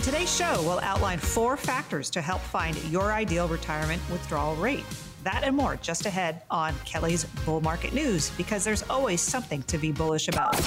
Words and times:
On 0.00 0.04
today's 0.04 0.34
show, 0.34 0.62
we'll 0.62 0.80
outline 0.80 1.18
four 1.18 1.58
factors 1.58 2.08
to 2.08 2.22
help 2.22 2.40
find 2.40 2.74
your 2.84 3.12
ideal 3.12 3.48
retirement 3.48 4.00
withdrawal 4.10 4.56
rate. 4.56 4.86
That 5.22 5.42
and 5.44 5.54
more 5.54 5.76
just 5.76 6.06
ahead 6.06 6.42
on 6.50 6.74
Kelly's 6.86 7.24
Bull 7.44 7.60
Market 7.60 7.92
News 7.92 8.30
because 8.38 8.64
there's 8.64 8.82
always 8.88 9.20
something 9.20 9.62
to 9.64 9.76
be 9.76 9.92
bullish 9.92 10.28
about. 10.28 10.58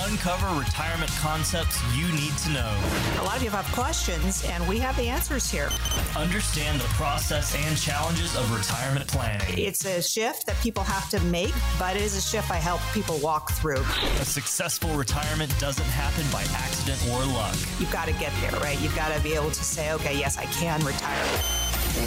Uncover 0.00 0.58
retirement 0.58 1.10
concepts 1.12 1.80
you 1.96 2.06
need 2.08 2.36
to 2.38 2.50
know. 2.50 2.78
A 3.20 3.24
lot 3.24 3.36
of 3.38 3.42
you 3.42 3.48
have 3.48 3.64
questions, 3.72 4.44
and 4.44 4.68
we 4.68 4.78
have 4.78 4.94
the 4.96 5.08
answers 5.08 5.50
here. 5.50 5.70
Understand 6.14 6.78
the 6.78 6.86
process 6.88 7.54
and 7.54 7.78
challenges 7.78 8.36
of 8.36 8.52
retirement 8.54 9.06
planning. 9.06 9.56
It's 9.56 9.86
a 9.86 10.02
shift 10.02 10.46
that 10.46 10.56
people 10.60 10.82
have 10.82 11.08
to 11.10 11.20
make, 11.20 11.54
but 11.78 11.96
it 11.96 12.02
is 12.02 12.16
a 12.16 12.20
shift 12.20 12.50
I 12.50 12.56
help 12.56 12.82
people 12.92 13.16
walk 13.18 13.52
through. 13.52 13.82
A 14.20 14.24
successful 14.26 14.94
retirement 14.94 15.58
doesn't 15.58 15.86
happen 15.86 16.30
by 16.30 16.42
accident 16.54 17.00
or 17.10 17.24
luck. 17.32 17.56
You've 17.78 17.92
got 17.92 18.06
to 18.06 18.12
get 18.14 18.32
there, 18.42 18.60
right? 18.60 18.78
You've 18.80 18.96
got 18.96 19.16
to 19.16 19.22
be 19.22 19.32
able 19.32 19.50
to 19.52 19.64
say, 19.64 19.92
okay, 19.92 20.18
yes, 20.18 20.36
I 20.36 20.44
can 20.46 20.84
retire. 20.84 21.24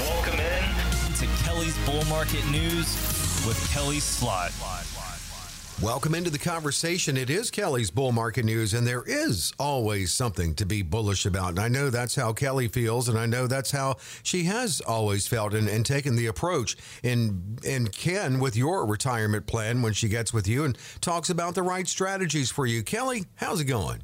Welcome 0.05 0.39
in 0.39 0.86
to 1.19 1.25
Kelly's 1.43 1.75
Bull 1.83 2.05
Market 2.05 2.45
News 2.51 2.93
with 3.47 3.57
Kelly 3.73 3.99
Sloat. 3.99 4.51
Welcome 5.81 6.13
into 6.13 6.29
the 6.29 6.37
conversation. 6.37 7.17
It 7.17 7.31
is 7.31 7.49
Kelly's 7.49 7.89
Bull 7.89 8.11
Market 8.11 8.45
News, 8.45 8.75
and 8.75 8.85
there 8.85 9.01
is 9.03 9.51
always 9.57 10.13
something 10.13 10.53
to 10.53 10.65
be 10.67 10.83
bullish 10.83 11.25
about. 11.25 11.49
And 11.49 11.59
I 11.59 11.69
know 11.69 11.89
that's 11.89 12.13
how 12.13 12.33
Kelly 12.33 12.67
feels, 12.67 13.09
and 13.09 13.17
I 13.17 13.25
know 13.25 13.47
that's 13.47 13.71
how 13.71 13.95
she 14.21 14.43
has 14.43 14.79
always 14.81 15.25
felt 15.25 15.55
and, 15.55 15.67
and 15.67 15.83
taken 15.83 16.17
the 16.17 16.27
approach. 16.27 16.77
And, 17.03 17.59
and 17.65 17.91
Ken, 17.91 18.39
with 18.39 18.55
your 18.55 18.85
retirement 18.85 19.47
plan, 19.47 19.81
when 19.81 19.93
she 19.93 20.09
gets 20.09 20.31
with 20.31 20.47
you 20.47 20.65
and 20.65 20.77
talks 21.01 21.31
about 21.31 21.55
the 21.55 21.63
right 21.63 21.87
strategies 21.87 22.51
for 22.51 22.67
you. 22.67 22.83
Kelly, 22.83 23.25
how's 23.37 23.59
it 23.59 23.65
going? 23.65 24.03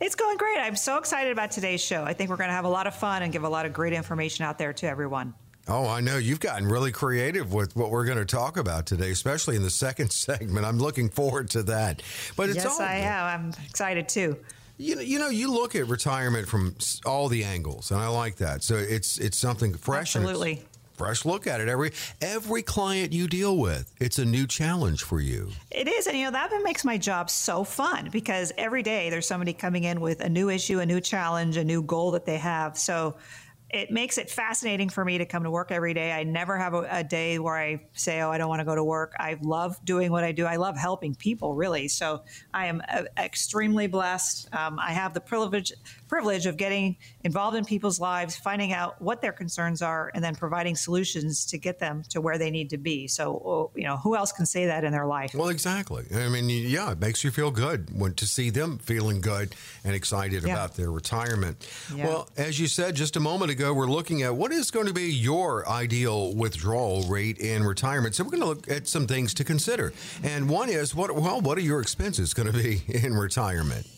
It's 0.00 0.14
going 0.14 0.38
great. 0.38 0.56
I'm 0.58 0.76
so 0.76 0.96
excited 0.96 1.32
about 1.32 1.50
today's 1.50 1.82
show. 1.82 2.02
I 2.02 2.14
think 2.14 2.30
we're 2.30 2.36
going 2.36 2.48
to 2.48 2.54
have 2.54 2.64
a 2.64 2.68
lot 2.68 2.86
of 2.86 2.94
fun 2.94 3.22
and 3.22 3.30
give 3.30 3.44
a 3.44 3.48
lot 3.48 3.66
of 3.66 3.74
great 3.74 3.92
information 3.92 4.46
out 4.46 4.56
there 4.56 4.72
to 4.72 4.88
everyone. 4.88 5.34
Oh, 5.66 5.88
I 5.88 6.00
know. 6.00 6.18
You've 6.18 6.40
gotten 6.40 6.68
really 6.68 6.92
creative 6.92 7.52
with 7.54 7.74
what 7.74 7.90
we're 7.90 8.04
going 8.04 8.18
to 8.18 8.26
talk 8.26 8.58
about 8.58 8.84
today, 8.84 9.10
especially 9.10 9.56
in 9.56 9.62
the 9.62 9.70
second 9.70 10.10
segment. 10.12 10.66
I'm 10.66 10.78
looking 10.78 11.08
forward 11.08 11.50
to 11.50 11.62
that. 11.64 12.02
But 12.36 12.50
it's 12.50 12.56
yes, 12.56 12.66
all, 12.66 12.82
I 12.82 12.96
am. 12.96 13.26
I'm 13.26 13.64
excited 13.66 14.08
too. 14.08 14.36
You 14.76 14.96
know, 14.96 15.02
you 15.02 15.18
know, 15.18 15.28
you 15.28 15.50
look 15.52 15.76
at 15.76 15.86
retirement 15.86 16.48
from 16.48 16.74
all 17.06 17.28
the 17.28 17.44
angles, 17.44 17.92
and 17.92 18.00
I 18.00 18.08
like 18.08 18.36
that. 18.36 18.64
So 18.64 18.74
it's 18.74 19.18
it's 19.18 19.38
something 19.38 19.72
fresh. 19.74 20.16
Absolutely. 20.16 20.64
fresh 20.94 21.24
look 21.24 21.46
at 21.46 21.60
it 21.60 21.68
every 21.68 21.92
every 22.20 22.62
client 22.62 23.12
you 23.12 23.26
deal 23.26 23.56
with 23.56 23.92
it's 24.00 24.20
a 24.20 24.24
new 24.24 24.46
challenge 24.46 25.02
for 25.02 25.20
you 25.20 25.50
it 25.72 25.88
is 25.88 26.06
and 26.06 26.16
you 26.16 26.24
know 26.24 26.30
that 26.30 26.52
makes 26.62 26.84
my 26.84 26.96
job 26.96 27.28
so 27.28 27.64
fun 27.64 28.08
because 28.12 28.52
every 28.56 28.80
day 28.80 29.10
there's 29.10 29.26
somebody 29.26 29.52
coming 29.52 29.82
in 29.82 30.00
with 30.00 30.20
a 30.20 30.28
new 30.28 30.48
issue 30.50 30.78
a 30.78 30.86
new 30.86 31.00
challenge 31.00 31.56
a 31.56 31.64
new 31.64 31.82
goal 31.82 32.12
that 32.12 32.24
they 32.24 32.38
have 32.38 32.78
so 32.78 33.16
it 33.70 33.90
makes 33.90 34.18
it 34.18 34.30
fascinating 34.30 34.88
for 34.88 35.04
me 35.04 35.18
to 35.18 35.26
come 35.26 35.42
to 35.42 35.50
work 35.50 35.72
every 35.72 35.94
day. 35.94 36.12
I 36.12 36.22
never 36.22 36.56
have 36.58 36.74
a, 36.74 36.86
a, 36.90 37.04
day 37.04 37.38
where 37.38 37.56
I 37.56 37.84
say, 37.92 38.20
"Oh, 38.20 38.30
I 38.30 38.38
don't 38.38 38.48
want 38.48 38.60
to 38.60 38.64
go 38.64 38.74
to 38.74 38.84
work." 38.84 39.14
I 39.18 39.36
love 39.42 39.82
doing 39.84 40.12
what 40.12 40.22
I 40.22 40.32
do. 40.32 40.46
I 40.46 40.56
love 40.56 40.76
helping 40.76 41.14
people, 41.14 41.54
really. 41.54 41.88
So 41.88 42.22
I 42.52 42.66
am 42.66 42.82
uh, 42.88 43.02
extremely 43.18 43.86
blessed. 43.86 44.54
Um, 44.54 44.78
I 44.78 44.92
have 44.92 45.12
the 45.14 45.20
privilege 45.20 45.72
privilege 46.14 46.46
of 46.46 46.56
getting 46.56 46.96
involved 47.24 47.56
in 47.56 47.64
people's 47.64 47.98
lives, 47.98 48.36
finding 48.36 48.72
out 48.72 49.02
what 49.02 49.20
their 49.20 49.32
concerns 49.32 49.82
are, 49.82 50.12
and 50.14 50.22
then 50.22 50.32
providing 50.32 50.76
solutions 50.76 51.44
to 51.44 51.58
get 51.58 51.80
them 51.80 52.04
to 52.08 52.20
where 52.20 52.38
they 52.38 52.52
need 52.52 52.70
to 52.70 52.78
be. 52.78 53.08
So, 53.08 53.42
oh, 53.44 53.70
you 53.74 53.82
know, 53.82 53.96
who 53.96 54.14
else 54.14 54.30
can 54.30 54.46
say 54.46 54.66
that 54.66 54.84
in 54.84 54.92
their 54.92 55.06
life? 55.06 55.34
Well, 55.34 55.48
exactly. 55.48 56.04
I 56.14 56.28
mean, 56.28 56.48
yeah, 56.48 56.92
it 56.92 57.00
makes 57.00 57.24
you 57.24 57.32
feel 57.32 57.50
good 57.50 57.90
when 57.98 58.14
to 58.14 58.26
see 58.26 58.50
them 58.50 58.78
feeling 58.78 59.20
good 59.20 59.56
and 59.82 59.92
excited 59.92 60.44
yeah. 60.44 60.52
about 60.52 60.76
their 60.76 60.92
retirement. 60.92 61.68
Yeah. 61.92 62.06
Well, 62.06 62.28
as 62.36 62.60
you 62.60 62.68
said 62.68 62.94
just 62.94 63.16
a 63.16 63.20
moment 63.20 63.50
ago, 63.50 63.74
we're 63.74 63.86
looking 63.86 64.22
at 64.22 64.36
what 64.36 64.52
is 64.52 64.70
going 64.70 64.86
to 64.86 64.94
be 64.94 65.12
your 65.12 65.68
ideal 65.68 66.32
withdrawal 66.32 67.02
rate 67.08 67.38
in 67.38 67.64
retirement. 67.64 68.14
So, 68.14 68.22
we're 68.22 68.30
going 68.30 68.40
to 68.42 68.46
look 68.46 68.70
at 68.70 68.86
some 68.86 69.08
things 69.08 69.34
to 69.34 69.42
consider. 69.42 69.92
And 70.22 70.48
one 70.48 70.68
is 70.68 70.94
what 70.94 71.12
well, 71.12 71.40
what 71.40 71.58
are 71.58 71.62
your 71.72 71.80
expenses 71.80 72.34
going 72.34 72.52
to 72.52 72.56
be 72.56 72.82
in 72.88 73.14
retirement? 73.14 73.88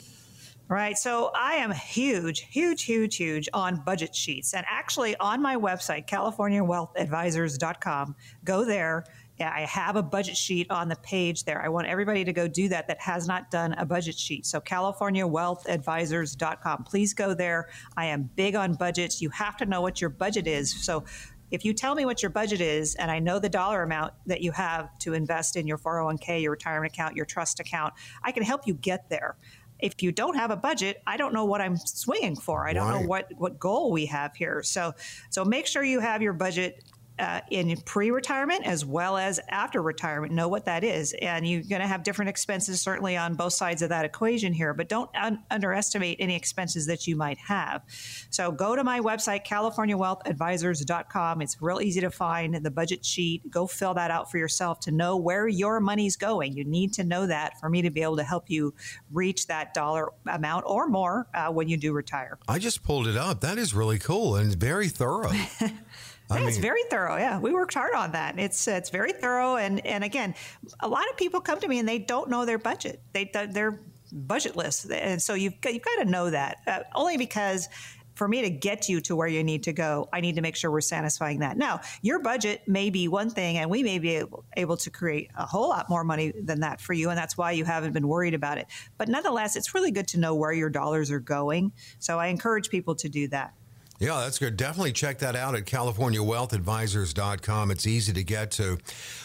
Right. 0.69 0.99
So 0.99 1.31
I 1.33 1.55
am 1.55 1.71
huge, 1.71 2.41
huge, 2.41 2.83
huge, 2.83 3.15
huge 3.15 3.49
on 3.55 3.85
budget 3.85 4.17
sheets. 4.17 4.53
And 4.53 4.67
actually, 4.69 5.17
on 5.19 5.41
my 5.41 5.55
website, 5.55 6.09
CaliforniaWealthAdvisors.com, 6.09 8.17
go 8.43 8.65
there. 8.65 9.05
I 9.39 9.61
have 9.61 9.95
a 9.95 10.03
budget 10.03 10.37
sheet 10.37 10.69
on 10.71 10.89
the 10.89 10.97
page 10.97 11.45
there. 11.45 11.63
I 11.63 11.69
want 11.69 11.87
everybody 11.87 12.25
to 12.25 12.33
go 12.33 12.49
do 12.49 12.69
that 12.71 12.89
that 12.89 13.01
has 13.01 13.29
not 13.29 13.49
done 13.51 13.75
a 13.75 13.87
budget 13.87 14.19
sheet. 14.19 14.45
So, 14.45 14.61
CaliforniaWealthAdvisors.com. 14.61 16.85
Please 16.85 17.15
go 17.15 17.33
there. 17.33 17.69
I 17.97 18.07
am 18.07 18.29
big 18.35 18.57
on 18.57 18.75
budgets. 18.75 19.23
You 19.23 19.31
have 19.31 19.57
to 19.59 19.67
know 19.67 19.83
what 19.83 20.01
your 20.01 20.11
budget 20.11 20.49
is. 20.49 20.85
So, 20.85 21.05
if 21.53 21.65
you 21.65 21.75
tell 21.75 21.95
me 21.95 22.05
what 22.05 22.25
your 22.25 22.31
budget 22.31 22.61
is 22.61 22.97
and 22.97 23.09
I 23.09 23.21
know 23.21 23.39
the 23.39 23.49
dollar 23.49 23.85
amount 23.85 24.15
that 24.27 24.41
you 24.41 24.51
have 24.51 24.99
to 24.99 25.13
invest 25.13 25.55
in 25.55 25.69
your 25.69 25.79
401k, 25.79 26.43
your 26.43 26.51
retirement 26.51 26.93
account, 26.93 27.15
your 27.15 27.25
trust 27.25 27.61
account, 27.61 27.95
I 28.25 28.33
can 28.33 28.43
help 28.43 28.67
you 28.67 28.75
get 28.75 29.09
there 29.11 29.37
if 29.79 30.03
you 30.03 30.13
don't 30.13 30.37
have 30.37 30.51
a 30.51 30.57
budget, 30.57 31.03
I 31.07 31.17
don't 31.17 31.33
know 31.33 31.45
what 31.45 31.61
I'm 31.61 31.77
swinging 31.77 32.37
for. 32.37 32.67
I 32.67 32.73
don't 32.73 32.89
right. 32.89 33.01
know 33.01 33.07
what 33.07 33.31
what 33.37 33.59
goal 33.59 33.91
we 33.93 34.07
have 34.07 34.35
here. 34.35 34.63
So 34.63 34.95
so 35.31 35.45
make 35.45 35.67
sure 35.67 35.83
you 35.83 36.01
have 36.01 36.23
your 36.23 36.33
budget 36.33 36.83
uh, 37.19 37.41
in 37.51 37.77
pre-retirement 37.85 38.67
as 38.67 38.85
well 38.85 39.17
as 39.17 39.41
after 39.49 39.83
retirement 39.83 40.33
know 40.33 40.49
what 40.49 40.65
that 40.65 40.85
is. 40.85 41.15
And 41.23 41.47
you're 41.47 41.63
going 41.63 41.81
to 41.81 41.87
have 41.87 42.03
different 42.03 42.29
expenses 42.29 42.81
certainly 42.81 43.17
on 43.17 43.35
both 43.35 43.53
sides 43.53 43.83
of 43.83 43.89
that 43.89 44.05
equation 44.05 44.53
here 44.53 44.75
but 44.75 44.89
don't 44.89 45.11
un- 45.15 45.43
underestimate 45.51 46.17
any 46.21 46.35
expenses 46.35 46.87
that 46.87 47.07
you 47.07 47.17
might 47.17 47.39
have. 47.39 47.83
So 48.31 48.53
go 48.53 48.77
to 48.77 48.85
my 48.85 49.01
website 49.01 49.47
californiawealthadvisors.com 49.47 51.41
it's 51.41 51.61
real 51.63 51.81
easy 51.81 52.01
to 52.01 52.11
find 52.11 52.55
the 52.55 52.71
budget 52.71 53.05
sheet. 53.05 53.51
Go 53.51 53.67
fill 53.67 53.95
that 53.95 54.11
out 54.11 54.31
for 54.31 54.39
yourself 54.39 54.81
to 54.81 54.91
know 54.91 55.17
where 55.17 55.49
your 55.49 55.81
money's 55.81 56.17
going. 56.17 56.57
You 56.57 56.65
need 56.65 56.93
to 56.95 57.05
know 57.05 57.27
that 57.27 57.59
for 57.61 57.69
me 57.69 57.83
to 57.83 57.91
be 57.91 58.03
able 58.03 58.17
to 58.17 58.25
help 58.25 58.51
you 58.51 58.75
reach 59.11 59.47
that 59.47 59.75
dollar 59.75 60.09
amount 60.27 60.65
or 60.67 60.89
more 60.89 61.27
uh, 61.35 61.51
when 61.51 61.69
you 61.69 61.77
do 61.77 61.93
retire. 61.93 62.39
I 62.49 62.59
just 62.59 62.83
pulled 62.83 63.07
it 63.07 63.17
up. 63.17 63.41
That 63.41 63.59
is 63.59 63.75
really 63.75 63.99
cool 63.99 64.37
and 64.37 64.55
very 64.55 64.89
thorough 64.89 65.33
I 66.31 66.39
mean, 66.39 66.49
it's 66.49 66.59
very 66.59 66.83
thorough. 66.91 67.17
Yeah, 67.17 67.39
we 67.39 67.53
worked 67.53 67.75
hard 67.75 67.95
on 67.95 68.13
that. 68.13 68.39
It's 68.39 68.67
it's 68.67 68.91
very 68.91 69.13
thorough, 69.13 69.57
and 69.57 69.85
and 69.87 70.03
again, 70.03 70.35
a 70.81 70.89
lot 70.89 71.09
of 71.11 71.17
people 71.17 71.41
come 71.41 71.61
to 71.61 71.69
me 71.69 71.79
and 71.79 71.89
they 71.89 71.99
don't 71.99 72.29
know 72.29 72.45
their 72.45 72.59
budget. 72.59 73.01
They 73.13 73.31
they're 73.33 73.81
budgetless, 74.13 74.91
and 74.91 75.21
so 75.21 75.35
you've 75.35 75.61
got, 75.61 75.75
you've 75.75 75.85
got 75.85 76.03
to 76.03 76.05
know 76.05 76.31
that. 76.31 76.59
Uh, 76.67 76.81
only 76.95 77.17
because 77.17 77.69
for 78.17 78.27
me 78.27 78.41
to 78.43 78.51
get 78.51 78.89
you 78.89 79.01
to 79.03 79.15
where 79.15 79.29
you 79.29 79.45
need 79.45 79.63
to 79.65 79.73
go, 79.73 80.09
I 80.13 80.21
need 80.21 80.37
to 80.37 80.41
make 80.41 80.57
sure 80.57 80.71
we're 80.71 80.81
satisfying 80.81 81.41
that. 81.41 81.59
Now, 81.59 81.81
your 82.01 82.19
budget 82.19 82.63
may 82.67 82.89
be 82.89 83.09
one 83.09 83.29
thing, 83.31 83.59
and 83.59 83.71
we 83.71 83.83
may 83.83 83.99
be 83.99 84.17
able, 84.17 84.45
able 84.57 84.77
to 84.79 84.91
create 84.91 85.31
a 85.37 85.45
whole 85.45 85.69
lot 85.69 85.89
more 85.91 86.03
money 86.03 86.33
than 86.43 86.61
that 86.61 86.81
for 86.81 86.95
you, 86.95 87.11
and 87.11 87.19
that's 87.19 87.37
why 87.37 87.53
you 87.53 87.65
haven't 87.65 87.93
been 87.93 88.09
worried 88.09 88.35
about 88.35 88.59
it. 88.59 88.67
But 88.97 89.09
nonetheless, 89.09 89.55
it's 89.55 89.75
really 89.75 89.91
good 89.91 90.09
to 90.09 90.19
know 90.19 90.35
where 90.35 90.53
your 90.53 90.71
dollars 90.71 91.11
are 91.11 91.21
going. 91.21 91.73
So 91.99 92.19
I 92.19 92.29
encourage 92.29 92.71
people 92.71 92.95
to 92.97 93.09
do 93.09 93.29
that. 93.29 93.53
Yeah, 93.99 94.21
that's 94.21 94.39
good. 94.39 94.57
Definitely 94.57 94.93
check 94.93 95.19
that 95.21 95.37
out 95.37 95.55
at 95.55 95.65
CaliforniaWealthAdvisors.com. 95.65 97.71
It's 97.71 97.87
easy 97.87 98.13
to 98.13 98.23
get 98.23 98.51
to. 98.53 98.79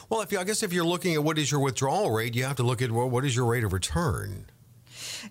Well, 0.10 0.22
if 0.22 0.32
you, 0.32 0.40
I 0.40 0.46
guess 0.46 0.64
if 0.64 0.72
you're 0.72 0.86
looking 0.86 1.14
at 1.14 1.24
what 1.24 1.38
is 1.38 1.52
your 1.52 1.60
withdrawal 1.60 2.12
rate, 2.12 2.36
you 2.36 2.46
have 2.46 2.56
to 2.58 2.64
look 2.64 2.82
at 2.82 2.92
well, 2.92 3.10
what 3.10 3.26
is 3.26 3.36
your 3.36 3.46
rate 3.46 3.64
of 3.64 3.74
return. 3.74 4.46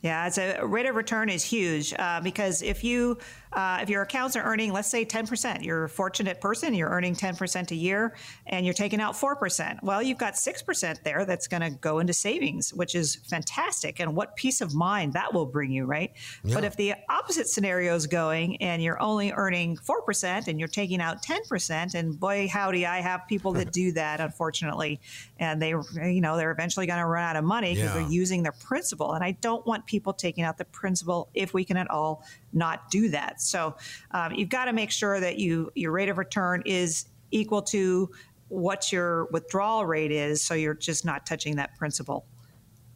Yeah, 0.02 0.26
it's 0.26 0.38
a 0.38 0.64
rate 0.64 0.86
of 0.86 0.94
return 0.94 1.28
is 1.28 1.44
huge 1.44 1.94
uh, 1.98 2.20
because 2.20 2.62
if 2.62 2.84
you 2.84 3.18
uh, 3.52 3.80
if 3.82 3.88
your 3.88 4.02
accounts 4.02 4.36
are 4.36 4.42
earning, 4.44 4.72
let's 4.72 4.88
say 4.88 5.04
10%, 5.04 5.64
you're 5.64 5.84
a 5.84 5.88
fortunate 5.88 6.40
person, 6.40 6.72
you're 6.72 6.88
earning 6.88 7.14
10% 7.14 7.70
a 7.70 7.74
year, 7.74 8.14
and 8.46 8.64
you're 8.64 8.74
taking 8.74 9.00
out 9.00 9.14
4%. 9.14 9.82
Well, 9.82 10.02
you've 10.02 10.18
got 10.18 10.34
6% 10.34 11.02
there 11.02 11.24
that's 11.24 11.48
going 11.48 11.62
to 11.62 11.70
go 11.70 11.98
into 11.98 12.12
savings, 12.12 12.72
which 12.72 12.94
is 12.94 13.16
fantastic. 13.28 13.98
And 13.98 14.14
what 14.14 14.36
peace 14.36 14.60
of 14.60 14.74
mind 14.74 15.14
that 15.14 15.34
will 15.34 15.46
bring 15.46 15.72
you, 15.72 15.84
right? 15.84 16.12
Yeah. 16.44 16.54
But 16.54 16.64
if 16.64 16.76
the 16.76 16.94
opposite 17.08 17.48
scenario 17.48 17.94
is 17.94 18.06
going 18.06 18.56
and 18.62 18.82
you're 18.82 19.00
only 19.02 19.32
earning 19.32 19.76
4% 19.76 20.46
and 20.46 20.58
you're 20.58 20.68
taking 20.68 21.00
out 21.00 21.22
10%, 21.24 21.94
and 21.94 22.18
boy, 22.18 22.48
howdy, 22.48 22.86
I 22.86 23.00
have 23.00 23.22
people 23.28 23.52
that 23.54 23.72
do 23.72 23.92
that, 23.92 24.20
unfortunately, 24.20 25.00
and 25.40 25.60
they, 25.60 25.70
you 25.70 26.20
know, 26.20 26.36
they're 26.36 26.50
eventually 26.50 26.86
going 26.86 26.98
to 26.98 27.06
run 27.06 27.24
out 27.24 27.34
of 27.34 27.44
money 27.44 27.74
because 27.74 27.88
yeah. 27.88 27.94
they're 27.94 28.10
using 28.10 28.42
their 28.42 28.52
principal. 28.52 29.14
And 29.14 29.24
I 29.24 29.32
don't 29.32 29.66
want 29.66 29.86
people 29.86 30.12
taking 30.12 30.44
out 30.44 30.58
the 30.58 30.66
principal 30.66 31.30
if 31.32 31.54
we 31.54 31.64
can 31.64 31.78
at 31.78 31.90
all 31.90 32.24
not 32.52 32.90
do 32.90 33.08
that. 33.08 33.40
So 33.40 33.74
um, 34.10 34.32
you've 34.34 34.50
got 34.50 34.66
to 34.66 34.74
make 34.74 34.90
sure 34.90 35.18
that 35.18 35.38
you 35.38 35.72
your 35.74 35.92
rate 35.92 36.10
of 36.10 36.18
return 36.18 36.62
is 36.66 37.06
equal 37.30 37.62
to 37.62 38.10
what 38.48 38.92
your 38.92 39.26
withdrawal 39.26 39.86
rate 39.86 40.12
is, 40.12 40.44
so 40.44 40.54
you're 40.54 40.74
just 40.74 41.04
not 41.04 41.24
touching 41.24 41.56
that 41.56 41.76
principal. 41.78 42.26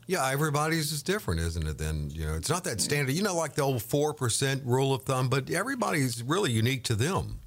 Yeah, 0.07 0.29
everybody's 0.29 0.93
is 0.93 1.03
different, 1.03 1.41
isn't 1.41 1.67
it? 1.67 1.79
Then 1.79 2.11
you 2.11 2.27
know, 2.27 2.35
it's 2.35 2.51
not 2.51 2.65
that 2.65 2.83
standard. 2.83 3.15
You 3.15 3.23
know, 3.23 3.35
like 3.35 3.55
the 3.55 3.63
old 3.63 3.83
four 3.83 4.13
percent 4.13 4.63
rule 4.67 4.93
of 4.93 5.05
thumb, 5.05 5.31
but 5.31 5.51
everybody's 5.51 6.23
really 6.23 6.53
unique 6.53 6.85
to 6.85 6.95
them. 6.95 7.41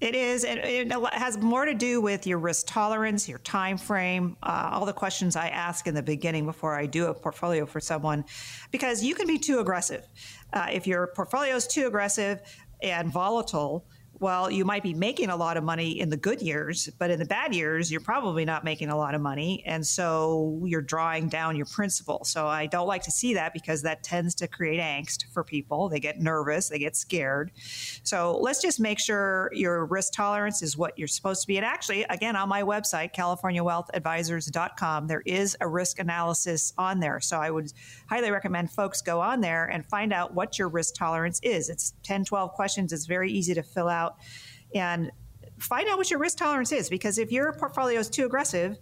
It 0.00 0.14
is. 0.14 0.44
It, 0.44 0.58
it 0.58 0.92
has 1.14 1.38
more 1.38 1.64
to 1.64 1.72
do 1.72 2.02
with 2.02 2.26
your 2.26 2.38
risk 2.38 2.66
tolerance, 2.66 3.28
your 3.28 3.38
time 3.38 3.78
frame, 3.78 4.36
uh, 4.42 4.70
all 4.72 4.84
the 4.84 4.92
questions 4.92 5.36
I 5.36 5.48
ask 5.48 5.86
in 5.86 5.94
the 5.94 6.02
beginning 6.02 6.44
before 6.44 6.78
I 6.78 6.84
do 6.84 7.06
a 7.06 7.14
portfolio 7.14 7.64
for 7.64 7.80
someone, 7.80 8.24
because 8.70 9.02
you 9.02 9.14
can 9.14 9.26
be 9.26 9.38
too 9.38 9.58
aggressive. 9.58 10.06
Uh, 10.52 10.66
if 10.70 10.86
your 10.86 11.06
portfolio 11.08 11.54
is 11.56 11.66
too 11.66 11.86
aggressive 11.86 12.42
and 12.82 13.10
volatile, 13.10 13.86
well, 14.18 14.50
you 14.50 14.64
might 14.64 14.82
be 14.82 14.94
making 14.94 15.28
a 15.28 15.36
lot 15.36 15.56
of 15.56 15.64
money 15.64 16.00
in 16.00 16.08
the 16.08 16.16
good 16.16 16.40
years, 16.40 16.88
but 16.98 17.10
in 17.10 17.18
the 17.18 17.24
bad 17.26 17.54
years, 17.54 17.92
you're 17.92 18.00
probably 18.00 18.44
not 18.44 18.64
making 18.64 18.88
a 18.88 18.96
lot 18.96 19.14
of 19.14 19.20
money. 19.20 19.62
And 19.66 19.86
so 19.86 20.62
you're 20.64 20.82
drawing 20.82 21.28
down 21.28 21.54
your 21.56 21.66
principal. 21.66 22.24
So 22.24 22.46
I 22.46 22.66
don't 22.66 22.86
like 22.86 23.02
to 23.02 23.10
see 23.10 23.34
that 23.34 23.52
because 23.52 23.82
that 23.82 24.02
tends 24.02 24.34
to 24.36 24.48
create 24.48 24.80
angst 24.80 25.24
for 25.32 25.44
people. 25.44 25.88
They 25.88 26.00
get 26.00 26.18
nervous, 26.20 26.68
they 26.68 26.78
get 26.78 26.96
scared. 26.96 27.52
So 28.04 28.38
let's 28.38 28.62
just 28.62 28.80
make 28.80 28.98
sure 28.98 29.50
your 29.52 29.84
risk 29.84 30.14
tolerance 30.14 30.62
is 30.62 30.78
what 30.78 30.98
you're 30.98 31.08
supposed 31.08 31.42
to 31.42 31.46
be. 31.46 31.58
And 31.58 31.66
actually, 31.66 32.04
again, 32.04 32.36
on 32.36 32.48
my 32.48 32.62
website, 32.62 33.14
CaliforniaWealthAdvisors.com, 33.14 35.06
there 35.08 35.22
is 35.26 35.56
a 35.60 35.68
risk 35.68 35.98
analysis 35.98 36.72
on 36.78 37.00
there. 37.00 37.20
So 37.20 37.38
I 37.38 37.50
would 37.50 37.72
highly 38.08 38.30
recommend 38.30 38.70
folks 38.70 39.02
go 39.02 39.20
on 39.20 39.40
there 39.40 39.66
and 39.66 39.84
find 39.84 40.12
out 40.12 40.32
what 40.32 40.58
your 40.58 40.68
risk 40.68 40.94
tolerance 40.94 41.38
is. 41.42 41.68
It's 41.68 41.92
10, 42.02 42.24
12 42.24 42.52
questions. 42.52 42.92
It's 42.92 43.06
very 43.06 43.30
easy 43.30 43.52
to 43.54 43.62
fill 43.62 43.88
out 43.88 44.05
out 44.06 44.18
and 44.74 45.10
find 45.58 45.88
out 45.88 45.96
what 45.96 46.10
your 46.10 46.18
risk 46.18 46.38
tolerance 46.38 46.72
is 46.72 46.88
because 46.88 47.18
if 47.18 47.32
your 47.32 47.52
portfolio 47.52 47.98
is 47.98 48.10
too 48.10 48.26
aggressive 48.26 48.76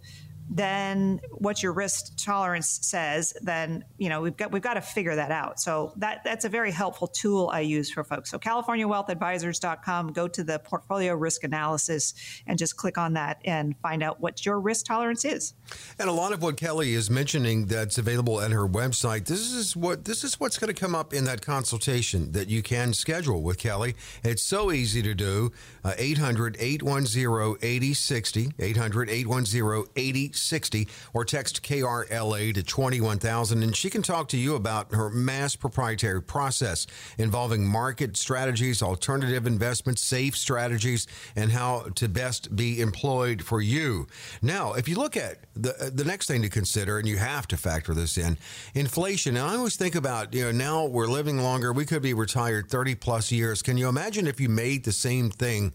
then 0.49 1.19
what 1.31 1.63
your 1.63 1.73
risk 1.73 2.13
tolerance 2.17 2.79
says, 2.83 3.33
then 3.41 3.83
you 3.97 4.09
know 4.09 4.21
we've 4.21 4.37
got 4.37 4.51
we've 4.51 4.61
got 4.61 4.75
to 4.75 4.81
figure 4.81 5.15
that 5.15 5.31
out. 5.31 5.59
So 5.59 5.93
that 5.97 6.23
that's 6.23 6.45
a 6.45 6.49
very 6.49 6.71
helpful 6.71 7.07
tool 7.07 7.49
I 7.51 7.61
use 7.61 7.91
for 7.91 8.03
folks. 8.03 8.29
So 8.29 8.37
CaliforniaWealthAdvisors.com, 8.37 10.13
go 10.13 10.27
to 10.27 10.43
the 10.43 10.59
portfolio 10.59 11.15
risk 11.15 11.43
analysis 11.43 12.13
and 12.45 12.59
just 12.59 12.77
click 12.77 12.97
on 12.97 13.13
that 13.13 13.41
and 13.43 13.75
find 13.81 14.03
out 14.03 14.21
what 14.21 14.45
your 14.45 14.59
risk 14.59 14.85
tolerance 14.85 15.25
is. 15.25 15.53
And 15.97 16.09
a 16.09 16.13
lot 16.13 16.31
of 16.31 16.43
what 16.43 16.57
Kelly 16.57 16.93
is 16.93 17.09
mentioning 17.09 17.65
that's 17.65 17.97
available 17.97 18.39
at 18.39 18.51
her 18.51 18.67
website, 18.67 19.25
this 19.25 19.51
is 19.51 19.75
what 19.75 20.05
this 20.05 20.23
is 20.23 20.39
what's 20.39 20.57
going 20.59 20.73
to 20.73 20.79
come 20.79 20.93
up 20.93 21.13
in 21.13 21.25
that 21.25 21.41
consultation 21.41 22.33
that 22.33 22.49
you 22.49 22.61
can 22.61 22.93
schedule 22.93 23.41
with 23.41 23.57
Kelly. 23.57 23.95
It's 24.23 24.43
so 24.43 24.71
easy 24.71 25.01
to 25.01 25.15
do. 25.15 25.51
Uh, 25.83 25.93
800 25.97 26.57
810 26.59 27.57
8060 27.61 28.51
800 28.59 29.09
810 29.09 29.85
8060 29.95 30.34
60 30.37 30.87
or 31.13 31.25
text 31.25 31.63
KRLA 31.63 32.53
to 32.53 32.63
21000 32.63 33.63
and 33.63 33.75
she 33.75 33.89
can 33.89 34.01
talk 34.01 34.27
to 34.29 34.37
you 34.37 34.55
about 34.55 34.93
her 34.93 35.09
mass 35.09 35.55
proprietary 35.55 36.21
process 36.21 36.87
involving 37.17 37.65
market 37.65 38.17
strategies, 38.17 38.81
alternative 38.81 39.47
investments, 39.47 40.01
safe 40.01 40.35
strategies, 40.35 41.07
and 41.35 41.51
how 41.51 41.87
to 41.95 42.07
best 42.07 42.55
be 42.55 42.81
employed 42.81 43.41
for 43.41 43.61
you. 43.61 44.07
Now, 44.41 44.73
if 44.73 44.87
you 44.87 44.95
look 44.95 45.15
at 45.17 45.37
the 45.55 45.75
uh, 45.75 45.89
the 45.93 46.03
next 46.03 46.27
thing 46.27 46.41
to 46.41 46.49
consider, 46.49 46.99
and 46.99 47.07
you 47.07 47.17
have 47.17 47.47
to 47.47 47.57
factor 47.57 47.93
this 47.93 48.17
in, 48.17 48.37
inflation. 48.73 49.37
And 49.37 49.47
I 49.47 49.55
always 49.55 49.75
think 49.75 49.95
about, 49.95 50.33
you 50.33 50.43
know, 50.43 50.51
now 50.51 50.85
we're 50.85 51.07
living 51.07 51.41
longer. 51.41 51.71
We 51.73 51.85
could 51.85 52.01
be 52.01 52.13
retired 52.13 52.69
30 52.69 52.95
plus 52.95 53.31
years. 53.31 53.61
Can 53.61 53.77
you 53.77 53.87
imagine 53.87 54.27
if 54.27 54.39
you 54.39 54.49
made 54.49 54.83
the 54.83 54.91
same 54.91 55.29
thing 55.29 55.73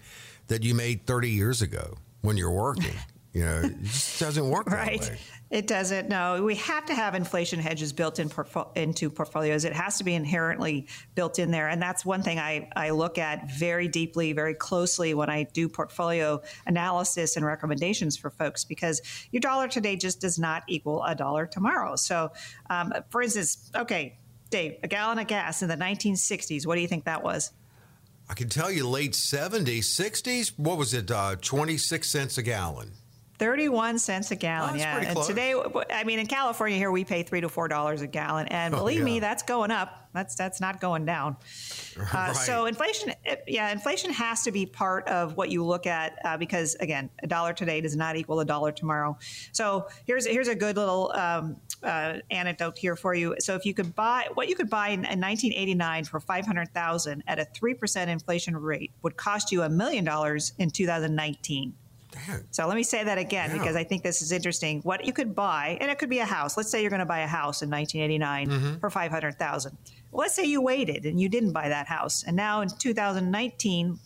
that 0.48 0.62
you 0.62 0.74
made 0.74 1.06
30 1.06 1.30
years 1.30 1.62
ago 1.62 1.98
when 2.22 2.36
you're 2.36 2.50
working? 2.50 2.94
You 3.32 3.44
know, 3.44 3.60
it 3.60 3.82
just 3.82 4.18
doesn't 4.18 4.48
work 4.48 4.66
right. 4.70 5.00
Way. 5.00 5.18
It 5.50 5.66
doesn't. 5.66 6.08
No, 6.08 6.42
we 6.42 6.56
have 6.56 6.86
to 6.86 6.94
have 6.94 7.14
inflation 7.14 7.60
hedges 7.60 7.92
built 7.92 8.18
in 8.18 8.28
portfo- 8.28 8.76
into 8.76 9.08
portfolios. 9.08 9.64
It 9.64 9.72
has 9.72 9.98
to 9.98 10.04
be 10.04 10.14
inherently 10.14 10.88
built 11.14 11.38
in 11.38 11.50
there, 11.50 11.68
and 11.68 11.80
that's 11.80 12.04
one 12.04 12.22
thing 12.22 12.38
I, 12.38 12.68
I 12.74 12.90
look 12.90 13.18
at 13.18 13.50
very 13.52 13.86
deeply, 13.86 14.32
very 14.32 14.54
closely 14.54 15.14
when 15.14 15.30
I 15.30 15.44
do 15.44 15.68
portfolio 15.68 16.40
analysis 16.66 17.36
and 17.36 17.44
recommendations 17.44 18.16
for 18.16 18.30
folks. 18.30 18.64
Because 18.64 19.00
your 19.30 19.40
dollar 19.40 19.68
today 19.68 19.96
just 19.96 20.20
does 20.20 20.38
not 20.38 20.64
equal 20.68 21.04
a 21.04 21.14
dollar 21.14 21.46
tomorrow. 21.46 21.94
So, 21.96 22.32
um, 22.68 22.92
for 23.10 23.22
instance, 23.22 23.70
okay, 23.76 24.18
Dave, 24.50 24.76
a 24.82 24.88
gallon 24.88 25.20
of 25.20 25.28
gas 25.28 25.62
in 25.62 25.68
the 25.68 25.76
1960s. 25.76 26.66
What 26.66 26.74
do 26.74 26.80
you 26.80 26.88
think 26.88 27.04
that 27.04 27.22
was? 27.22 27.52
I 28.28 28.34
can 28.34 28.48
tell 28.48 28.70
you, 28.70 28.88
late 28.88 29.12
70s, 29.12 29.80
60s. 29.80 30.52
What 30.56 30.78
was 30.78 30.94
it? 30.94 31.10
Uh, 31.10 31.36
26 31.40 32.08
cents 32.08 32.38
a 32.38 32.42
gallon. 32.42 32.92
31 33.40 33.98
cents 33.98 34.30
a 34.30 34.36
gallon. 34.36 34.74
Oh, 34.74 34.76
yeah. 34.76 34.98
And 34.98 35.22
today, 35.22 35.54
I 35.90 36.04
mean, 36.04 36.18
in 36.18 36.26
California 36.26 36.76
here, 36.76 36.92
we 36.92 37.04
pay 37.04 37.22
three 37.22 37.40
to 37.40 37.48
four 37.48 37.68
dollars 37.68 38.02
a 38.02 38.06
gallon. 38.06 38.46
And 38.48 38.74
believe 38.74 38.98
oh, 38.98 39.06
yeah. 39.06 39.14
me, 39.14 39.20
that's 39.20 39.42
going 39.42 39.70
up. 39.70 40.10
That's 40.12 40.34
that's 40.34 40.60
not 40.60 40.80
going 40.80 41.06
down. 41.06 41.36
Uh, 42.00 42.04
right. 42.14 42.36
So 42.36 42.64
inflation, 42.64 43.12
yeah, 43.46 43.70
inflation 43.72 44.10
has 44.12 44.42
to 44.44 44.52
be 44.52 44.64
part 44.64 45.06
of 45.06 45.36
what 45.36 45.50
you 45.50 45.64
look 45.64 45.86
at 45.86 46.18
uh, 46.24 46.36
because 46.38 46.74
again, 46.76 47.10
a 47.22 47.26
dollar 47.26 47.52
today 47.52 47.80
does 47.80 47.94
not 47.94 48.16
equal 48.16 48.40
a 48.40 48.44
dollar 48.44 48.72
tomorrow. 48.72 49.18
So 49.52 49.86
here's 50.06 50.26
here's 50.26 50.48
a 50.48 50.54
good 50.54 50.76
little 50.76 51.12
um, 51.12 51.56
uh, 51.82 52.18
anecdote 52.30 52.78
here 52.78 52.96
for 52.96 53.14
you. 53.14 53.36
So 53.38 53.54
if 53.54 53.66
you 53.66 53.74
could 53.74 53.94
buy 53.94 54.28
what 54.34 54.48
you 54.48 54.54
could 54.54 54.70
buy 54.70 54.88
in, 54.88 55.00
in 55.00 55.20
1989 55.20 56.04
for 56.04 56.20
500,000 56.20 57.22
at 57.26 57.38
a 57.38 57.44
three 57.44 57.74
percent 57.74 58.10
inflation 58.10 58.56
rate 58.56 58.92
would 59.02 59.16
cost 59.16 59.52
you 59.52 59.62
a 59.62 59.68
million 59.68 60.04
dollars 60.04 60.52
in 60.58 60.70
2019. 60.70 61.74
So 62.50 62.66
let 62.66 62.76
me 62.76 62.82
say 62.82 63.04
that 63.04 63.18
again 63.18 63.50
yeah. 63.50 63.58
because 63.58 63.76
I 63.76 63.84
think 63.84 64.02
this 64.02 64.22
is 64.22 64.32
interesting. 64.32 64.80
What 64.82 65.04
you 65.04 65.12
could 65.12 65.34
buy, 65.34 65.78
and 65.80 65.90
it 65.90 65.98
could 65.98 66.10
be 66.10 66.18
a 66.18 66.24
house. 66.24 66.56
Let's 66.56 66.70
say 66.70 66.80
you're 66.80 66.90
going 66.90 67.00
to 67.00 67.06
buy 67.06 67.20
a 67.20 67.26
house 67.26 67.62
in 67.62 67.70
1989 67.70 68.48
mm-hmm. 68.48 68.78
for 68.78 68.90
500,000. 68.90 69.76
Well, 70.10 70.20
let's 70.20 70.34
say 70.34 70.44
you 70.44 70.60
waited 70.60 71.06
and 71.06 71.20
you 71.20 71.28
didn't 71.28 71.52
buy 71.52 71.68
that 71.68 71.86
house, 71.86 72.24
and 72.24 72.36
now 72.36 72.62
in 72.62 72.68
2019, 72.68 73.98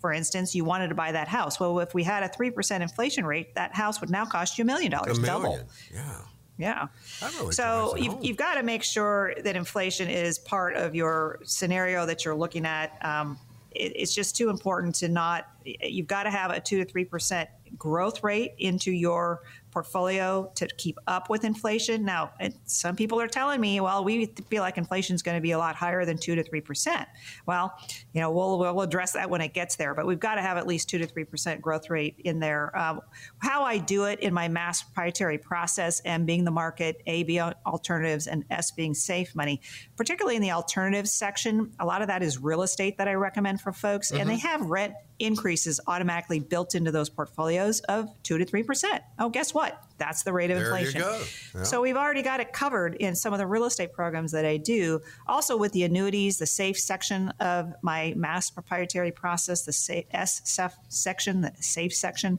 for 0.00 0.12
instance, 0.12 0.54
you 0.54 0.64
wanted 0.64 0.88
to 0.88 0.94
buy 0.94 1.12
that 1.12 1.28
house. 1.28 1.58
Well, 1.58 1.80
if 1.80 1.94
we 1.94 2.04
had 2.04 2.22
a 2.22 2.28
three 2.28 2.50
percent 2.50 2.82
inflation 2.82 3.26
rate, 3.26 3.54
that 3.54 3.74
house 3.74 4.00
would 4.00 4.10
now 4.10 4.24
cost 4.24 4.58
you 4.58 4.62
a 4.62 4.66
million 4.66 4.90
dollars, 4.90 5.18
double. 5.18 5.58
Yeah. 5.92 6.18
Yeah. 6.58 6.86
Really 7.22 7.52
so 7.52 7.96
you've, 7.96 8.16
you've, 8.22 8.36
got 8.36 8.54
to 8.54 8.62
make 8.62 8.82
sure 8.82 9.34
that 9.44 9.56
inflation 9.56 10.08
is 10.08 10.38
part 10.38 10.74
of 10.74 10.94
your 10.94 11.40
scenario 11.44 12.06
that 12.06 12.24
you're 12.24 12.34
looking 12.34 12.64
at. 12.64 12.98
Um, 13.04 13.38
it, 13.76 13.92
it's 13.94 14.14
just 14.14 14.36
too 14.36 14.50
important 14.50 14.94
to 14.96 15.08
not. 15.08 15.46
You've 15.64 16.06
got 16.06 16.24
to 16.24 16.30
have 16.30 16.50
a 16.50 16.60
two 16.60 16.78
to 16.78 16.84
three 16.84 17.04
percent 17.04 17.48
growth 17.78 18.22
rate 18.22 18.54
into 18.58 18.92
your 18.92 19.42
portfolio 19.76 20.50
to 20.54 20.66
keep 20.78 20.96
up 21.06 21.28
with 21.28 21.44
inflation. 21.44 22.02
Now, 22.02 22.32
some 22.64 22.96
people 22.96 23.20
are 23.20 23.28
telling 23.28 23.60
me, 23.60 23.78
well, 23.80 24.02
we 24.04 24.24
feel 24.48 24.62
like 24.62 24.78
inflation 24.78 25.14
is 25.14 25.22
going 25.22 25.36
to 25.36 25.42
be 25.42 25.50
a 25.50 25.58
lot 25.58 25.76
higher 25.76 26.06
than 26.06 26.16
two 26.16 26.34
to 26.34 26.42
three 26.42 26.62
percent. 26.62 27.06
Well, 27.44 27.74
you 28.14 28.22
know, 28.22 28.30
we'll 28.30 28.58
we'll 28.58 28.80
address 28.80 29.12
that 29.12 29.28
when 29.28 29.42
it 29.42 29.52
gets 29.52 29.76
there, 29.76 29.94
but 29.94 30.06
we've 30.06 30.18
got 30.18 30.36
to 30.36 30.40
have 30.40 30.56
at 30.56 30.66
least 30.66 30.88
two 30.88 30.96
to 30.96 31.06
three 31.06 31.24
percent 31.24 31.60
growth 31.60 31.90
rate 31.90 32.14
in 32.24 32.40
there. 32.40 32.74
Um, 32.74 33.02
how 33.40 33.64
I 33.64 33.76
do 33.76 34.04
it 34.04 34.20
in 34.20 34.32
my 34.32 34.48
mass 34.48 34.82
proprietary 34.82 35.36
process, 35.36 36.00
M 36.06 36.24
being 36.24 36.44
the 36.44 36.50
market, 36.50 37.02
A 37.06 37.24
being 37.24 37.52
alternatives, 37.66 38.28
and 38.28 38.46
S 38.48 38.70
being 38.70 38.94
safe 38.94 39.34
money. 39.34 39.60
Particularly 39.96 40.36
in 40.36 40.42
the 40.42 40.52
alternatives 40.52 41.12
section, 41.12 41.70
a 41.78 41.84
lot 41.84 42.00
of 42.00 42.08
that 42.08 42.22
is 42.22 42.38
real 42.38 42.62
estate 42.62 42.96
that 42.96 43.08
I 43.08 43.14
recommend 43.28 43.60
for 43.60 43.72
folks, 43.72 44.10
mm-hmm. 44.10 44.22
and 44.22 44.30
they 44.30 44.38
have 44.38 44.62
rent 44.62 44.94
increases 45.18 45.80
automatically 45.86 46.40
built 46.40 46.74
into 46.74 46.90
those 46.92 47.08
portfolios 47.08 47.80
of 47.80 48.08
two 48.22 48.38
to 48.38 48.44
three 48.44 48.62
percent. 48.62 49.02
Oh, 49.18 49.28
guess 49.28 49.52
what? 49.52 49.65
What? 49.72 49.82
That's 49.98 50.22
the 50.24 50.32
rate 50.32 50.50
of 50.50 50.58
there 50.58 50.66
inflation. 50.66 51.00
Yeah. 51.00 51.62
So 51.62 51.80
we've 51.80 51.96
already 51.96 52.22
got 52.22 52.40
it 52.40 52.52
covered 52.52 52.96
in 52.96 53.14
some 53.14 53.32
of 53.32 53.38
the 53.38 53.46
real 53.46 53.64
estate 53.64 53.92
programs 53.94 54.32
that 54.32 54.44
I 54.44 54.58
do. 54.58 55.00
Also 55.26 55.56
with 55.56 55.72
the 55.72 55.84
annuities, 55.84 56.36
the 56.38 56.46
safe 56.46 56.78
section 56.78 57.30
of 57.40 57.72
my 57.82 58.12
mass 58.16 58.50
proprietary 58.50 59.10
process, 59.10 59.62
the 59.62 60.04
S 60.10 60.42
section, 60.88 61.40
the 61.40 61.52
safe 61.60 61.94
section 61.94 62.38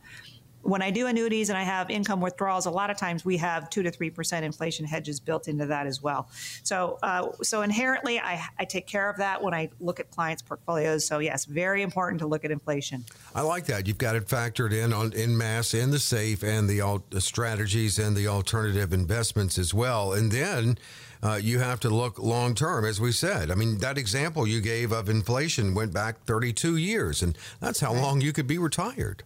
when 0.67 0.81
I 0.81 0.91
do 0.91 1.07
annuities 1.07 1.47
and 1.49 1.57
I 1.57 1.63
have 1.63 1.89
income 1.89 2.19
withdrawals, 2.19 2.65
a 2.65 2.71
lot 2.71 2.89
of 2.89 2.97
times 2.97 3.23
we 3.23 3.37
have 3.37 3.69
two 3.69 3.83
to 3.83 3.89
three 3.89 4.09
percent 4.09 4.45
inflation 4.45 4.85
hedges 4.85 5.19
built 5.19 5.47
into 5.47 5.65
that 5.67 5.87
as 5.87 6.03
well. 6.03 6.29
So, 6.63 6.99
uh, 7.01 7.29
so 7.41 7.61
inherently, 7.61 8.19
I, 8.19 8.43
I, 8.59 8.65
take 8.65 8.85
care 8.85 9.09
of 9.09 9.15
that 9.17 9.41
when 9.41 9.53
I 9.53 9.69
look 9.79 10.01
at 10.01 10.11
clients' 10.11 10.41
portfolios. 10.41 11.05
So, 11.05 11.19
yes, 11.19 11.45
very 11.45 11.83
important 11.83 12.19
to 12.19 12.27
look 12.27 12.43
at 12.43 12.51
inflation. 12.51 13.05
I 13.33 13.41
like 13.41 13.65
that. 13.67 13.87
You've 13.87 13.97
got 13.97 14.17
it 14.17 14.27
factored 14.27 14.73
in 14.73 14.91
on 14.91 15.13
in 15.13 15.37
mass 15.37 15.73
in 15.73 15.91
the 15.91 15.99
safe 15.99 16.43
and 16.43 16.69
the, 16.69 17.01
strategies 17.19 17.97
and 17.97 18.15
the 18.15 18.27
alternative 18.27 18.91
investments 18.91 19.57
as 19.57 19.73
well, 19.73 20.13
and 20.13 20.31
then. 20.31 20.77
Uh, 21.23 21.33
you 21.33 21.57
have 21.57 21.79
to 21.79 21.89
look 21.89 22.19
long 22.19 22.53
term, 22.53 22.85
as 22.85 23.01
we 23.01 23.11
said. 23.11 23.49
I 23.49 23.55
mean, 23.55 23.79
that 23.79 23.97
example 23.97 24.47
you 24.47 24.61
gave 24.61 24.91
of 24.91 25.09
inflation 25.09 25.73
went 25.73 25.91
back 25.91 26.23
32 26.25 26.77
years, 26.77 27.23
and 27.23 27.35
that's 27.59 27.79
how 27.79 27.91
long 27.91 28.21
you 28.21 28.31
could 28.31 28.45
be 28.45 28.59
retired. 28.59 29.23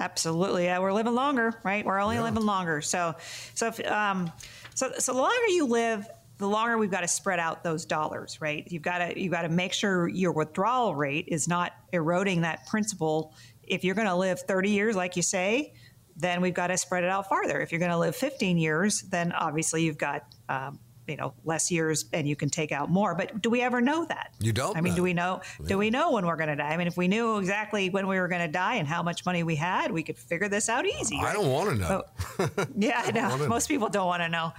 Absolutely. 0.00 0.64
Yeah, 0.64 0.78
we're 0.78 0.94
living 0.94 1.14
longer, 1.14 1.60
right? 1.62 1.84
We're 1.84 2.00
only 2.00 2.16
yeah. 2.16 2.24
living 2.24 2.44
longer. 2.44 2.80
So, 2.80 3.14
so, 3.54 3.66
if, 3.68 3.86
um, 3.86 4.32
so, 4.74 4.90
so 4.98 5.12
the 5.12 5.18
longer 5.18 5.46
you 5.48 5.66
live, 5.66 6.08
the 6.38 6.48
longer 6.48 6.78
we've 6.78 6.90
got 6.90 7.02
to 7.02 7.08
spread 7.08 7.38
out 7.38 7.62
those 7.62 7.84
dollars, 7.84 8.40
right? 8.40 8.66
You've 8.70 8.82
got 8.82 8.98
to 8.98 9.20
you've 9.20 9.30
got 9.30 9.42
to 9.42 9.50
make 9.50 9.74
sure 9.74 10.08
your 10.08 10.32
withdrawal 10.32 10.94
rate 10.94 11.26
is 11.28 11.46
not 11.46 11.72
eroding 11.92 12.40
that 12.40 12.66
principal. 12.66 13.34
If 13.62 13.84
you're 13.84 13.94
going 13.94 14.08
to 14.08 14.16
live 14.16 14.40
30 14.40 14.70
years, 14.70 14.96
like 14.96 15.16
you 15.16 15.22
say, 15.22 15.74
then 16.16 16.40
we've 16.40 16.54
got 16.54 16.68
to 16.68 16.78
spread 16.78 17.04
it 17.04 17.10
out 17.10 17.28
farther. 17.28 17.60
If 17.60 17.70
you're 17.70 17.78
going 17.78 17.92
to 17.92 17.98
live 17.98 18.16
15 18.16 18.56
years, 18.56 19.02
then 19.02 19.32
obviously 19.32 19.84
you've 19.84 19.98
got 19.98 20.24
um, 20.48 20.78
you 21.10 21.16
know 21.16 21.34
less 21.44 21.70
years 21.70 22.06
and 22.12 22.28
you 22.28 22.36
can 22.36 22.48
take 22.48 22.72
out 22.72 22.90
more. 22.90 23.14
But 23.14 23.42
do 23.42 23.50
we 23.50 23.60
ever 23.60 23.80
know 23.80 24.04
that? 24.06 24.32
You 24.40 24.52
don't. 24.52 24.76
I 24.76 24.80
mean, 24.80 24.92
know. 24.92 24.96
do 24.96 25.02
we 25.02 25.12
know? 25.12 25.40
Do 25.66 25.78
we 25.78 25.90
know 25.90 26.12
when 26.12 26.26
we're 26.26 26.36
going 26.36 26.48
to 26.48 26.56
die? 26.56 26.70
I 26.70 26.76
mean, 26.76 26.86
if 26.86 26.96
we 26.96 27.08
knew 27.08 27.38
exactly 27.38 27.90
when 27.90 28.06
we 28.06 28.18
were 28.18 28.28
going 28.28 28.42
to 28.42 28.48
die 28.48 28.76
and 28.76 28.86
how 28.86 29.02
much 29.02 29.26
money 29.26 29.42
we 29.42 29.56
had, 29.56 29.92
we 29.92 30.02
could 30.02 30.18
figure 30.18 30.48
this 30.48 30.68
out 30.68 30.86
easy. 30.86 31.18
I 31.18 31.24
right? 31.24 31.34
don't 31.34 31.50
want 31.50 31.70
to 31.70 31.76
know. 31.76 32.02
Oh, 32.38 32.48
yeah, 32.76 33.02
I 33.04 33.10
know. 33.38 33.48
Most 33.48 33.68
people 33.68 33.88
don't 33.88 34.06
want 34.06 34.22
to 34.22 34.28
know. 34.28 34.52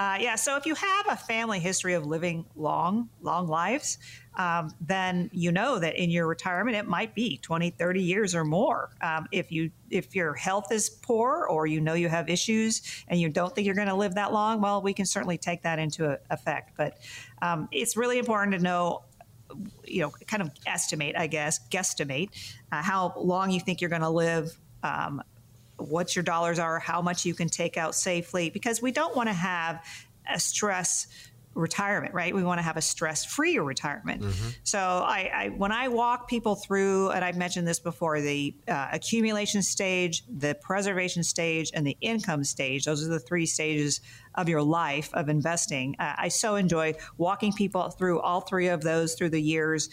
Uh, 0.00 0.16
yeah, 0.18 0.34
so 0.34 0.56
if 0.56 0.64
you 0.64 0.74
have 0.74 1.06
a 1.10 1.16
family 1.16 1.60
history 1.60 1.92
of 1.92 2.06
living 2.06 2.46
long, 2.56 3.10
long 3.20 3.46
lives, 3.46 3.98
um, 4.36 4.74
then 4.80 5.28
you 5.30 5.52
know 5.52 5.78
that 5.78 5.94
in 5.94 6.08
your 6.08 6.26
retirement 6.26 6.74
it 6.74 6.86
might 6.86 7.14
be 7.14 7.36
20, 7.36 7.68
30 7.68 8.02
years 8.02 8.34
or 8.34 8.42
more. 8.42 8.96
Um, 9.02 9.26
if 9.30 9.52
you 9.52 9.70
if 9.90 10.14
your 10.16 10.32
health 10.32 10.72
is 10.72 10.88
poor 10.88 11.46
or 11.50 11.66
you 11.66 11.82
know 11.82 11.92
you 11.92 12.08
have 12.08 12.30
issues 12.30 12.80
and 13.08 13.20
you 13.20 13.28
don't 13.28 13.54
think 13.54 13.66
you're 13.66 13.74
going 13.74 13.88
to 13.88 13.94
live 13.94 14.14
that 14.14 14.32
long, 14.32 14.62
well, 14.62 14.80
we 14.80 14.94
can 14.94 15.04
certainly 15.04 15.36
take 15.36 15.64
that 15.64 15.78
into 15.78 16.18
effect. 16.30 16.72
But 16.78 16.96
um, 17.42 17.68
it's 17.70 17.94
really 17.94 18.18
important 18.18 18.56
to 18.56 18.62
know 18.62 19.02
you 19.84 20.00
know, 20.00 20.12
kind 20.26 20.42
of 20.42 20.50
estimate, 20.64 21.14
I 21.18 21.26
guess, 21.26 21.60
guesstimate 21.68 22.30
uh, 22.72 22.80
how 22.80 23.12
long 23.18 23.50
you 23.50 23.60
think 23.60 23.82
you're 23.82 23.90
going 23.90 24.00
to 24.00 24.08
live, 24.08 24.56
um, 24.82 25.22
what 25.88 26.14
your 26.14 26.22
dollars 26.22 26.58
are, 26.58 26.78
how 26.78 27.02
much 27.02 27.24
you 27.24 27.34
can 27.34 27.48
take 27.48 27.76
out 27.76 27.94
safely, 27.94 28.50
because 28.50 28.82
we 28.82 28.92
don't 28.92 29.16
want 29.16 29.28
to 29.28 29.34
have 29.34 29.84
a 30.32 30.38
stress 30.38 31.06
retirement, 31.54 32.14
right? 32.14 32.32
We 32.32 32.44
want 32.44 32.58
to 32.58 32.62
have 32.62 32.76
a 32.76 32.80
stress-free 32.80 33.58
retirement. 33.58 34.22
So, 34.62 34.78
I, 34.78 35.30
I 35.34 35.48
when 35.48 35.72
I 35.72 35.88
walk 35.88 36.28
people 36.28 36.54
through, 36.54 37.10
and 37.10 37.24
I've 37.24 37.36
mentioned 37.36 37.66
this 37.66 37.80
before, 37.80 38.20
the 38.20 38.54
uh, 38.68 38.88
accumulation 38.92 39.60
stage, 39.60 40.22
the 40.28 40.54
preservation 40.54 41.24
stage, 41.24 41.72
and 41.74 41.84
the 41.84 41.96
income 42.00 42.44
stage. 42.44 42.84
Those 42.84 43.04
are 43.04 43.08
the 43.08 43.18
three 43.18 43.46
stages 43.46 44.00
of 44.36 44.48
your 44.48 44.62
life 44.62 45.10
of 45.12 45.28
investing. 45.28 45.96
Uh, 45.98 46.14
I 46.16 46.28
so 46.28 46.54
enjoy 46.54 46.94
walking 47.18 47.52
people 47.52 47.90
through 47.90 48.20
all 48.20 48.42
three 48.42 48.68
of 48.68 48.82
those 48.82 49.14
through 49.14 49.30
the 49.30 49.42
years 49.42 49.88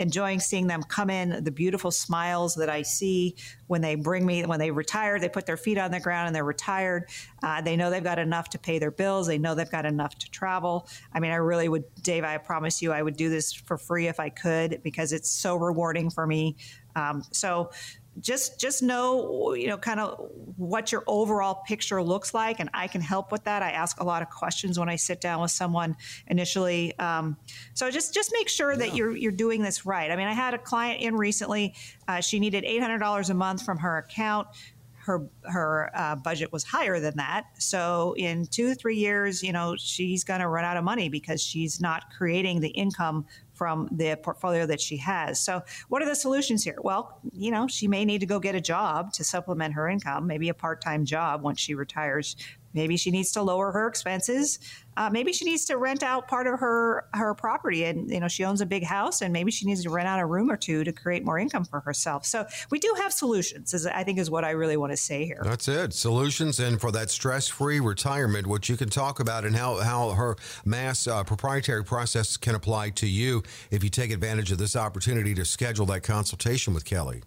enjoying 0.00 0.40
seeing 0.40 0.66
them 0.66 0.82
come 0.82 1.10
in, 1.10 1.44
the 1.44 1.50
beautiful 1.50 1.90
smiles 1.90 2.54
that 2.54 2.70
I 2.70 2.82
see 2.82 3.36
when 3.66 3.82
they 3.82 3.94
bring 3.94 4.24
me, 4.24 4.42
when 4.44 4.58
they 4.58 4.70
retire, 4.70 5.20
they 5.20 5.28
put 5.28 5.44
their 5.44 5.58
feet 5.58 5.76
on 5.76 5.90
the 5.90 6.00
ground 6.00 6.26
and 6.26 6.34
they're 6.34 6.42
retired. 6.42 7.08
Uh, 7.42 7.60
they 7.60 7.76
know 7.76 7.90
they've 7.90 8.02
got 8.02 8.18
enough 8.18 8.48
to 8.50 8.58
pay 8.58 8.78
their 8.78 8.90
bills. 8.90 9.26
They 9.26 9.36
know 9.38 9.54
they've 9.54 9.70
got 9.70 9.84
enough 9.84 10.18
to 10.18 10.30
travel. 10.30 10.88
I 11.12 11.20
mean, 11.20 11.30
I 11.30 11.36
really 11.36 11.68
would, 11.68 11.84
Dave, 12.02 12.24
I 12.24 12.38
promise 12.38 12.80
you, 12.80 12.92
I 12.92 13.02
would 13.02 13.16
do 13.16 13.28
this 13.28 13.52
for 13.52 13.76
free 13.76 14.08
if 14.08 14.18
I 14.18 14.30
could 14.30 14.80
because 14.82 15.12
it's 15.12 15.30
so 15.30 15.54
rewarding 15.56 16.08
for 16.08 16.26
me. 16.26 16.56
Um, 16.96 17.22
so, 17.30 17.70
just 18.18 18.60
just 18.60 18.82
know 18.82 19.54
you 19.54 19.68
know 19.68 19.78
kind 19.78 20.00
of 20.00 20.28
what 20.56 20.90
your 20.90 21.04
overall 21.06 21.62
picture 21.66 22.02
looks 22.02 22.34
like 22.34 22.58
and 22.58 22.68
i 22.74 22.86
can 22.86 23.00
help 23.00 23.30
with 23.30 23.44
that. 23.44 23.62
I 23.62 23.70
ask 23.70 24.00
a 24.00 24.04
lot 24.04 24.20
of 24.20 24.28
questions 24.28 24.78
when 24.78 24.88
i 24.88 24.96
sit 24.96 25.20
down 25.20 25.40
with 25.40 25.52
someone 25.52 25.96
initially 26.26 26.98
um, 26.98 27.36
so 27.74 27.90
just 27.90 28.12
just 28.12 28.32
make 28.32 28.48
sure 28.48 28.76
that 28.76 28.94
you're 28.96 29.16
you're 29.16 29.32
doing 29.32 29.62
this 29.62 29.86
right. 29.86 30.10
I 30.10 30.16
mean 30.16 30.26
i 30.26 30.32
had 30.32 30.54
a 30.54 30.58
client 30.58 31.00
in 31.00 31.14
recently 31.16 31.74
uh, 32.08 32.20
she 32.20 32.40
needed 32.40 32.64
$800 32.64 33.30
a 33.30 33.34
month 33.34 33.62
from 33.62 33.78
her 33.78 33.98
account. 33.98 34.48
Her 34.96 35.28
her 35.44 35.90
uh, 35.94 36.16
budget 36.16 36.52
was 36.52 36.62
higher 36.62 37.00
than 37.00 37.16
that. 37.16 37.46
So 37.58 38.14
in 38.18 38.46
two 38.46 38.74
three 38.74 38.96
years, 38.96 39.42
you 39.42 39.52
know, 39.52 39.74
she's 39.78 40.24
going 40.24 40.40
to 40.40 40.48
run 40.48 40.64
out 40.64 40.76
of 40.76 40.84
money 40.84 41.08
because 41.08 41.42
she's 41.42 41.80
not 41.80 42.04
creating 42.16 42.60
the 42.60 42.68
income 42.68 43.26
from 43.60 43.90
the 43.92 44.16
portfolio 44.22 44.64
that 44.64 44.80
she 44.80 44.96
has. 44.96 45.38
So 45.38 45.60
what 45.90 46.00
are 46.00 46.06
the 46.06 46.14
solutions 46.14 46.64
here? 46.64 46.78
Well, 46.80 47.20
you 47.30 47.50
know, 47.50 47.68
she 47.68 47.88
may 47.88 48.06
need 48.06 48.20
to 48.20 48.26
go 48.26 48.40
get 48.40 48.54
a 48.54 48.60
job 48.60 49.12
to 49.12 49.22
supplement 49.22 49.74
her 49.74 49.86
income, 49.86 50.26
maybe 50.26 50.48
a 50.48 50.54
part 50.54 50.80
time 50.80 51.04
job 51.04 51.42
once 51.42 51.60
she 51.60 51.74
retires. 51.74 52.36
Maybe 52.72 52.96
she 52.96 53.10
needs 53.10 53.32
to 53.32 53.42
lower 53.42 53.72
her 53.72 53.86
expenses. 53.86 54.58
Uh, 54.96 55.08
maybe 55.10 55.32
she 55.32 55.44
needs 55.44 55.64
to 55.66 55.76
rent 55.76 56.02
out 56.02 56.28
part 56.28 56.46
of 56.46 56.58
her 56.58 57.06
her 57.14 57.34
property, 57.34 57.84
and 57.84 58.10
you 58.10 58.20
know 58.20 58.28
she 58.28 58.44
owns 58.44 58.60
a 58.60 58.66
big 58.66 58.84
house, 58.84 59.22
and 59.22 59.32
maybe 59.32 59.50
she 59.50 59.64
needs 59.66 59.82
to 59.84 59.90
rent 59.90 60.08
out 60.08 60.18
a 60.18 60.26
room 60.26 60.50
or 60.50 60.56
two 60.56 60.84
to 60.84 60.92
create 60.92 61.24
more 61.24 61.38
income 61.38 61.64
for 61.64 61.80
herself. 61.80 62.26
So 62.26 62.44
we 62.70 62.78
do 62.78 62.94
have 62.98 63.12
solutions. 63.12 63.72
Is 63.72 63.86
I 63.86 64.04
think 64.04 64.18
is 64.18 64.30
what 64.30 64.44
I 64.44 64.50
really 64.50 64.76
want 64.76 64.92
to 64.92 64.96
say 64.96 65.24
here. 65.24 65.40
That's 65.44 65.68
it. 65.68 65.94
Solutions 65.94 66.60
and 66.60 66.80
for 66.80 66.90
that 66.92 67.10
stress-free 67.10 67.80
retirement, 67.80 68.46
which 68.46 68.68
you 68.68 68.76
can 68.76 68.88
talk 68.88 69.20
about 69.20 69.44
and 69.44 69.56
how, 69.56 69.76
how 69.78 70.10
her 70.10 70.36
mass 70.64 71.06
uh, 71.06 71.24
proprietary 71.24 71.84
process 71.84 72.36
can 72.36 72.54
apply 72.54 72.90
to 72.90 73.06
you 73.06 73.42
if 73.70 73.82
you 73.84 73.90
take 73.90 74.10
advantage 74.10 74.52
of 74.52 74.58
this 74.58 74.76
opportunity 74.76 75.34
to 75.34 75.44
schedule 75.44 75.86
that 75.86 76.02
consultation 76.02 76.74
with 76.74 76.84
Kelly. 76.84 77.22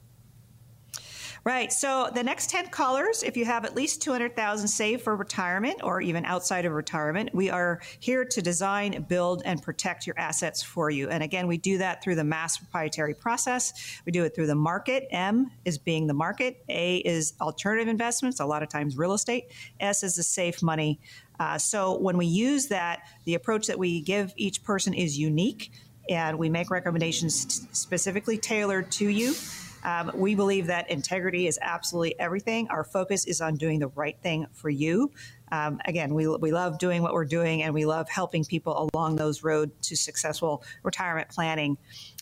Right. 1.45 1.73
So 1.73 2.09
the 2.15 2.23
next 2.23 2.49
10 2.51 2.69
callers, 2.69 3.21
if 3.21 3.35
you 3.35 3.43
have 3.43 3.65
at 3.65 3.75
least 3.75 4.01
200,000 4.01 4.65
saved 4.65 5.01
for 5.01 5.13
retirement 5.17 5.81
or 5.83 5.99
even 5.99 6.23
outside 6.23 6.63
of 6.63 6.71
retirement, 6.71 7.31
we 7.33 7.49
are 7.49 7.81
here 7.99 8.23
to 8.23 8.41
design, 8.41 9.05
build, 9.09 9.41
and 9.43 9.61
protect 9.61 10.07
your 10.07 10.17
assets 10.17 10.63
for 10.63 10.89
you. 10.89 11.09
And 11.09 11.21
again, 11.21 11.47
we 11.47 11.57
do 11.57 11.79
that 11.79 12.01
through 12.01 12.15
the 12.15 12.23
mass 12.23 12.57
proprietary 12.57 13.13
process. 13.13 13.73
We 14.05 14.13
do 14.13 14.23
it 14.23 14.33
through 14.33 14.47
the 14.47 14.55
market. 14.55 15.05
M 15.11 15.51
is 15.65 15.77
being 15.77 16.07
the 16.07 16.13
market. 16.13 16.63
A 16.69 16.99
is 16.99 17.33
alternative 17.41 17.89
investments, 17.89 18.39
a 18.39 18.45
lot 18.45 18.63
of 18.63 18.69
times 18.69 18.95
real 18.95 19.11
estate. 19.11 19.47
S 19.81 20.01
is 20.01 20.15
the 20.15 20.23
safe 20.23 20.63
money. 20.63 21.01
Uh, 21.41 21.57
so 21.57 21.99
when 21.99 22.15
we 22.15 22.25
use 22.25 22.67
that, 22.67 23.01
the 23.25 23.35
approach 23.35 23.67
that 23.67 23.77
we 23.77 23.99
give 23.99 24.31
each 24.37 24.63
person 24.63 24.93
is 24.93 25.19
unique 25.19 25.73
and 26.09 26.39
we 26.39 26.47
make 26.47 26.69
recommendations 26.69 27.67
specifically 27.73 28.37
tailored 28.37 28.89
to 28.93 29.09
you. 29.09 29.33
Um, 29.83 30.11
we 30.13 30.33
believe 30.35 30.67
that 30.67 30.89
integrity 30.89 31.47
is 31.47 31.59
absolutely 31.61 32.19
everything. 32.19 32.67
Our 32.69 32.83
focus 32.83 33.25
is 33.25 33.41
on 33.41 33.55
doing 33.55 33.79
the 33.79 33.89
right 33.89 34.17
thing 34.21 34.47
for 34.53 34.69
you. 34.69 35.11
Um, 35.51 35.79
again, 35.85 36.13
we, 36.13 36.27
we 36.27 36.51
love 36.51 36.79
doing 36.79 37.03
what 37.03 37.13
we're 37.13 37.25
doing 37.25 37.63
and 37.63 37.73
we 37.73 37.85
love 37.85 38.09
helping 38.09 38.43
people 38.43 38.89
along 38.93 39.17
those 39.17 39.43
road 39.43 39.71
to 39.83 39.95
successful 39.95 40.63
retirement 40.83 41.29
planning. 41.29 41.77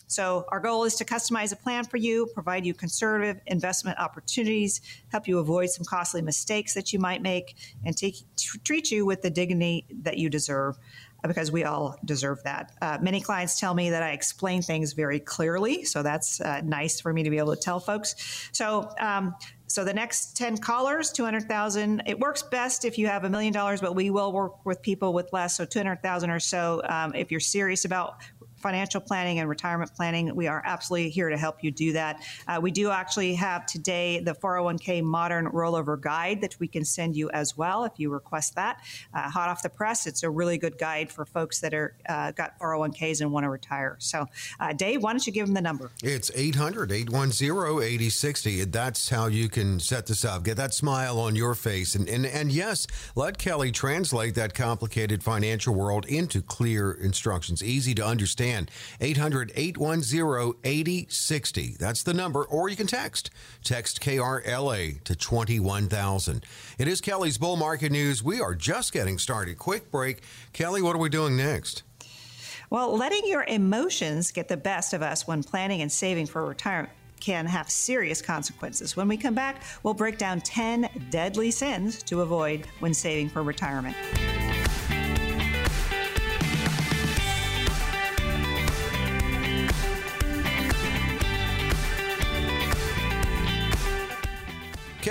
So, 0.08 0.44
our 0.48 0.60
goal 0.60 0.84
is 0.84 0.96
to 0.96 1.06
customize 1.06 1.54
a 1.54 1.56
plan 1.56 1.84
for 1.84 1.96
you, 1.96 2.26
provide 2.34 2.66
you 2.66 2.74
conservative 2.74 3.40
investment 3.46 3.98
opportunities, 3.98 4.82
help 5.08 5.26
you 5.26 5.38
avoid 5.38 5.70
some 5.70 5.86
costly 5.86 6.20
mistakes 6.20 6.74
that 6.74 6.92
you 6.92 6.98
might 6.98 7.22
make, 7.22 7.56
and 7.86 7.96
take, 7.96 8.16
treat 8.62 8.90
you 8.90 9.06
with 9.06 9.22
the 9.22 9.30
dignity 9.30 9.86
that 10.02 10.18
you 10.18 10.28
deserve 10.28 10.76
because 11.26 11.52
we 11.52 11.64
all 11.64 11.96
deserve 12.04 12.42
that. 12.44 12.72
Uh, 12.80 12.98
many 13.00 13.20
clients 13.20 13.58
tell 13.58 13.74
me 13.74 13.90
that 13.90 14.02
I 14.02 14.10
explain 14.10 14.62
things 14.62 14.92
very 14.92 15.20
clearly, 15.20 15.84
so 15.84 16.02
that's 16.02 16.40
uh, 16.40 16.60
nice 16.64 17.00
for 17.00 17.12
me 17.12 17.22
to 17.22 17.30
be 17.30 17.38
able 17.38 17.54
to 17.54 17.60
tell 17.60 17.80
folks. 17.80 18.50
So, 18.52 18.90
um, 18.98 19.34
so 19.66 19.84
the 19.84 19.94
next 19.94 20.36
10 20.36 20.58
callers, 20.58 21.10
200,000, 21.12 22.02
it 22.06 22.18
works 22.18 22.42
best 22.42 22.84
if 22.84 22.98
you 22.98 23.06
have 23.06 23.24
a 23.24 23.30
million 23.30 23.52
dollars, 23.52 23.80
but 23.80 23.94
we 23.94 24.10
will 24.10 24.32
work 24.32 24.66
with 24.66 24.82
people 24.82 25.14
with 25.14 25.32
less, 25.32 25.56
so 25.56 25.64
200,000 25.64 26.28
or 26.28 26.40
so. 26.40 26.82
Um, 26.88 27.14
if 27.14 27.30
you're 27.30 27.40
serious 27.40 27.84
about 27.84 28.16
financial 28.62 29.00
planning 29.00 29.40
and 29.40 29.48
retirement 29.48 29.92
planning, 29.94 30.34
we 30.34 30.46
are 30.46 30.62
absolutely 30.64 31.10
here 31.10 31.28
to 31.28 31.36
help 31.36 31.62
you 31.62 31.70
do 31.70 31.92
that. 31.92 32.22
Uh, 32.46 32.60
we 32.62 32.70
do 32.70 32.90
actually 32.90 33.34
have 33.34 33.66
today 33.66 34.20
the 34.20 34.34
401k 34.34 35.02
modern 35.02 35.46
rollover 35.46 36.00
guide 36.00 36.40
that 36.40 36.58
we 36.60 36.68
can 36.68 36.84
send 36.84 37.16
you 37.16 37.30
as 37.30 37.56
well 37.56 37.84
if 37.84 37.92
you 37.96 38.10
request 38.10 38.54
that. 38.54 38.80
Uh, 39.12 39.28
hot 39.28 39.48
off 39.48 39.62
the 39.62 39.68
press, 39.68 40.06
it's 40.06 40.22
a 40.22 40.30
really 40.30 40.58
good 40.58 40.78
guide 40.78 41.10
for 41.10 41.24
folks 41.24 41.60
that 41.60 41.74
are 41.74 41.94
uh, 42.08 42.30
got 42.32 42.58
401ks 42.58 43.20
and 43.20 43.32
want 43.32 43.44
to 43.44 43.50
retire. 43.50 43.96
So, 43.98 44.26
uh, 44.60 44.72
Dave, 44.72 45.02
why 45.02 45.12
don't 45.12 45.26
you 45.26 45.32
give 45.32 45.46
them 45.46 45.54
the 45.54 45.60
number? 45.60 45.90
It's 46.02 46.30
800 46.34 46.92
810 46.92 47.82
8060. 47.82 48.64
That's 48.66 49.08
how 49.08 49.26
you 49.26 49.48
can 49.48 49.80
set 49.80 50.06
this 50.06 50.24
up. 50.24 50.44
Get 50.44 50.56
that 50.56 50.72
smile 50.72 51.18
on 51.18 51.34
your 51.34 51.54
face. 51.54 51.94
And, 51.94 52.08
and, 52.08 52.24
and 52.26 52.52
yes, 52.52 52.86
let 53.16 53.38
Kelly 53.38 53.72
translate 53.72 54.34
that 54.36 54.54
complicated 54.54 55.22
financial 55.22 55.74
world 55.74 56.06
into 56.06 56.42
clear 56.42 56.92
instructions, 56.92 57.62
easy 57.62 57.94
to 57.94 58.04
understand. 58.04 58.51
800 59.00 59.52
810 59.54 60.54
8060. 60.64 61.76
That's 61.78 62.02
the 62.02 62.14
number. 62.14 62.44
Or 62.44 62.68
you 62.68 62.76
can 62.76 62.86
text. 62.86 63.30
Text 63.64 64.00
KRLA 64.00 65.02
to 65.04 65.16
21000. 65.16 66.46
It 66.78 66.88
is 66.88 67.00
Kelly's 67.00 67.38
Bull 67.38 67.56
Market 67.56 67.92
News. 67.92 68.22
We 68.22 68.40
are 68.40 68.54
just 68.54 68.92
getting 68.92 69.18
started. 69.18 69.58
Quick 69.58 69.90
break. 69.90 70.22
Kelly, 70.52 70.82
what 70.82 70.94
are 70.94 71.00
we 71.00 71.08
doing 71.08 71.36
next? 71.36 71.82
Well, 72.70 72.96
letting 72.96 73.22
your 73.26 73.44
emotions 73.44 74.30
get 74.30 74.48
the 74.48 74.56
best 74.56 74.94
of 74.94 75.02
us 75.02 75.26
when 75.26 75.42
planning 75.42 75.82
and 75.82 75.92
saving 75.92 76.26
for 76.26 76.46
retirement 76.46 76.92
can 77.22 77.46
have 77.46 77.70
serious 77.70 78.20
consequences. 78.20 78.96
When 78.96 79.06
we 79.06 79.16
come 79.16 79.34
back, 79.34 79.62
we'll 79.84 79.94
break 79.94 80.18
down 80.18 80.40
10 80.40 80.88
deadly 81.10 81.52
sins 81.52 82.02
to 82.04 82.22
avoid 82.22 82.66
when 82.80 82.92
saving 82.92 83.28
for 83.28 83.42
retirement. 83.42 83.96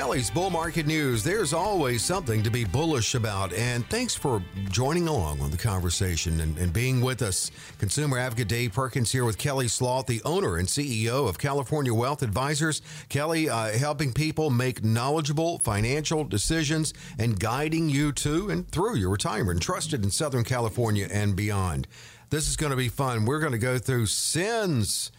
Kelly's 0.01 0.31
Bull 0.31 0.49
Market 0.49 0.87
News. 0.87 1.23
There's 1.23 1.53
always 1.53 2.03
something 2.03 2.41
to 2.41 2.49
be 2.49 2.65
bullish 2.65 3.13
about. 3.13 3.53
And 3.53 3.87
thanks 3.87 4.15
for 4.15 4.43
joining 4.71 5.07
along 5.07 5.41
on 5.41 5.51
the 5.51 5.57
conversation 5.57 6.39
and, 6.39 6.57
and, 6.57 6.73
being 6.73 7.01
with 7.01 7.21
us. 7.21 7.51
Consumer 7.77 8.17
advocate 8.17 8.47
Dave 8.47 8.73
Perkins 8.73 9.11
here 9.11 9.25
with 9.25 9.37
Kelly 9.37 9.67
Sloat, 9.67 10.07
the 10.07 10.19
owner 10.25 10.57
and 10.57 10.67
CEO 10.67 11.29
of 11.29 11.37
California 11.37 11.93
Wealth 11.93 12.23
Advisors. 12.23 12.81
Kelly, 13.09 13.47
uh, 13.47 13.77
helping 13.77 14.11
people 14.11 14.49
make 14.49 14.83
knowledgeable 14.83 15.59
financial 15.59 16.23
decisions 16.23 16.95
and 17.19 17.39
guiding 17.39 17.87
you 17.87 18.11
to 18.11 18.49
and 18.49 18.67
through 18.71 18.95
your 18.95 19.11
retirement, 19.11 19.61
trusted 19.61 20.03
in 20.03 20.09
Southern 20.09 20.43
California 20.43 21.07
and 21.11 21.35
beyond. 21.35 21.87
This 22.31 22.49
is 22.49 22.55
going 22.55 22.71
to 22.71 22.75
be 22.75 22.89
fun. 22.89 23.25
We're 23.25 23.39
going 23.39 23.51
to 23.51 23.59
go 23.59 23.77
through 23.77 24.07
sins 24.07 25.11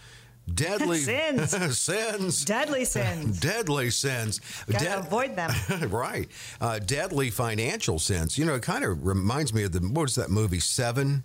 deadly 0.53 0.99
sins, 1.01 1.51
sins, 1.79 2.45
deadly 2.45 2.85
sins, 2.85 3.41
deadly 3.41 3.91
sins. 3.91 4.41
Gotta 4.71 4.85
De- 4.85 4.99
avoid 4.99 5.37
them. 5.37 5.53
right, 5.91 6.29
uh, 6.61 6.79
deadly 6.79 7.31
financial 7.31 7.99
sins. 7.99 8.37
You 8.39 8.45
know, 8.45 8.55
it 8.55 8.63
kind 8.63 8.85
of 8.85 9.05
reminds 9.05 9.53
me 9.55 9.65
of 9.65 9.73
the 9.73 9.81
what 9.81 10.03
was 10.03 10.15
that 10.17 10.31
movie 10.31 10.61
Seven? 10.61 11.25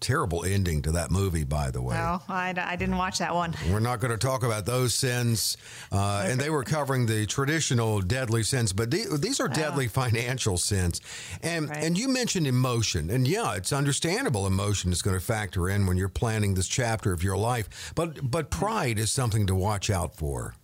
Terrible 0.00 0.44
ending 0.44 0.82
to 0.82 0.92
that 0.92 1.10
movie, 1.10 1.44
by 1.44 1.70
the 1.70 1.82
way. 1.82 1.94
No, 1.94 2.22
I, 2.28 2.54
I 2.56 2.76
didn't 2.76 2.96
watch 2.96 3.18
that 3.18 3.34
one. 3.34 3.54
We're 3.70 3.80
not 3.80 4.00
going 4.00 4.10
to 4.10 4.18
talk 4.18 4.42
about 4.42 4.66
those 4.66 4.94
sins. 4.94 5.56
Uh, 5.90 6.24
and 6.26 6.40
they 6.40 6.50
were 6.50 6.64
covering 6.64 7.06
the 7.06 7.26
traditional 7.26 8.00
deadly 8.00 8.42
sins, 8.42 8.72
but 8.72 8.90
the, 8.90 9.18
these 9.20 9.40
are 9.40 9.48
deadly 9.48 9.86
oh. 9.86 9.88
financial 9.88 10.56
sins. 10.56 11.00
And, 11.42 11.68
right. 11.68 11.82
and 11.82 11.98
you 11.98 12.08
mentioned 12.08 12.46
emotion. 12.46 13.10
And 13.10 13.26
yeah, 13.26 13.54
it's 13.54 13.72
understandable 13.72 14.46
emotion 14.46 14.92
is 14.92 15.02
going 15.02 15.18
to 15.18 15.24
factor 15.24 15.68
in 15.68 15.86
when 15.86 15.96
you're 15.96 16.08
planning 16.08 16.54
this 16.54 16.68
chapter 16.68 17.12
of 17.12 17.22
your 17.22 17.36
life. 17.36 17.92
But, 17.94 18.30
but 18.30 18.50
pride 18.50 18.98
is 18.98 19.10
something 19.10 19.46
to 19.46 19.54
watch 19.54 19.90
out 19.90 20.14
for. 20.14 20.54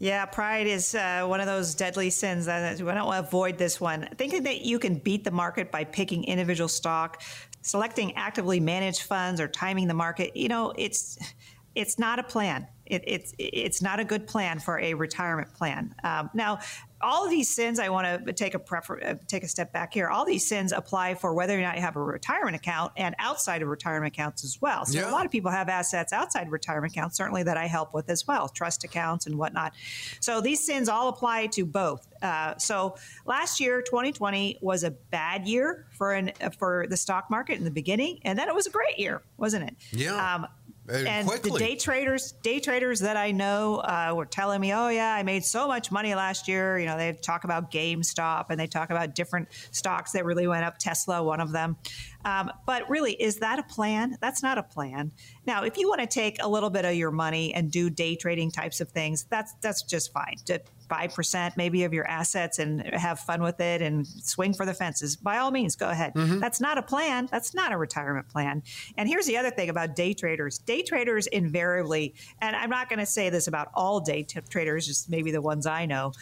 Yeah, 0.00 0.26
pride 0.26 0.68
is 0.68 0.94
uh, 0.94 1.24
one 1.26 1.40
of 1.40 1.46
those 1.46 1.74
deadly 1.74 2.10
sins. 2.10 2.46
We 2.46 2.52
don't 2.52 2.84
want 2.84 3.14
to 3.14 3.18
avoid 3.18 3.58
this 3.58 3.80
one. 3.80 4.08
Thinking 4.16 4.44
that 4.44 4.60
you 4.60 4.78
can 4.78 4.94
beat 4.94 5.24
the 5.24 5.32
market 5.32 5.72
by 5.72 5.82
picking 5.82 6.22
individual 6.22 6.68
stock, 6.68 7.20
selecting 7.62 8.14
actively 8.16 8.60
managed 8.60 9.02
funds, 9.02 9.40
or 9.40 9.48
timing 9.48 9.88
the 9.88 9.94
market, 9.94 10.36
you 10.36 10.48
know, 10.48 10.72
it's 10.76 11.18
it's 11.74 11.98
not 11.98 12.18
a 12.18 12.22
plan. 12.22 12.66
It, 12.86 13.04
it's 13.06 13.34
it's 13.38 13.82
not 13.82 14.00
a 14.00 14.04
good 14.04 14.26
plan 14.26 14.58
for 14.58 14.80
a 14.80 14.94
retirement 14.94 15.52
plan. 15.54 15.94
Um, 16.02 16.30
now, 16.34 16.60
all 17.00 17.24
of 17.24 17.30
these 17.30 17.48
sins, 17.48 17.78
I 17.78 17.88
want 17.88 18.26
to 18.26 18.32
take 18.32 18.54
a 18.54 18.58
prefer, 18.58 19.00
uh, 19.00 19.14
take 19.26 19.42
a 19.42 19.48
step 19.48 19.72
back 19.72 19.94
here. 19.94 20.08
All 20.08 20.24
these 20.24 20.46
sins 20.46 20.72
apply 20.72 21.14
for 21.14 21.32
whether 21.34 21.58
or 21.58 21.62
not 21.62 21.76
you 21.76 21.80
have 21.80 21.96
a 21.96 22.02
retirement 22.02 22.56
account 22.56 22.92
and 22.96 23.14
outside 23.18 23.62
of 23.62 23.68
retirement 23.68 24.12
accounts 24.14 24.44
as 24.44 24.60
well. 24.60 24.84
So 24.84 24.98
yeah. 24.98 25.10
a 25.10 25.12
lot 25.12 25.24
of 25.24 25.30
people 25.30 25.50
have 25.50 25.68
assets 25.68 26.12
outside 26.12 26.50
retirement 26.50 26.92
accounts, 26.92 27.16
certainly 27.16 27.42
that 27.44 27.56
I 27.56 27.66
help 27.66 27.94
with 27.94 28.10
as 28.10 28.26
well, 28.26 28.48
trust 28.48 28.84
accounts 28.84 29.26
and 29.26 29.36
whatnot. 29.36 29.74
So 30.20 30.40
these 30.40 30.64
sins 30.64 30.88
all 30.88 31.08
apply 31.08 31.46
to 31.48 31.64
both. 31.64 32.08
Uh, 32.22 32.56
so 32.58 32.96
last 33.26 33.60
year, 33.60 33.80
2020 33.80 34.58
was 34.60 34.82
a 34.82 34.90
bad 34.90 35.46
year 35.46 35.86
for 35.90 36.12
an 36.12 36.32
for 36.58 36.86
the 36.88 36.96
stock 36.96 37.30
market 37.30 37.58
in 37.58 37.64
the 37.64 37.70
beginning, 37.70 38.18
and 38.22 38.38
then 38.38 38.48
it 38.48 38.54
was 38.54 38.66
a 38.66 38.70
great 38.70 38.98
year, 38.98 39.22
wasn't 39.36 39.64
it? 39.64 39.76
Yeah. 39.92 40.34
Um, 40.34 40.46
and 40.88 41.28
the 41.28 41.56
day 41.58 41.76
traders, 41.76 42.32
day 42.42 42.60
traders 42.60 43.00
that 43.00 43.16
I 43.16 43.30
know 43.30 43.76
uh, 43.76 44.12
were 44.14 44.26
telling 44.26 44.60
me, 44.60 44.72
"Oh 44.72 44.88
yeah, 44.88 45.14
I 45.14 45.22
made 45.22 45.44
so 45.44 45.66
much 45.66 45.90
money 45.90 46.14
last 46.14 46.48
year." 46.48 46.78
You 46.78 46.86
know, 46.86 46.96
they 46.96 47.12
talk 47.12 47.44
about 47.44 47.70
GameStop 47.70 48.46
and 48.50 48.58
they 48.58 48.66
talk 48.66 48.90
about 48.90 49.14
different 49.14 49.48
stocks 49.70 50.12
that 50.12 50.24
really 50.24 50.46
went 50.46 50.64
up. 50.64 50.78
Tesla, 50.78 51.22
one 51.22 51.40
of 51.40 51.52
them. 51.52 51.76
Um, 52.28 52.50
but 52.66 52.90
really, 52.90 53.12
is 53.12 53.36
that 53.36 53.58
a 53.58 53.62
plan? 53.62 54.18
That's 54.20 54.42
not 54.42 54.58
a 54.58 54.62
plan. 54.62 55.12
Now, 55.46 55.64
if 55.64 55.78
you 55.78 55.88
want 55.88 56.02
to 56.02 56.06
take 56.06 56.36
a 56.42 56.48
little 56.48 56.68
bit 56.68 56.84
of 56.84 56.94
your 56.94 57.10
money 57.10 57.54
and 57.54 57.70
do 57.70 57.88
day 57.88 58.16
trading 58.16 58.50
types 58.50 58.82
of 58.82 58.90
things, 58.90 59.24
that's 59.30 59.54
that's 59.62 59.82
just 59.82 60.12
fine. 60.12 60.34
Five 60.90 61.14
percent 61.14 61.56
maybe 61.56 61.84
of 61.84 61.92
your 61.92 62.06
assets 62.06 62.58
and 62.58 62.82
have 62.94 63.20
fun 63.20 63.42
with 63.42 63.60
it 63.60 63.82
and 63.82 64.06
swing 64.06 64.52
for 64.54 64.66
the 64.66 64.74
fences. 64.74 65.16
By 65.16 65.38
all 65.38 65.50
means, 65.50 65.76
go 65.76 65.88
ahead. 65.88 66.14
Mm-hmm. 66.14 66.38
That's 66.38 66.60
not 66.60 66.76
a 66.76 66.82
plan. 66.82 67.28
That's 67.30 67.54
not 67.54 67.72
a 67.72 67.78
retirement 67.78 68.28
plan. 68.28 68.62
And 68.96 69.08
here's 69.08 69.26
the 69.26 69.36
other 69.36 69.50
thing 69.50 69.68
about 69.68 69.96
day 69.96 70.12
traders. 70.12 70.58
Day 70.58 70.82
traders 70.82 71.26
invariably, 71.26 72.14
and 72.40 72.56
I'm 72.56 72.70
not 72.70 72.88
going 72.90 73.00
to 73.00 73.06
say 73.06 73.30
this 73.30 73.46
about 73.46 73.68
all 73.74 74.00
day 74.00 74.22
t- 74.22 74.40
traders, 74.48 74.86
just 74.86 75.10
maybe 75.10 75.30
the 75.30 75.42
ones 75.42 75.66
I 75.66 75.86
know. 75.86 76.12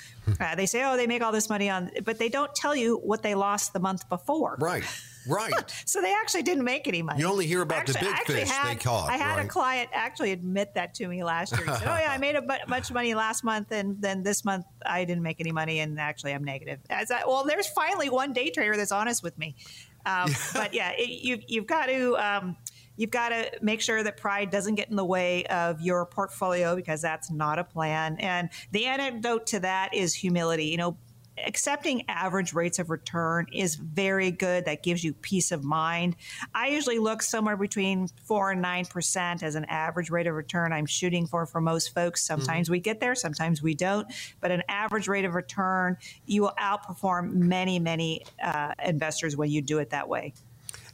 Uh, 0.40 0.54
they 0.54 0.66
say, 0.66 0.84
oh, 0.84 0.96
they 0.96 1.06
make 1.06 1.22
all 1.22 1.32
this 1.32 1.48
money 1.48 1.70
on, 1.70 1.90
but 2.04 2.18
they 2.18 2.28
don't 2.28 2.52
tell 2.54 2.75
you 2.76 2.96
what 2.98 3.22
they 3.22 3.34
lost 3.34 3.72
the 3.72 3.80
month 3.80 4.08
before. 4.08 4.56
Right. 4.60 4.84
Right. 5.26 5.52
so 5.85 6.00
they 6.00 6.14
actually 6.14 6.42
didn't 6.42 6.64
make 6.64 6.88
any 6.88 7.02
money. 7.02 7.21
You 7.21 7.26
only 7.26 7.47
hear 7.47 7.62
about 7.62 7.78
actually, 7.78 8.00
the 8.00 8.14
big 8.26 8.26
fish 8.26 8.50
had, 8.50 8.76
they 8.76 8.83
caught. 8.83 9.11
I 9.11 9.16
had 9.16 9.37
right? 9.37 9.47
a 9.47 9.49
client 9.49 9.90
actually 9.92 10.33
admit 10.33 10.75
that 10.75 10.95
to 10.95 11.09
me 11.09 11.25
last 11.25 11.52
year. 11.52 11.66
He 11.66 11.73
said, 11.73 11.88
"Oh 11.88 11.99
yeah, 11.99 12.11
I 12.11 12.18
made 12.18 12.37
a 12.37 12.42
bunch 12.42 12.88
of 12.88 12.95
money 12.95 13.14
last 13.14 13.45
month, 13.45 13.73
and 13.73 14.00
then 14.00 14.23
this 14.23 14.45
month 14.45 14.66
I 14.85 15.04
didn't 15.04 15.23
make 15.23 15.40
any 15.40 15.52
money, 15.52 15.80
and 15.80 15.99
actually 15.99 16.33
I'm 16.33 16.45
negative." 16.45 16.80
As 16.90 17.11
I 17.11 17.25
well, 17.26 17.45
there's 17.45 17.66
finally 17.66 18.11
one 18.11 18.33
day 18.33 18.50
trader 18.50 18.76
that's 18.76 18.92
honest 18.92 19.23
with 19.23 19.37
me. 19.38 19.56
Um, 20.04 20.30
but 20.54 20.75
yeah, 20.75 20.92
it, 20.97 21.09
you, 21.09 21.38
you've 21.47 21.66
got 21.66 21.87
to. 21.87 22.16
Um, 22.16 22.56
you've 22.97 23.11
got 23.11 23.28
to 23.28 23.50
make 23.61 23.80
sure 23.80 24.02
that 24.02 24.16
pride 24.16 24.50
doesn't 24.50 24.75
get 24.75 24.88
in 24.88 24.97
the 24.97 25.04
way 25.04 25.45
of 25.47 25.80
your 25.80 26.06
portfolio 26.06 26.75
because 26.75 27.02
that's 27.02 27.30
not 27.30 27.59
a 27.59 27.64
plan. 27.64 28.16
And 28.21 28.49
the 28.73 28.87
antidote 28.87 29.48
to 29.48 29.61
that 29.61 29.94
is 29.94 30.14
humility. 30.14 30.66
You 30.66 30.79
know, 30.79 30.96
accepting 31.44 32.03
average 32.09 32.53
rates 32.53 32.79
of 32.79 32.90
return 32.90 33.46
is 33.53 33.75
very 33.77 34.31
good. 34.31 34.64
That 34.64 34.83
gives 34.83 35.05
you 35.05 35.12
peace 35.12 35.53
of 35.53 35.64
mind. 35.64 36.16
I 36.55 36.68
usually 36.68 36.99
look 36.99 37.22
somewhere 37.22 37.57
between 37.57 38.09
four 38.25 38.51
and 38.51 38.62
nine 38.62 38.87
percent 38.87 39.42
as 39.42 39.55
an 39.55 39.64
average 39.66 40.11
rate 40.11 40.27
of 40.27 40.35
return 40.35 40.72
I'm 40.72 40.87
shooting 40.87 41.27
for 41.27 41.46
for 41.46 41.61
most 41.61 41.94
folks. 41.94 42.22
Sometimes 42.22 42.66
mm-hmm. 42.66 42.72
we 42.72 42.81
get 42.81 43.01
there, 43.01 43.14
sometimes 43.14 43.62
we 43.62 43.75
don't. 43.75 44.07
But 44.40 44.51
an 44.51 44.62
average 44.68 45.09
rate 45.09 45.25
of 45.25 45.35
return, 45.35 45.96
you 46.27 46.42
will 46.42 46.55
outperform 46.59 47.33
many, 47.33 47.79
many 47.79 48.25
uh, 48.42 48.72
investors 48.85 49.37
when 49.37 49.51
you 49.51 49.62
do 49.62 49.79
it 49.79 49.90
that 49.90 50.09
way. 50.09 50.33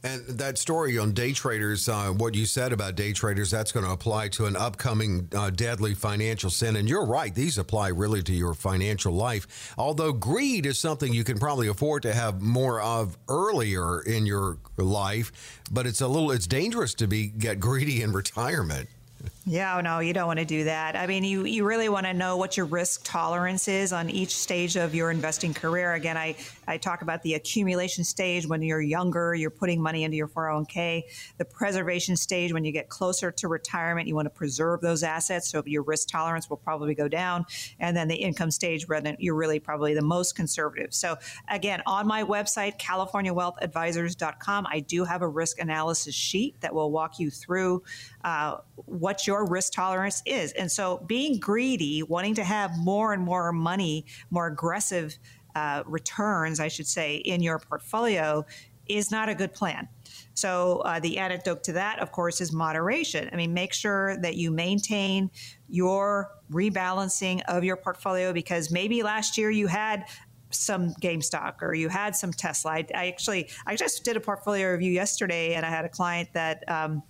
And 0.05 0.27
that 0.27 0.59
story 0.59 0.99
on 0.99 1.13
day 1.13 1.33
traders, 1.33 1.89
uh, 1.89 2.09
what 2.09 2.35
you 2.35 2.45
said 2.45 2.73
about 2.73 2.97
day 2.97 3.13
traders, 3.13 3.53
that's 3.53 3.71
going 3.71 3.87
to 3.87 3.93
apply 3.93 4.29
to 4.31 4.47
an 4.47 4.57
upcoming 4.57 5.29
uh, 5.33 5.51
deadly 5.51 5.95
financial 5.95 6.51
sin. 6.51 6.75
And 6.75 6.89
you're 6.89 7.07
right, 7.07 7.33
these 7.33 7.57
apply 7.57 7.89
really 7.89 8.23
to 8.25 8.33
your 8.33 8.55
financial 8.55 9.13
life. 9.13 9.75
Although 9.79 10.13
greed 10.13 10.67
is 10.67 10.79
something 10.79 11.13
you 11.13 11.23
can 11.23 11.39
probably 11.39 11.69
afford 11.69 12.03
to 12.03 12.13
have 12.13 12.43
more 12.43 12.81
of 12.81 13.17
earlier 13.29 14.01
in 14.03 14.27
your 14.27 14.59
life, 14.77 15.61
but 15.71 15.87
it's 15.87 16.01
a 16.01 16.09
little, 16.09 16.33
it's 16.33 16.49
dangerous 16.49 16.95
to 16.95 17.07
be 17.07 17.29
get 17.29 17.61
greedy 17.61 18.03
in 18.03 18.13
retirement. 18.13 18.89
Yeah, 19.45 19.81
no, 19.81 19.99
you 19.99 20.13
don't 20.13 20.29
want 20.29 20.39
to 20.39 20.45
do 20.45 20.65
that. 20.65 20.95
I 20.95 21.09
mean, 21.09 21.25
you, 21.25 21.45
you 21.47 21.65
really 21.65 21.89
want 21.89 22.07
to 22.07 22.15
know 22.15 22.37
what 22.37 22.57
your 22.57 22.67
risk 22.67 23.01
tolerance 23.03 23.67
is 23.67 23.93
on 23.93 24.09
each 24.09 24.37
stage 24.37 24.77
of 24.77 24.95
your 24.95 25.11
investing 25.11 25.53
career. 25.53 25.95
Again, 25.95 26.17
I, 26.17 26.37
I 26.69 26.77
talk 26.77 27.03
about 27.03 27.25
the 27.25 27.35
accumulation 27.35 28.05
stage 28.05 28.47
when 28.47 28.63
you're 28.63 28.81
younger, 28.81 29.35
you're 29.35 29.51
putting 29.51 29.83
money 29.83 30.05
into 30.05 30.17
your 30.17 30.29
401k. 30.29 31.03
The 31.39 31.45
preservation 31.45 32.15
stage 32.15 32.53
when 32.53 32.65
you 32.65 32.71
get 32.71 32.89
closer 32.89 33.33
to 33.33 33.49
retirement, 33.49 34.07
you 34.07 34.15
want 34.15 34.27
to 34.27 34.31
preserve 34.31 34.81
those 34.81 35.03
assets, 35.03 35.51
so 35.51 35.61
your 35.67 35.83
risk 35.83 36.09
tolerance 36.09 36.49
will 36.49 36.57
probably 36.57 36.95
go 36.95 37.09
down. 37.09 37.45
And 37.81 37.97
then 37.97 38.07
the 38.07 38.15
income 38.15 38.53
stage, 38.53 38.87
where 38.89 39.03
you're 39.19 39.35
really 39.35 39.59
probably 39.59 39.93
the 39.93 40.03
most 40.03 40.37
conservative. 40.37 40.95
So, 40.95 41.17
again, 41.49 41.83
on 41.85 42.07
my 42.07 42.23
website, 42.23 42.79
CaliforniaWealthAdvisors.com, 42.79 44.67
I 44.71 44.79
do 44.79 45.03
have 45.03 45.23
a 45.23 45.29
risk 45.29 45.59
analysis 45.59 46.15
sheet 46.15 46.61
that 46.61 46.73
will 46.73 46.93
walk 46.93 47.19
you 47.19 47.29
through 47.29 47.83
uh, 48.23 48.59
what 48.77 49.27
your 49.27 49.32
risk 49.41 49.73
tolerance 49.73 50.23
is. 50.27 50.53
And 50.53 50.71
so 50.71 51.03
being 51.07 51.39
greedy, 51.39 52.03
wanting 52.03 52.35
to 52.35 52.45
have 52.45 52.77
more 52.79 53.13
and 53.13 53.23
more 53.23 53.53
money, 53.53 54.07
more 54.31 54.47
aggressive 54.47 55.17
uh, 55.55 55.83
returns, 55.87 56.61
I 56.61 56.69
should 56.69 56.87
say, 56.87 57.17
in 57.17 57.43
your 57.43 57.59
portfolio 57.59 58.45
is 58.87 59.11
not 59.11 59.29
a 59.29 59.35
good 59.35 59.53
plan. 59.53 59.89
So, 60.35 60.79
uh, 60.85 60.99
the 61.01 61.19
antidote 61.19 61.63
to 61.65 61.73
that, 61.75 61.99
of 61.99 62.11
course, 62.11 62.41
is 62.41 62.53
moderation. 62.53 63.29
I 63.33 63.37
mean, 63.37 63.55
make 63.55 63.73
sure 63.73 64.17
that 64.19 64.37
you 64.37 64.51
maintain 64.51 65.31
your 65.69 66.31
rebalancing 66.51 67.43
of 67.49 67.65
your 67.65 67.77
portfolio 67.77 68.33
because 68.33 68.71
maybe 68.71 69.03
last 69.03 69.39
year 69.39 69.51
you 69.51 69.67
had 69.67 70.07
some 70.51 70.95
GameStop 70.95 71.63
or 71.63 71.75
you 71.75 71.89
had 71.89 72.15
some 72.17 72.33
Tesla. 72.33 72.73
I, 72.73 72.87
I, 72.95 73.09
actually, 73.09 73.51
I 73.67 73.77
just 73.77 74.05
did 74.05 74.17
a 74.17 74.21
portfolio 74.21 74.71
review 74.73 74.93
yesterday, 74.93 75.55
and 75.55 75.65
I 75.65 75.71
had 75.71 75.85
a 75.85 75.89
client 75.89 76.31
that 76.35 76.65
um, 76.69 77.03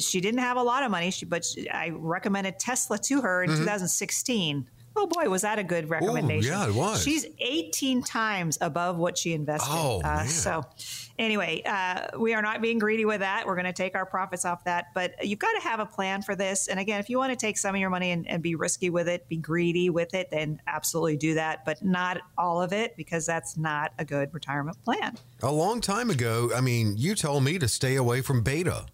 she 0.00 0.20
didn't 0.20 0.40
have 0.40 0.56
a 0.56 0.62
lot 0.62 0.82
of 0.82 0.90
money, 0.90 1.10
she, 1.10 1.26
but 1.26 1.44
she, 1.44 1.68
I 1.70 1.90
recommended 1.90 2.58
Tesla 2.58 2.98
to 2.98 3.20
her 3.20 3.42
in 3.42 3.50
mm-hmm. 3.50 3.60
2016. 3.60 4.68
Oh 4.96 5.06
boy, 5.08 5.28
was 5.28 5.42
that 5.42 5.58
a 5.58 5.64
good 5.64 5.90
recommendation? 5.90 6.52
Ooh, 6.52 6.56
yeah, 6.56 6.68
it 6.68 6.74
was. 6.74 7.02
She's 7.02 7.26
18 7.40 8.02
times 8.02 8.58
above 8.60 8.96
what 8.96 9.18
she 9.18 9.32
invested. 9.32 9.68
Oh, 9.72 10.00
uh. 10.04 10.24
So, 10.24 10.62
anyway, 11.18 11.62
uh, 11.66 12.16
we 12.16 12.32
are 12.32 12.42
not 12.42 12.62
being 12.62 12.78
greedy 12.78 13.04
with 13.04 13.18
that. 13.20 13.44
We're 13.44 13.56
going 13.56 13.64
to 13.66 13.72
take 13.72 13.96
our 13.96 14.06
profits 14.06 14.44
off 14.44 14.62
that, 14.64 14.86
but 14.94 15.26
you've 15.26 15.40
got 15.40 15.52
to 15.54 15.62
have 15.62 15.80
a 15.80 15.86
plan 15.86 16.22
for 16.22 16.36
this. 16.36 16.68
And 16.68 16.78
again, 16.78 17.00
if 17.00 17.10
you 17.10 17.18
want 17.18 17.32
to 17.32 17.36
take 17.36 17.58
some 17.58 17.74
of 17.74 17.80
your 17.80 17.90
money 17.90 18.12
and, 18.12 18.28
and 18.28 18.40
be 18.40 18.54
risky 18.54 18.88
with 18.88 19.08
it, 19.08 19.28
be 19.28 19.36
greedy 19.36 19.90
with 19.90 20.14
it, 20.14 20.30
then 20.30 20.60
absolutely 20.68 21.16
do 21.16 21.34
that, 21.34 21.64
but 21.64 21.84
not 21.84 22.20
all 22.38 22.62
of 22.62 22.72
it 22.72 22.96
because 22.96 23.26
that's 23.26 23.56
not 23.56 23.92
a 23.98 24.04
good 24.04 24.32
retirement 24.32 24.82
plan. 24.84 25.16
A 25.42 25.50
long 25.50 25.80
time 25.80 26.08
ago, 26.08 26.50
I 26.54 26.60
mean, 26.60 26.94
you 26.96 27.16
told 27.16 27.42
me 27.42 27.58
to 27.58 27.66
stay 27.66 27.96
away 27.96 28.20
from 28.20 28.42
beta 28.42 28.86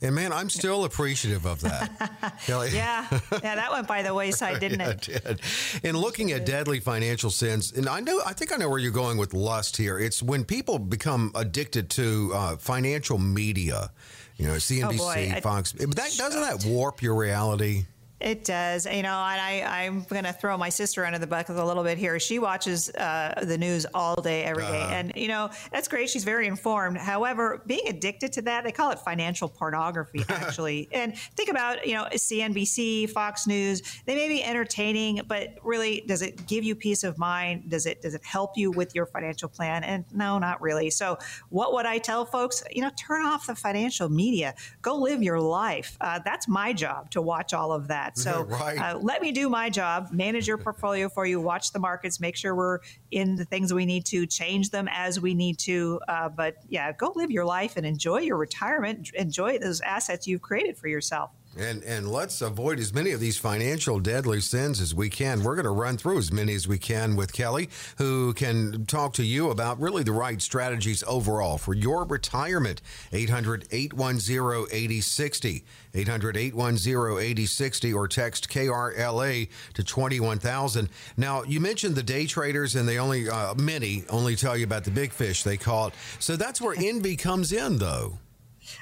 And 0.00 0.14
man, 0.14 0.32
I'm 0.32 0.48
still 0.48 0.84
appreciative 0.84 1.44
of 1.44 1.60
that. 1.62 1.90
Yeah, 2.48 3.06
yeah, 3.42 3.54
that 3.56 3.70
went 3.72 3.86
by 3.86 4.02
the 4.02 4.14
wayside, 4.14 4.60
didn't 4.60 4.80
yeah, 4.80 4.90
it? 4.90 5.08
it 5.08 5.24
did. 5.24 5.40
In 5.82 5.96
looking 5.96 6.32
at 6.32 6.46
deadly 6.46 6.80
financial 6.80 7.30
sins, 7.30 7.72
and 7.72 7.88
I 7.88 8.00
know, 8.00 8.20
I 8.24 8.32
think 8.32 8.52
I 8.52 8.56
know 8.56 8.68
where 8.68 8.78
you're 8.78 8.90
going 8.90 9.18
with 9.18 9.34
lust 9.34 9.76
here. 9.76 9.98
It's 9.98 10.22
when 10.22 10.44
people 10.44 10.78
become 10.78 11.32
addicted 11.34 11.90
to 11.90 12.30
uh, 12.34 12.56
financial 12.56 13.18
media. 13.18 13.90
You 14.36 14.46
know, 14.46 14.54
CNBC, 14.54 15.36
oh 15.36 15.40
Fox. 15.40 15.72
That 15.72 16.14
doesn't 16.16 16.40
that 16.40 16.64
warp 16.64 17.02
your 17.02 17.16
reality? 17.16 17.86
It 18.20 18.44
does, 18.44 18.84
you 18.84 19.02
know, 19.02 19.10
and 19.10 19.40
I, 19.40 19.84
I'm 19.84 20.02
going 20.02 20.24
to 20.24 20.32
throw 20.32 20.58
my 20.58 20.70
sister 20.70 21.04
under 21.04 21.20
the 21.20 21.26
bucket 21.26 21.54
a 21.54 21.64
little 21.64 21.84
bit 21.84 21.98
here. 21.98 22.18
She 22.18 22.40
watches 22.40 22.90
uh, 22.90 23.44
the 23.46 23.56
news 23.56 23.86
all 23.94 24.20
day, 24.20 24.42
every 24.42 24.64
day, 24.64 24.82
uh 24.82 24.88
and 24.88 25.12
you 25.14 25.28
know 25.28 25.50
that's 25.70 25.86
great. 25.86 26.10
She's 26.10 26.24
very 26.24 26.48
informed. 26.48 26.96
However, 26.96 27.62
being 27.66 27.86
addicted 27.86 28.32
to 28.32 28.42
that, 28.42 28.64
they 28.64 28.72
call 28.72 28.90
it 28.90 28.98
financial 28.98 29.48
pornography, 29.48 30.24
actually. 30.28 30.88
and 30.90 31.16
think 31.36 31.48
about, 31.48 31.86
you 31.86 31.94
know, 31.94 32.06
CNBC, 32.12 33.10
Fox 33.10 33.46
News. 33.46 33.82
They 34.04 34.16
may 34.16 34.28
be 34.28 34.42
entertaining, 34.42 35.20
but 35.28 35.54
really, 35.62 36.02
does 36.06 36.22
it 36.22 36.46
give 36.48 36.64
you 36.64 36.74
peace 36.74 37.04
of 37.04 37.18
mind? 37.18 37.70
Does 37.70 37.86
it 37.86 38.02
does 38.02 38.14
it 38.14 38.24
help 38.24 38.56
you 38.56 38.72
with 38.72 38.96
your 38.96 39.06
financial 39.06 39.48
plan? 39.48 39.84
And 39.84 40.04
no, 40.12 40.38
not 40.40 40.60
really. 40.60 40.90
So, 40.90 41.18
what 41.50 41.72
would 41.72 41.86
I 41.86 41.98
tell 41.98 42.24
folks? 42.24 42.64
You 42.72 42.82
know, 42.82 42.90
turn 42.96 43.24
off 43.24 43.46
the 43.46 43.54
financial 43.54 44.08
media. 44.08 44.54
Go 44.82 44.96
live 44.96 45.22
your 45.22 45.40
life. 45.40 45.96
Uh, 46.00 46.18
that's 46.24 46.48
my 46.48 46.72
job 46.72 47.10
to 47.12 47.22
watch 47.22 47.54
all 47.54 47.72
of 47.72 47.86
that 47.88 48.07
that. 48.14 48.18
So 48.20 48.42
right. 48.48 48.78
uh, 48.78 48.98
let 48.98 49.22
me 49.22 49.32
do 49.32 49.48
my 49.48 49.70
job, 49.70 50.08
manage 50.12 50.46
your 50.46 50.58
portfolio 50.58 51.08
for 51.08 51.26
you, 51.26 51.40
watch 51.40 51.72
the 51.72 51.78
markets, 51.78 52.20
make 52.20 52.36
sure 52.36 52.54
we're 52.54 52.80
in 53.10 53.36
the 53.36 53.44
things 53.44 53.72
we 53.72 53.86
need 53.86 54.04
to, 54.06 54.26
change 54.26 54.70
them 54.70 54.88
as 54.90 55.20
we 55.20 55.34
need 55.34 55.58
to. 55.60 56.00
Uh, 56.08 56.28
but 56.28 56.56
yeah, 56.68 56.92
go 56.92 57.12
live 57.14 57.30
your 57.30 57.44
life 57.44 57.76
and 57.76 57.86
enjoy 57.86 58.20
your 58.20 58.36
retirement, 58.36 59.10
enjoy 59.14 59.58
those 59.58 59.80
assets 59.80 60.26
you've 60.26 60.42
created 60.42 60.76
for 60.76 60.88
yourself. 60.88 61.30
And 61.56 61.82
and 61.82 62.10
let's 62.10 62.40
avoid 62.40 62.78
as 62.78 62.92
many 62.94 63.10
of 63.10 63.20
these 63.20 63.38
financial 63.38 63.98
deadly 63.98 64.40
sins 64.40 64.80
as 64.80 64.94
we 64.94 65.08
can. 65.08 65.42
We're 65.42 65.56
going 65.56 65.64
to 65.64 65.70
run 65.70 65.96
through 65.96 66.18
as 66.18 66.30
many 66.30 66.54
as 66.54 66.68
we 66.68 66.78
can 66.78 67.16
with 67.16 67.32
Kelly, 67.32 67.68
who 67.96 68.32
can 68.34 68.86
talk 68.86 69.14
to 69.14 69.24
you 69.24 69.50
about 69.50 69.80
really 69.80 70.02
the 70.02 70.12
right 70.12 70.40
strategies 70.40 71.02
overall 71.06 71.58
for 71.58 71.74
your 71.74 72.04
retirement. 72.04 72.80
800 73.12 73.66
810 73.72 74.66
8060. 74.70 75.64
800 75.94 76.36
810 76.36 77.18
8060 77.18 77.92
or 77.92 78.06
text 78.06 78.48
KRLA 78.48 79.48
to 79.74 79.82
21000. 79.82 80.88
Now, 81.16 81.42
you 81.42 81.60
mentioned 81.60 81.96
the 81.96 82.02
day 82.02 82.26
traders, 82.26 82.76
and 82.76 82.88
they 82.88 82.98
only, 82.98 83.28
uh, 83.28 83.54
many 83.54 84.04
only 84.10 84.36
tell 84.36 84.56
you 84.56 84.64
about 84.64 84.84
the 84.84 84.90
big 84.90 85.12
fish, 85.12 85.42
they 85.42 85.56
call 85.56 85.88
it. 85.88 85.94
So 86.20 86.36
that's 86.36 86.60
where 86.60 86.76
envy 86.78 87.16
comes 87.16 87.52
in, 87.52 87.78
though. 87.78 88.18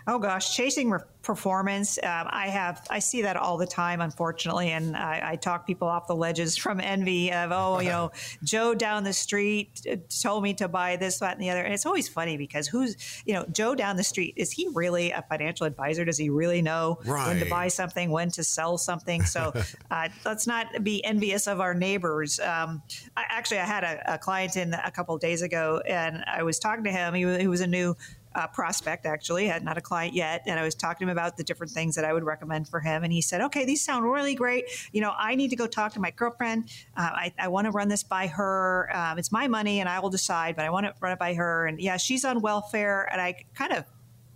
Oh 0.06 0.18
gosh, 0.18 0.54
chasing 0.54 0.90
re- 0.90 1.00
performance. 1.26 1.98
Um, 2.02 2.28
I 2.30 2.46
have 2.48 2.86
I 2.88 3.00
see 3.00 3.22
that 3.22 3.36
all 3.36 3.58
the 3.58 3.66
time, 3.66 4.00
unfortunately, 4.00 4.70
and 4.70 4.96
I, 4.96 5.32
I, 5.32 5.36
talk 5.36 5.66
people 5.66 5.88
off 5.88 6.06
the 6.06 6.14
ledges 6.14 6.56
from 6.64 6.80
envy 6.80 7.32
of 7.32 7.50
oh 7.52 7.80
you 7.80 7.88
know 7.88 8.12
Joe 8.44 8.74
down 8.74 9.02
the 9.04 9.12
street 9.12 9.82
uh, 9.90 9.96
told 10.22 10.44
me 10.44 10.54
to 10.54 10.68
buy 10.68 10.96
this 10.96 11.18
that 11.18 11.32
and 11.32 11.42
the 11.42 11.50
other, 11.50 11.62
and 11.62 11.74
it's 11.74 11.84
always 11.84 12.08
funny 12.08 12.36
because 12.36 12.68
who's 12.68 12.96
you 13.26 13.34
know 13.34 13.44
Joe 13.52 13.74
down 13.74 13.96
the 13.96 14.04
street 14.04 14.34
is 14.36 14.52
he 14.52 14.68
really 14.72 15.10
a 15.10 15.22
financial 15.28 15.66
advisor? 15.66 16.04
Does 16.04 16.16
he 16.16 16.30
really 16.30 16.62
know 16.62 16.98
right. 17.04 17.26
when 17.26 17.40
to 17.40 17.50
buy 17.50 17.68
something, 17.68 18.10
when 18.10 18.30
to 18.30 18.44
sell 18.44 18.78
something? 18.78 19.24
So 19.24 19.52
uh, 19.90 20.08
let's 20.24 20.46
not 20.46 20.84
be 20.84 21.04
envious 21.04 21.48
of 21.48 21.60
our 21.60 21.74
neighbors. 21.74 22.38
Um, 22.38 22.82
I, 23.16 23.24
actually, 23.28 23.58
I 23.58 23.64
had 23.64 23.82
a, 23.82 24.14
a 24.14 24.18
client 24.18 24.56
in 24.56 24.74
a 24.74 24.90
couple 24.92 25.18
days 25.18 25.42
ago, 25.42 25.82
and 25.86 26.24
I 26.26 26.44
was 26.44 26.60
talking 26.60 26.84
to 26.84 26.92
him. 26.92 27.14
He, 27.14 27.38
he 27.38 27.48
was 27.48 27.60
a 27.60 27.66
new 27.66 27.96
uh, 28.36 28.46
prospect, 28.48 29.06
actually, 29.06 29.46
had 29.46 29.64
not 29.64 29.78
a 29.78 29.80
client 29.80 30.14
yet. 30.14 30.42
And 30.46 30.60
I 30.60 30.62
was 30.62 30.74
talking 30.74 31.06
to 31.06 31.10
him 31.10 31.16
about 31.16 31.38
the 31.38 31.42
different 31.42 31.72
things 31.72 31.94
that 31.94 32.04
I 32.04 32.12
would 32.12 32.22
recommend 32.22 32.68
for 32.68 32.80
him. 32.80 33.02
And 33.02 33.12
he 33.12 33.22
said, 33.22 33.40
okay, 33.40 33.64
these 33.64 33.82
sound 33.82 34.04
really 34.04 34.34
great. 34.34 34.66
You 34.92 35.00
know, 35.00 35.14
I 35.16 35.34
need 35.34 35.48
to 35.50 35.56
go 35.56 35.66
talk 35.66 35.94
to 35.94 36.00
my 36.00 36.10
girlfriend. 36.10 36.70
Uh, 36.96 37.10
I, 37.12 37.32
I 37.38 37.48
want 37.48 37.64
to 37.64 37.70
run 37.70 37.88
this 37.88 38.02
by 38.02 38.26
her. 38.26 38.90
Um, 38.94 39.18
it's 39.18 39.32
my 39.32 39.48
money 39.48 39.80
and 39.80 39.88
I 39.88 40.00
will 40.00 40.10
decide, 40.10 40.54
but 40.54 40.66
I 40.66 40.70
want 40.70 40.84
to 40.84 40.94
run 41.00 41.12
it 41.12 41.18
by 41.18 41.32
her. 41.34 41.66
And 41.66 41.80
yeah, 41.80 41.96
she's 41.96 42.24
on 42.24 42.42
welfare. 42.42 43.08
And 43.10 43.20
I 43.20 43.44
kind 43.54 43.72
of 43.72 43.84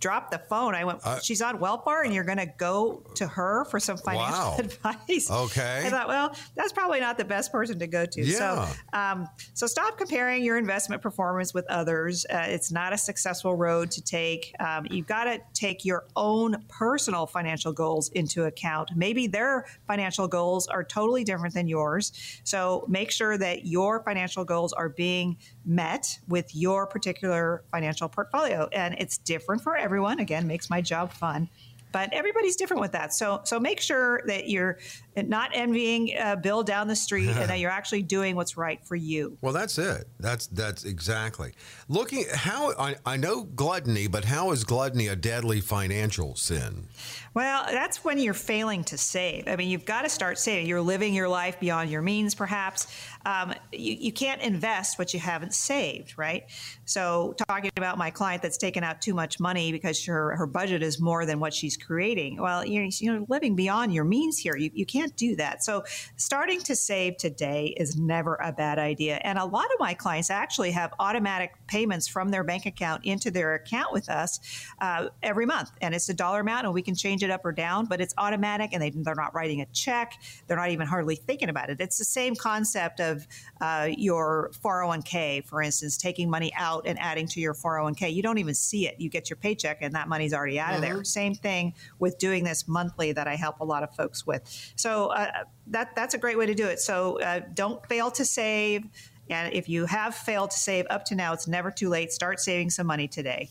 dropped 0.01 0.31
the 0.31 0.39
phone. 0.39 0.75
I 0.75 0.83
went, 0.83 0.99
uh, 1.05 1.19
she's 1.19 1.41
on 1.41 1.59
welfare 1.59 2.01
and 2.01 2.13
you're 2.13 2.25
going 2.25 2.39
to 2.39 2.51
go 2.57 3.03
to 3.15 3.27
her 3.27 3.65
for 3.65 3.79
some 3.79 3.97
financial 3.97 4.33
wow. 4.33 4.57
advice. 4.59 5.31
Okay. 5.31 5.83
I 5.85 5.89
thought, 5.89 6.07
well, 6.07 6.35
that's 6.55 6.73
probably 6.73 6.99
not 6.99 7.17
the 7.17 7.23
best 7.23 7.51
person 7.51 7.79
to 7.79 7.87
go 7.87 8.05
to. 8.05 8.21
Yeah. 8.21 8.65
So, 8.65 8.97
um, 8.97 9.27
so 9.53 9.67
stop 9.67 9.97
comparing 9.97 10.43
your 10.43 10.57
investment 10.57 11.01
performance 11.01 11.53
with 11.53 11.65
others. 11.67 12.25
Uh, 12.25 12.45
it's 12.47 12.71
not 12.71 12.91
a 12.91 12.97
successful 12.97 13.55
road 13.55 13.91
to 13.91 14.01
take. 14.01 14.53
Um, 14.59 14.87
you've 14.89 15.07
got 15.07 15.25
to 15.25 15.39
take 15.53 15.85
your 15.85 16.05
own 16.15 16.65
personal 16.67 17.27
financial 17.27 17.71
goals 17.71 18.09
into 18.09 18.45
account. 18.45 18.91
Maybe 18.95 19.27
their 19.27 19.65
financial 19.87 20.27
goals 20.27 20.67
are 20.67 20.83
totally 20.83 21.23
different 21.23 21.53
than 21.53 21.67
yours. 21.67 22.11
So 22.43 22.85
make 22.89 23.11
sure 23.11 23.37
that 23.37 23.67
your 23.67 24.03
financial 24.03 24.43
goals 24.43 24.73
are 24.73 24.89
being 24.89 25.37
met 25.63 26.19
with 26.27 26.55
your 26.55 26.87
particular 26.87 27.63
financial 27.71 28.09
portfolio. 28.09 28.67
And 28.73 28.95
it's 28.97 29.19
different 29.19 29.61
for 29.61 29.77
everyone. 29.77 29.90
Again, 30.19 30.47
makes 30.47 30.69
my 30.69 30.81
job 30.81 31.11
fun 31.11 31.49
but 31.91 32.13
everybody's 32.13 32.55
different 32.55 32.81
with 32.81 32.91
that. 32.93 33.13
So 33.13 33.41
so 33.43 33.59
make 33.59 33.79
sure 33.79 34.21
that 34.25 34.49
you're 34.49 34.77
not 35.15 35.51
envying 35.53 36.15
uh, 36.17 36.35
Bill 36.37 36.63
down 36.63 36.87
the 36.87 36.95
street 36.95 37.29
and 37.29 37.49
that 37.49 37.59
you're 37.59 37.71
actually 37.71 38.03
doing 38.03 38.35
what's 38.35 38.57
right 38.57 38.83
for 38.85 38.95
you. 38.95 39.37
Well, 39.41 39.53
that's 39.53 39.77
it. 39.77 40.07
That's 40.19 40.47
that's 40.47 40.85
exactly. 40.85 41.53
Looking 41.87 42.25
how 42.33 42.73
I, 42.77 42.95
I 43.05 43.17
know 43.17 43.43
gluttony, 43.43 44.07
but 44.07 44.25
how 44.25 44.51
is 44.51 44.63
gluttony 44.63 45.07
a 45.07 45.15
deadly 45.15 45.61
financial 45.61 46.35
sin? 46.35 46.87
Well, 47.33 47.65
that's 47.67 48.03
when 48.03 48.19
you're 48.19 48.33
failing 48.33 48.83
to 48.85 48.97
save. 48.97 49.47
I 49.47 49.55
mean, 49.55 49.69
you've 49.69 49.85
got 49.85 50.01
to 50.01 50.09
start 50.09 50.37
saving. 50.37 50.67
You're 50.67 50.81
living 50.81 51.13
your 51.13 51.29
life 51.29 51.61
beyond 51.61 51.89
your 51.89 52.01
means, 52.01 52.35
perhaps. 52.35 52.87
Um, 53.25 53.53
you, 53.71 53.93
you 53.93 54.11
can't 54.11 54.41
invest 54.41 54.99
what 54.99 55.13
you 55.13 55.19
haven't 55.19 55.53
saved, 55.53 56.17
right? 56.17 56.43
So, 56.83 57.33
talking 57.47 57.71
about 57.77 57.97
my 57.97 58.09
client 58.09 58.41
that's 58.41 58.57
taken 58.57 58.83
out 58.83 59.01
too 59.01 59.13
much 59.13 59.39
money 59.39 59.71
because 59.71 60.03
her, 60.05 60.35
her 60.35 60.45
budget 60.45 60.83
is 60.83 60.99
more 60.99 61.25
than 61.25 61.39
what 61.39 61.53
she's 61.53 61.77
creating. 61.85 62.41
Well, 62.41 62.65
you're, 62.65 62.85
you're 62.99 63.25
living 63.27 63.55
beyond 63.55 63.93
your 63.93 64.03
means 64.03 64.37
here. 64.37 64.55
You, 64.55 64.71
you 64.73 64.85
can't 64.85 65.15
do 65.15 65.35
that. 65.35 65.63
So, 65.63 65.83
starting 66.15 66.59
to 66.61 66.75
save 66.75 67.17
today 67.17 67.73
is 67.77 67.97
never 67.97 68.35
a 68.35 68.51
bad 68.51 68.79
idea. 68.79 69.19
And 69.23 69.37
a 69.37 69.45
lot 69.45 69.65
of 69.65 69.79
my 69.79 69.93
clients 69.93 70.29
actually 70.29 70.71
have 70.71 70.93
automatic 70.99 71.51
payments 71.67 72.07
from 72.07 72.29
their 72.29 72.43
bank 72.43 72.65
account 72.65 73.05
into 73.05 73.31
their 73.31 73.55
account 73.55 73.91
with 73.91 74.09
us 74.09 74.39
uh, 74.79 75.07
every 75.23 75.45
month. 75.45 75.71
And 75.81 75.93
it's 75.93 76.09
a 76.09 76.13
dollar 76.13 76.41
amount, 76.41 76.65
and 76.65 76.73
we 76.73 76.81
can 76.81 76.95
change 76.95 77.23
it 77.23 77.29
up 77.29 77.45
or 77.45 77.51
down, 77.51 77.85
but 77.85 78.01
it's 78.01 78.13
automatic 78.17 78.71
and 78.73 78.81
they, 78.81 78.91
they're 78.91 79.15
not 79.15 79.33
writing 79.33 79.61
a 79.61 79.65
check. 79.67 80.13
They're 80.47 80.57
not 80.57 80.69
even 80.69 80.87
hardly 80.87 81.15
thinking 81.15 81.49
about 81.49 81.69
it. 81.69 81.79
It's 81.79 81.97
the 81.97 82.05
same 82.05 82.35
concept 82.35 82.99
of 82.99 83.27
uh, 83.59 83.89
your 83.97 84.51
401k, 84.63 85.45
for 85.45 85.61
instance, 85.61 85.97
taking 85.97 86.29
money 86.29 86.51
out 86.55 86.83
and 86.85 86.99
adding 86.99 87.27
to 87.27 87.39
your 87.39 87.53
401k. 87.53 88.13
You 88.13 88.21
don't 88.21 88.37
even 88.37 88.53
see 88.53 88.87
it. 88.87 88.99
You 88.99 89.09
get 89.09 89.29
your 89.29 89.37
paycheck 89.37 89.79
and 89.81 89.93
that 89.95 90.07
money's 90.07 90.33
already 90.33 90.59
out 90.59 90.73
mm-hmm. 90.73 90.75
of 90.75 90.81
there. 90.81 91.03
Same 91.03 91.35
thing 91.35 91.70
with 91.99 92.17
doing 92.17 92.43
this 92.43 92.67
monthly 92.67 93.11
that 93.13 93.27
I 93.27 93.35
help 93.35 93.59
a 93.59 93.65
lot 93.65 93.83
of 93.83 93.93
folks 93.95 94.25
with. 94.25 94.41
So 94.75 95.07
uh, 95.07 95.43
that 95.67 95.95
that's 95.95 96.13
a 96.13 96.17
great 96.17 96.37
way 96.37 96.45
to 96.45 96.55
do 96.55 96.67
it. 96.67 96.79
So 96.79 97.19
uh, 97.21 97.41
don't 97.53 97.85
fail 97.87 98.11
to 98.11 98.25
save. 98.25 98.83
And 99.29 99.53
if 99.53 99.69
you 99.69 99.85
have 99.85 100.13
failed 100.13 100.51
to 100.51 100.59
save 100.59 100.85
up 100.89 101.05
to 101.05 101.15
now, 101.15 101.33
it's 101.33 101.47
never 101.47 101.71
too 101.71 101.89
late. 101.89 102.11
Start 102.11 102.39
saving 102.39 102.69
some 102.69 102.87
money 102.87 103.07
today. 103.07 103.49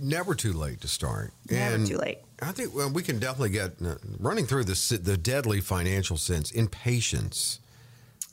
Never 0.00 0.34
too 0.34 0.52
late 0.52 0.80
to 0.82 0.88
start. 0.88 1.32
Never 1.50 1.74
and 1.74 1.86
too 1.86 1.96
late. 1.96 2.18
I 2.40 2.52
think 2.52 2.74
well, 2.74 2.90
we 2.90 3.02
can 3.02 3.18
definitely 3.18 3.50
get 3.50 3.72
uh, 3.84 3.96
running 4.18 4.46
through 4.46 4.64
the 4.64 5.00
the 5.02 5.16
deadly 5.16 5.60
financial 5.60 6.16
sense, 6.16 6.50
impatience. 6.52 7.60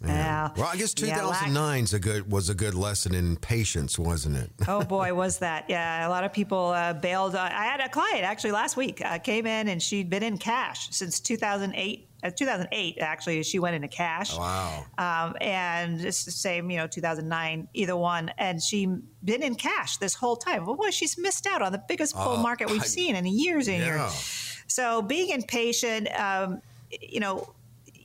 Yeah. 0.07 0.49
Well, 0.55 0.67
I 0.67 0.75
guess 0.75 0.93
2009 0.93 1.85
yeah, 1.89 1.95
a 1.95 1.99
good 1.99 2.31
was 2.31 2.49
a 2.49 2.55
good 2.55 2.75
lesson 2.75 3.13
in 3.13 3.35
patience, 3.37 3.97
wasn't 3.97 4.37
it? 4.37 4.51
oh 4.67 4.83
boy, 4.95 5.13
was 5.13 5.39
that? 5.39 5.65
Yeah, 5.69 6.07
a 6.07 6.09
lot 6.09 6.23
of 6.23 6.33
people 6.33 6.69
uh, 6.69 6.93
bailed. 6.93 7.35
Uh, 7.35 7.49
I 7.51 7.65
had 7.65 7.79
a 7.79 7.89
client 7.89 8.23
actually 8.23 8.51
last 8.51 8.77
week 8.77 9.03
uh, 9.03 9.19
came 9.19 9.45
in 9.45 9.67
and 9.67 9.81
she'd 9.81 10.09
been 10.09 10.23
in 10.23 10.37
cash 10.37 10.89
since 10.91 11.19
2008 11.19 12.09
uh, 12.25 12.31
2008 12.31 12.97
actually 12.99 13.43
she 13.43 13.59
went 13.59 13.75
into 13.75 13.87
cash 13.87 14.31
oh, 14.33 14.39
wow 14.39 14.85
um, 14.97 15.35
and 15.41 16.01
it's 16.01 16.25
the 16.25 16.31
same 16.31 16.71
you 16.71 16.77
know 16.77 16.87
2009 16.87 17.67
either 17.73 17.95
one 17.95 18.31
and 18.37 18.61
she 18.61 18.87
been 19.23 19.43
in 19.43 19.55
cash 19.55 19.97
this 19.97 20.15
whole 20.15 20.35
time 20.35 20.65
well 20.65 20.75
boy 20.75 20.89
she's 20.89 21.17
missed 21.17 21.45
out 21.45 21.61
on 21.61 21.71
the 21.71 21.81
biggest 21.87 22.15
bull 22.15 22.37
uh, 22.37 22.41
market 22.41 22.69
we've 22.69 22.81
I, 22.81 22.85
seen 22.85 23.15
in 23.15 23.25
years 23.25 23.67
and 23.67 23.79
yeah. 23.79 24.05
years 24.05 24.63
so 24.67 25.01
being 25.01 25.29
impatient 25.29 26.07
um, 26.19 26.61
you 26.89 27.19
know 27.19 27.53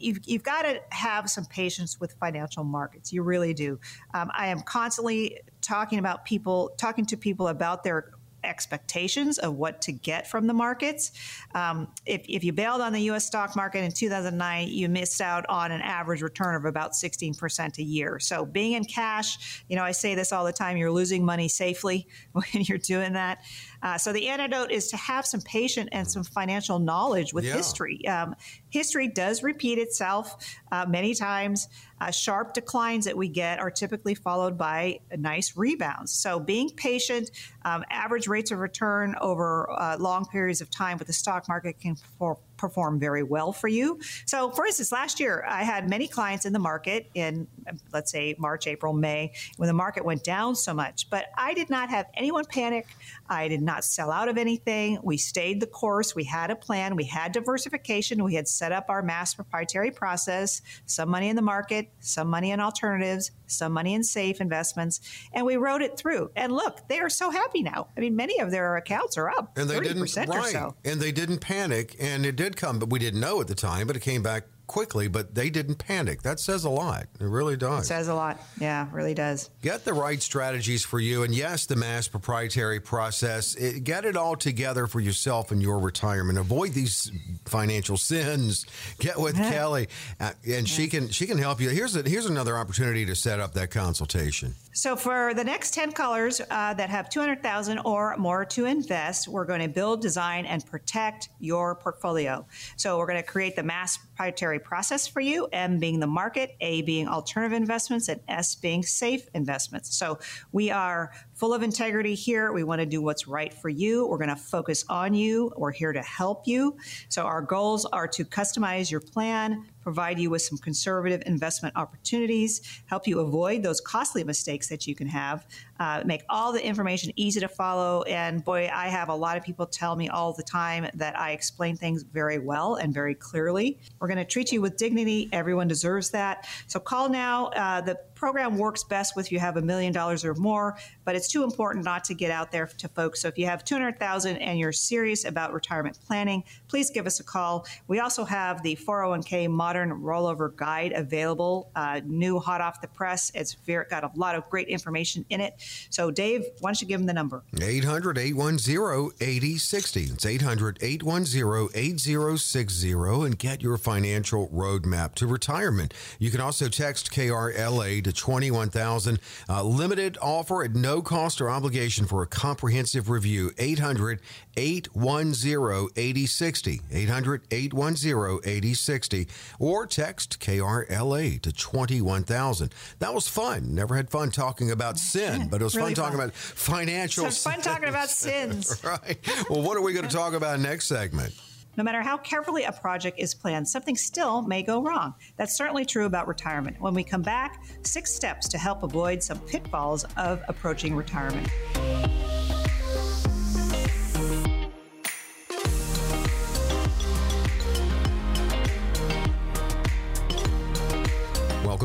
You've, 0.01 0.19
you've 0.25 0.43
got 0.43 0.63
to 0.63 0.81
have 0.91 1.31
some 1.31 1.45
patience 1.47 2.01
with 2.01 2.15
financial 2.15 2.65
markets. 2.65 3.13
You 3.13 3.23
really 3.23 3.55
do. 3.55 3.79
Um, 4.15 4.31
I 4.35 4.49
am 4.49 4.61
constantly 4.61 5.41
talking 5.61 5.99
about 5.99 6.25
people, 6.25 6.73
talking 6.79 7.07
to 7.07 7.17
people 7.17 7.49
about 7.49 7.85
their 7.85 8.13
expectations 8.45 9.39
of 9.39 9.55
what 9.55 9.83
to 9.83 9.93
get 9.93 10.29
from 10.29 10.47
the 10.47 10.55
markets. 10.55 11.13
Um, 11.55 11.89
if, 12.07 12.23
if 12.29 12.45
you 12.45 12.53
bailed 12.53 12.81
on 12.81 12.93
the 12.93 13.01
U.S. 13.03 13.27
stock 13.27 13.57
market 13.57 13.85
in 13.85 13.93
2009, 13.93 14.69
you 14.69 14.89
missed 14.89 15.21
out 15.21 15.45
on 15.49 15.73
an 15.73 15.81
average 15.81 16.23
return 16.23 16.55
of 16.55 16.65
about 16.65 16.93
16% 16.93 17.79
a 17.79 17.83
year. 17.83 18.19
So 18.19 18.45
being 18.45 18.73
in 18.73 18.85
cash, 18.85 19.63
you 19.69 19.77
know, 19.77 19.83
I 19.83 19.93
say 19.93 20.15
this 20.15 20.33
all 20.33 20.45
the 20.45 20.53
time, 20.53 20.77
you're 20.77 20.91
losing 20.91 21.25
money 21.25 21.49
safely 21.49 22.07
when 22.33 22.45
you're 22.53 22.79
doing 22.79 23.15
that. 23.15 23.43
Uh, 23.83 23.97
so 23.97 24.13
the 24.13 24.29
antidote 24.29 24.71
is 24.71 24.89
to 24.89 24.97
have 24.97 25.27
some 25.27 25.41
patience 25.41 25.89
and 25.93 26.11
some 26.11 26.25
financial 26.25 26.79
knowledge 26.79 27.33
with 27.33 27.45
yeah. 27.45 27.55
history. 27.55 28.07
Um, 28.07 28.35
history 28.71 29.09
does 29.09 29.43
repeat 29.43 29.79
itself 29.79 30.37
uh, 30.73 30.87
many 30.89 31.15
times. 31.15 31.69
Uh, 32.01 32.11
sharp 32.11 32.55
declines 32.55 33.05
that 33.05 33.17
we 33.17 33.29
get 33.29 33.59
are 33.59 33.71
typically 33.71 34.15
followed 34.15 34.57
by 34.57 34.99
nice 35.19 35.55
rebounds. 35.57 36.13
So, 36.13 36.41
being 36.41 36.71
patient, 36.71 37.31
um, 37.65 37.85
average 37.91 38.27
rates 38.27 38.51
of 38.51 38.59
return 38.59 39.15
over 39.21 39.71
uh, 39.71 39.99
long 39.99 40.25
periods 40.25 40.63
of 40.63 40.71
time 40.71 40.97
with 40.97 41.09
the 41.09 41.13
stock 41.13 41.47
market 41.47 41.79
can 41.79 41.97
for, 42.19 42.39
perform 42.61 43.01
very 43.01 43.23
well 43.23 43.53
for 43.53 43.69
you. 43.69 43.99
So, 44.27 44.51
for 44.51 44.67
instance, 44.67 44.93
last 44.93 45.19
year 45.19 45.45
I 45.49 45.65
had 45.65 45.89
many 45.89 46.07
clients 46.07 46.45
in 46.45 46.53
the 46.53 46.59
market 46.59 47.09
in, 47.15 47.49
let's 47.93 48.13
say, 48.13 48.35
March, 48.39 48.67
April, 48.67 48.93
May, 48.93 49.33
when 49.57 49.67
the 49.67 49.73
market 49.73 50.05
went 50.05 50.23
down 50.23 50.55
so 50.55 50.75
much. 50.75 51.09
But 51.09 51.27
I 51.37 51.55
did 51.55 51.71
not 51.71 51.89
have 51.89 52.07
anyone 52.15 52.45
panic. 52.45 52.87
I 53.29 53.49
did 53.49 53.63
not 53.63 53.85
sell 53.85 54.11
out 54.13 54.29
of 54.29 54.37
anything. 54.37 54.99
We 55.03 55.17
stayed 55.17 55.61
the 55.61 55.67
course. 55.67 56.15
We 56.15 56.25
had 56.25 56.51
a 56.51 56.57
plan. 56.57 56.97
We 56.97 57.05
had 57.05 57.33
diversification. 57.33 58.23
We 58.23 58.35
had 58.35 58.47
set 58.47 58.73
up 58.73 58.87
our 58.91 59.03
mass 59.03 59.35
proprietary 59.35 59.91
process, 59.91 60.61
some 60.85 61.09
money 61.09 61.29
in 61.29 61.37
the 61.37 61.43
market, 61.43 61.91
some 62.01 62.29
money 62.29 62.51
in 62.51 62.61
alternatives, 62.61 63.31
some 63.47 63.73
money 63.73 63.95
in 63.95 64.05
safe 64.05 64.41
investments, 64.41 65.01
and 65.33 65.45
we 65.45 65.57
rode 65.57 65.83
it 65.83 65.97
through. 65.97 66.31
And 66.37 66.53
look, 66.53 66.89
they 66.89 67.01
are 67.01 67.09
so 67.09 67.31
happy 67.31 67.63
now. 67.63 67.89
I 67.97 68.01
mean, 68.01 68.17
many 68.17 68.39
of 68.41 68.51
their 68.51 68.77
accounts 68.77 69.17
are 69.17 69.31
up 69.31 69.57
and 69.57 69.69
they 69.69 69.81
didn't 69.81 70.03
right, 70.29 70.53
so. 70.53 70.75
and 70.85 71.01
they 71.01 71.13
didn't 71.13 71.39
panic, 71.39 71.97
and 71.99 72.25
it 72.25 72.37
did 72.51 72.57
come, 72.57 72.79
but 72.79 72.91
we 72.91 72.99
didn't 72.99 73.21
know 73.21 73.41
at 73.41 73.47
the 73.47 73.55
time, 73.55 73.87
but 73.87 73.97
it 73.97 74.01
came 74.01 74.23
back 74.23 74.45
quickly, 74.71 75.09
but 75.09 75.35
they 75.35 75.51
didn't 75.51 75.79
panic. 75.79 76.23
That 76.23 76.39
says 76.39 76.65
a 76.65 76.71
lot. 76.71 77.07
It 77.19 77.25
really 77.27 77.57
does. 77.57 77.83
It 77.83 77.89
says 77.89 78.07
a 78.07 78.15
lot. 78.15 78.41
Yeah, 78.61 78.87
really 78.93 79.15
does. 79.15 79.51
Get 79.63 79.85
the 79.85 79.93
right 79.93 80.23
strategies 80.23 80.85
for 80.85 81.01
you. 81.01 81.25
And 81.25 81.35
yes, 81.35 81.67
the 81.67 81.75
mass 81.75 82.07
proprietary 82.07 82.79
process, 82.79 83.57
it, 83.57 83.83
get 83.83 84.05
it 84.05 84.17
all 84.17 84.37
together 84.37 84.87
for 84.87 85.01
yourself 85.01 85.51
and 85.51 85.61
your 85.61 85.81
retirement. 85.81 86.39
Avoid 86.39 86.71
these 86.71 87.11
financial 87.47 87.97
sins. 87.97 88.65
Get 89.01 89.19
with 89.19 89.35
Kelly 89.51 89.89
uh, 90.21 90.33
and 90.45 90.45
yeah. 90.45 90.63
she 90.63 90.87
can 90.87 91.09
she 91.09 91.27
can 91.27 91.39
help 91.39 91.61
you. 91.61 91.71
Here's 91.71 91.97
a, 91.97 92.09
here's 92.09 92.27
another 92.27 92.57
opportunity 92.57 93.05
to 93.07 93.17
set 93.17 93.41
up 93.41 93.55
that 93.55 93.71
consultation. 93.71 94.55
So 94.73 94.95
for 94.95 95.35
the 95.35 95.43
next 95.43 95.75
10 95.75 95.93
callers 95.93 96.41
uh, 96.49 96.75
that 96.75 96.91
have 96.91 97.11
200,000 97.11 97.81
or 97.81 98.17
more 98.19 98.45
to 98.47 98.67
invest, 98.67 99.27
we're 99.27 99.45
going 99.45 99.61
to 99.61 99.69
build, 99.69 100.01
design 100.01 100.47
and 100.47 100.65
protect 100.65 101.29
your 101.41 101.75
portfolio. 101.75 102.47
So 102.77 102.97
we're 102.97 103.07
going 103.07 103.23
to 103.23 103.29
create 103.29 103.57
the 103.57 103.65
mass 103.65 103.99
proprietary 104.21 104.59
process 104.59 105.07
for 105.07 105.21
you, 105.23 105.49
M 105.51 105.79
being 105.79 105.99
the 105.99 106.07
market, 106.07 106.55
A 106.61 106.83
being 106.83 107.09
alternative 107.09 107.57
investments, 107.57 108.07
and 108.07 108.21
S 108.29 108.55
being 108.55 108.83
safe 108.83 109.27
investments. 109.33 109.97
So 109.97 110.19
we 110.53 110.71
are 110.71 111.11
full 111.41 111.55
of 111.55 111.63
integrity 111.63 112.15
here. 112.15 112.53
We 112.53 112.65
want 112.65 112.81
to 112.81 112.87
do 112.87 113.01
what's 113.01 113.27
right 113.27 113.53
for 113.55 113.71
you. 113.71 114.07
We're 114.07 114.19
going 114.19 114.29
to 114.29 114.37
focus 114.37 114.85
on 114.91 115.15
you. 115.15 115.51
We're 115.57 115.73
here 115.73 115.91
to 115.91 116.03
help 116.03 116.47
you. 116.47 116.77
So 117.09 117.23
our 117.23 117.41
goals 117.41 117.87
are 117.87 118.07
to 118.09 118.27
customize 118.27 118.91
your 118.91 119.01
plan, 119.01 119.65
provide 119.83 120.19
you 120.19 120.29
with 120.29 120.43
some 120.43 120.59
conservative 120.59 121.23
investment 121.25 121.75
opportunities, 121.77 122.83
help 122.85 123.07
you 123.07 123.21
avoid 123.21 123.63
those 123.63 123.81
costly 123.81 124.23
mistakes 124.23 124.69
that 124.69 124.87
you 124.87 124.95
can 124.95 125.07
have, 125.07 125.47
uh, 125.79 126.03
make 126.05 126.23
all 126.29 126.53
the 126.53 126.63
information 126.63 127.11
easy 127.17 127.41
to 127.41 127.49
follow. 127.49 128.03
And 128.03 128.45
boy, 128.45 128.69
I 128.71 128.89
have 128.89 129.09
a 129.09 129.15
lot 129.15 129.39
of 129.39 129.43
people 129.43 129.65
tell 129.65 129.97
me 129.97 130.11
all 130.11 130.35
the 130.35 130.43
time 130.43 130.89
that 130.93 131.19
I 131.19 131.31
explain 131.31 131.75
things 131.75 132.03
very 132.03 132.39
well 132.39 132.75
and 132.75 132.93
very 132.93 133.15
clearly. 133.15 133.79
We're 133.99 134.09
going 134.09 134.19
to 134.19 134.27
treat 134.27 134.53
you 134.53 134.61
with 134.61 134.77
dignity. 134.77 135.31
Everyone 135.33 135.69
deserves 135.69 136.11
that. 136.11 136.47
So 136.67 136.79
call 136.79 137.09
now. 137.09 137.47
Uh, 137.47 137.81
the 137.81 137.99
program 138.21 138.59
works 138.59 138.85
best 138.85 139.17
with 139.17 139.33
you 139.33 139.39
have 139.39 139.57
a 139.57 139.63
million 139.63 139.95
dollars 139.95 140.27
or 140.27 140.35
more, 140.35 140.77
but 141.07 141.17
it's 141.17 141.27
too 141.27 141.43
important 141.43 141.83
not 141.87 142.05
to 142.05 142.13
get 142.13 142.31
out 142.31 142.53
there 142.53 142.67
to 142.67 142.87
folks. 142.89 143.23
So 143.23 143.29
if 143.29 143.39
you 143.39 143.47
have 143.47 143.65
200,000 143.65 144.37
and 144.37 144.59
you're 144.59 144.73
serious 144.73 145.25
about 145.25 145.55
retirement 145.55 145.99
planning, 146.07 146.45
please 146.69 146.91
give 146.91 147.07
us 147.07 147.19
a 147.21 147.25
call. 147.25 147.67
We 147.89 148.01
also 148.01 148.25
have 148.25 148.63
the 148.63 148.77
401k 148.77 149.49
modern 149.49 150.03
rollover 150.03 150.55
guide 150.55 150.93
available, 150.93 151.71
uh, 151.75 152.03
new 152.05 152.39
hot 152.39 152.61
off 152.61 152.83
the 152.83 152.89
press. 152.89 153.33
It's 153.35 153.55
very, 153.55 153.87
got 153.89 154.05
a 154.05 154.11
lot 154.15 154.35
of 154.35 154.47
great 154.51 154.69
information 154.69 155.25
in 155.31 155.41
it. 155.41 155.55
So, 155.89 156.11
Dave, 156.11 156.45
why 156.61 156.69
don't 156.69 156.83
you 156.83 156.87
give 156.87 157.01
them 157.01 157.07
the 157.07 157.15
number? 157.15 157.43
800 157.59 158.19
810 158.19 159.13
8060. 159.19 160.01
It's 160.03 160.27
800 160.27 160.79
810 160.83 161.71
8060 161.75 162.93
and 162.93 163.39
get 163.39 163.63
your 163.63 163.79
financial 163.79 164.49
roadmap 164.49 165.15
to 165.15 165.27
retirement. 165.27 165.95
You 166.19 166.31
can 166.31 166.43
also 166.43 166.69
text 166.69 167.11
KRLA 167.11 168.05
to 168.05 168.10
21000. 168.13 169.19
Uh, 169.49 169.63
limited 169.63 170.19
offer 170.21 170.63
at 170.63 170.75
no 170.75 171.03
cost 171.03 171.41
or 171.41 171.51
obligation 171.51 172.07
for 172.07 172.23
a 172.23 172.27
comprehensive 172.27 173.09
review. 173.11 173.53
800 173.59 174.21
810 174.57 175.89
8060. 175.97 176.81
800 176.91 177.43
810 177.51 178.41
8060. 178.45 179.29
Or 179.59 179.87
text 179.87 180.41
KRLA 180.41 181.41
to 181.43 181.53
21000. 181.53 182.75
That 182.99 183.15
was 183.15 183.29
fun. 183.29 183.75
Never 183.75 183.97
had 183.97 184.11
fun 184.11 184.31
talking 184.31 184.71
about 184.71 184.99
sin, 184.99 185.49
but 185.49 185.61
it 185.61 185.65
was 185.65 185.77
really 185.77 185.95
fun, 185.95 186.05
fun, 186.05 186.05
talking 186.05 186.21
about 186.21 186.35
financial 186.35 187.27
It's 187.27 187.43
fun 187.43 187.61
talking 187.63 187.89
about 187.89 188.09
sins. 188.09 188.83
right. 188.85 189.19
Well, 189.49 189.63
what 189.63 189.77
are 189.77 189.83
we 189.83 189.93
going 189.93 190.09
to 190.09 190.15
talk 190.15 190.35
about 190.35 190.61
next 190.61 190.87
segment? 190.87 191.35
No 191.77 191.85
matter 191.85 192.03
how 192.03 192.17
carefully 192.17 192.65
a 192.65 192.73
project 192.73 193.19
is 193.19 193.35
planned, 193.35 193.69
something 193.69 193.97
still 193.97 194.43
may 194.43 194.63
go 194.63 194.83
wrong. 194.83 195.15
That's 195.37 195.57
certainly 195.57 195.85
true 195.85 196.07
about 196.07 196.27
retirement. 196.27 196.81
When 196.81 196.95
we 196.95 197.05
come 197.05 197.23
back, 197.23 197.63
six 197.83 198.15
steps 198.15 198.49
to 198.49 198.59
help 198.59 198.83
avoid 198.83 199.23
some 199.23 199.39
pitfalls 199.41 200.05
of 200.17 200.43
approaching 200.49 200.97
retirement. 200.97 201.49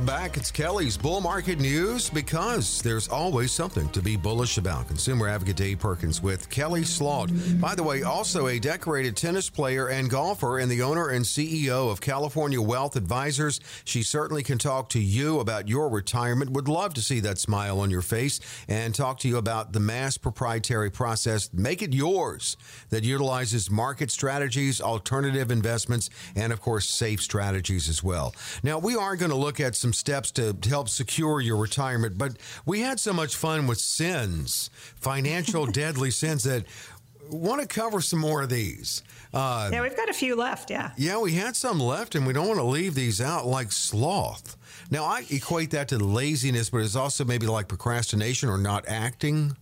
Welcome 0.06 0.24
back. 0.24 0.38
It's 0.38 0.52
Kelly's 0.52 0.98
Bull 0.98 1.20
Market 1.20 1.60
News 1.60 2.12
because 2.12 2.80
there's 2.84 3.08
always 3.08 3.52
something 3.52 3.90
to 3.90 4.04
be 4.04 4.16
bullish 4.16 4.60
about. 4.60 4.88
Consumer 4.88 5.28
advocate 5.28 5.56
Dave 5.56 5.80
Perkins 5.80 6.22
with 6.22 6.48
Kelly 6.52 6.84
Sloat. 6.84 7.32
By 7.60 7.74
the 7.74 7.82
way, 7.82 8.04
also 8.04 8.46
a 8.46 8.60
decorated 8.60 9.18
tennis 9.18 9.50
player 9.50 9.88
and 9.88 10.08
golfer 10.08 10.60
and 10.60 10.70
the 10.70 10.84
owner 10.84 11.10
and 11.10 11.26
CEO 11.26 11.90
of 11.90 12.02
California 12.02 12.62
Wealth 12.62 12.96
Advisors. 12.96 13.60
She 13.84 14.04
certainly 14.04 14.44
can 14.44 14.60
talk 14.60 14.90
to 14.90 15.00
you 15.00 15.40
about 15.40 15.68
your 15.68 15.90
retirement. 15.90 16.52
Would 16.52 16.68
love 16.68 16.94
to 16.96 17.02
see 17.02 17.20
that 17.22 17.40
smile 17.40 17.80
on 17.80 17.90
your 17.90 18.04
face 18.04 18.40
and 18.68 18.94
talk 18.94 19.20
to 19.22 19.28
you 19.28 19.38
about 19.38 19.74
the 19.74 19.80
mass 19.80 20.18
proprietary 20.20 20.92
process. 20.92 21.50
Make 21.52 21.82
it 21.82 21.94
yours 21.94 22.58
that 22.90 23.04
utilizes 23.04 23.72
market 23.72 24.12
strategies, 24.12 24.82
alternative 24.82 25.50
investments, 25.50 26.12
and 26.36 26.54
of 26.54 26.62
course, 26.62 26.88
safe 26.88 27.24
strategies 27.24 27.90
as 27.90 28.04
well. 28.04 28.36
Now, 28.62 28.78
we 28.78 28.96
are 28.96 29.16
going 29.16 29.32
to 29.32 29.38
look 29.38 29.60
at 29.60 29.76
some 29.76 29.95
steps 29.96 30.32
to 30.32 30.56
help 30.68 30.90
secure 30.90 31.40
your 31.42 31.58
retirement. 31.58 32.18
But 32.18 32.38
we 32.66 32.82
had 32.82 33.00
so 33.00 33.14
much 33.14 33.36
fun 33.36 33.68
with 33.68 33.80
sins, 33.80 34.70
financial 34.96 35.66
deadly 35.82 36.12
sins 36.12 36.44
that 36.44 36.66
want 37.30 37.62
to 37.62 37.68
cover 37.68 38.02
some 38.02 38.20
more 38.20 38.42
of 38.44 38.50
these. 38.50 39.04
Uh, 39.34 39.70
yeah, 39.72 39.82
we've 39.82 39.98
got 39.98 40.10
a 40.10 40.14
few 40.14 40.36
left. 40.36 40.70
Yeah. 40.70 40.92
Yeah, 40.98 41.20
we 41.20 41.34
had 41.34 41.56
some 41.56 41.80
left, 41.80 42.16
and 42.16 42.26
we 42.26 42.34
don't 42.34 42.48
want 42.48 42.60
to 42.60 42.66
leave 42.66 42.96
these 42.96 43.20
out 43.20 43.46
like 43.46 43.72
sloth. 43.72 44.56
Now, 44.92 45.06
I 45.06 45.26
equate 45.30 45.72
that 45.72 45.88
to 45.90 45.98
laziness, 45.98 46.70
but 46.70 46.80
it's 46.80 46.96
also 46.96 47.26
maybe 47.26 47.48
like 47.48 47.68
procrastination 47.68 48.50
or 48.50 48.58
not 48.58 48.86
acting. 48.88 49.58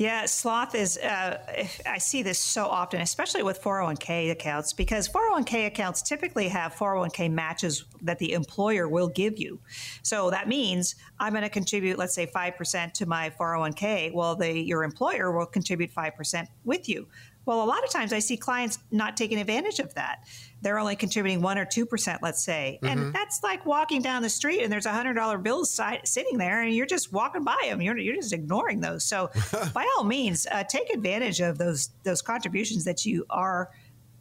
Yeah, 0.00 0.24
sloth 0.24 0.74
is, 0.74 0.96
uh, 0.96 1.36
I 1.84 1.98
see 1.98 2.22
this 2.22 2.38
so 2.38 2.64
often, 2.64 3.02
especially 3.02 3.42
with 3.42 3.60
401k 3.60 4.30
accounts, 4.30 4.72
because 4.72 5.06
401k 5.10 5.66
accounts 5.66 6.00
typically 6.00 6.48
have 6.48 6.74
401k 6.74 7.30
matches 7.30 7.84
that 8.00 8.18
the 8.18 8.32
employer 8.32 8.88
will 8.88 9.08
give 9.08 9.38
you. 9.38 9.60
So 10.02 10.30
that 10.30 10.48
means 10.48 10.94
I'm 11.18 11.34
going 11.34 11.42
to 11.42 11.50
contribute, 11.50 11.98
let's 11.98 12.14
say, 12.14 12.26
5% 12.26 12.94
to 12.94 13.04
my 13.04 13.28
401k. 13.38 14.14
Well, 14.14 14.36
the, 14.36 14.50
your 14.58 14.84
employer 14.84 15.36
will 15.36 15.44
contribute 15.44 15.94
5% 15.94 16.46
with 16.64 16.88
you. 16.88 17.06
Well, 17.50 17.64
a 17.64 17.66
lot 17.66 17.82
of 17.82 17.90
times 17.90 18.12
I 18.12 18.20
see 18.20 18.36
clients 18.36 18.78
not 18.92 19.16
taking 19.16 19.40
advantage 19.40 19.80
of 19.80 19.92
that 19.94 20.24
they're 20.62 20.78
only 20.78 20.96
contributing 20.96 21.40
one 21.40 21.58
or 21.58 21.64
two 21.64 21.86
percent, 21.86 22.22
let's 22.22 22.42
say, 22.42 22.78
mm-hmm. 22.82 22.98
and 22.98 23.14
that's 23.14 23.42
like 23.42 23.64
walking 23.64 24.02
down 24.02 24.22
the 24.22 24.28
street 24.28 24.62
and 24.62 24.72
there's 24.72 24.86
a 24.86 24.92
hundred 24.92 25.14
dollar 25.14 25.38
bills 25.38 25.70
si- 25.70 26.00
sitting 26.04 26.38
there, 26.38 26.62
and 26.62 26.74
you're 26.74 26.86
just 26.86 27.12
walking 27.12 27.44
by 27.44 27.58
them. 27.64 27.80
You're 27.80 27.96
you're 27.98 28.14
just 28.14 28.32
ignoring 28.32 28.80
those. 28.80 29.04
So, 29.04 29.30
by 29.74 29.86
all 29.96 30.04
means, 30.04 30.46
uh, 30.50 30.64
take 30.64 30.90
advantage 30.90 31.40
of 31.40 31.58
those 31.58 31.90
those 32.02 32.22
contributions 32.22 32.84
that 32.84 33.06
you 33.06 33.24
are 33.30 33.70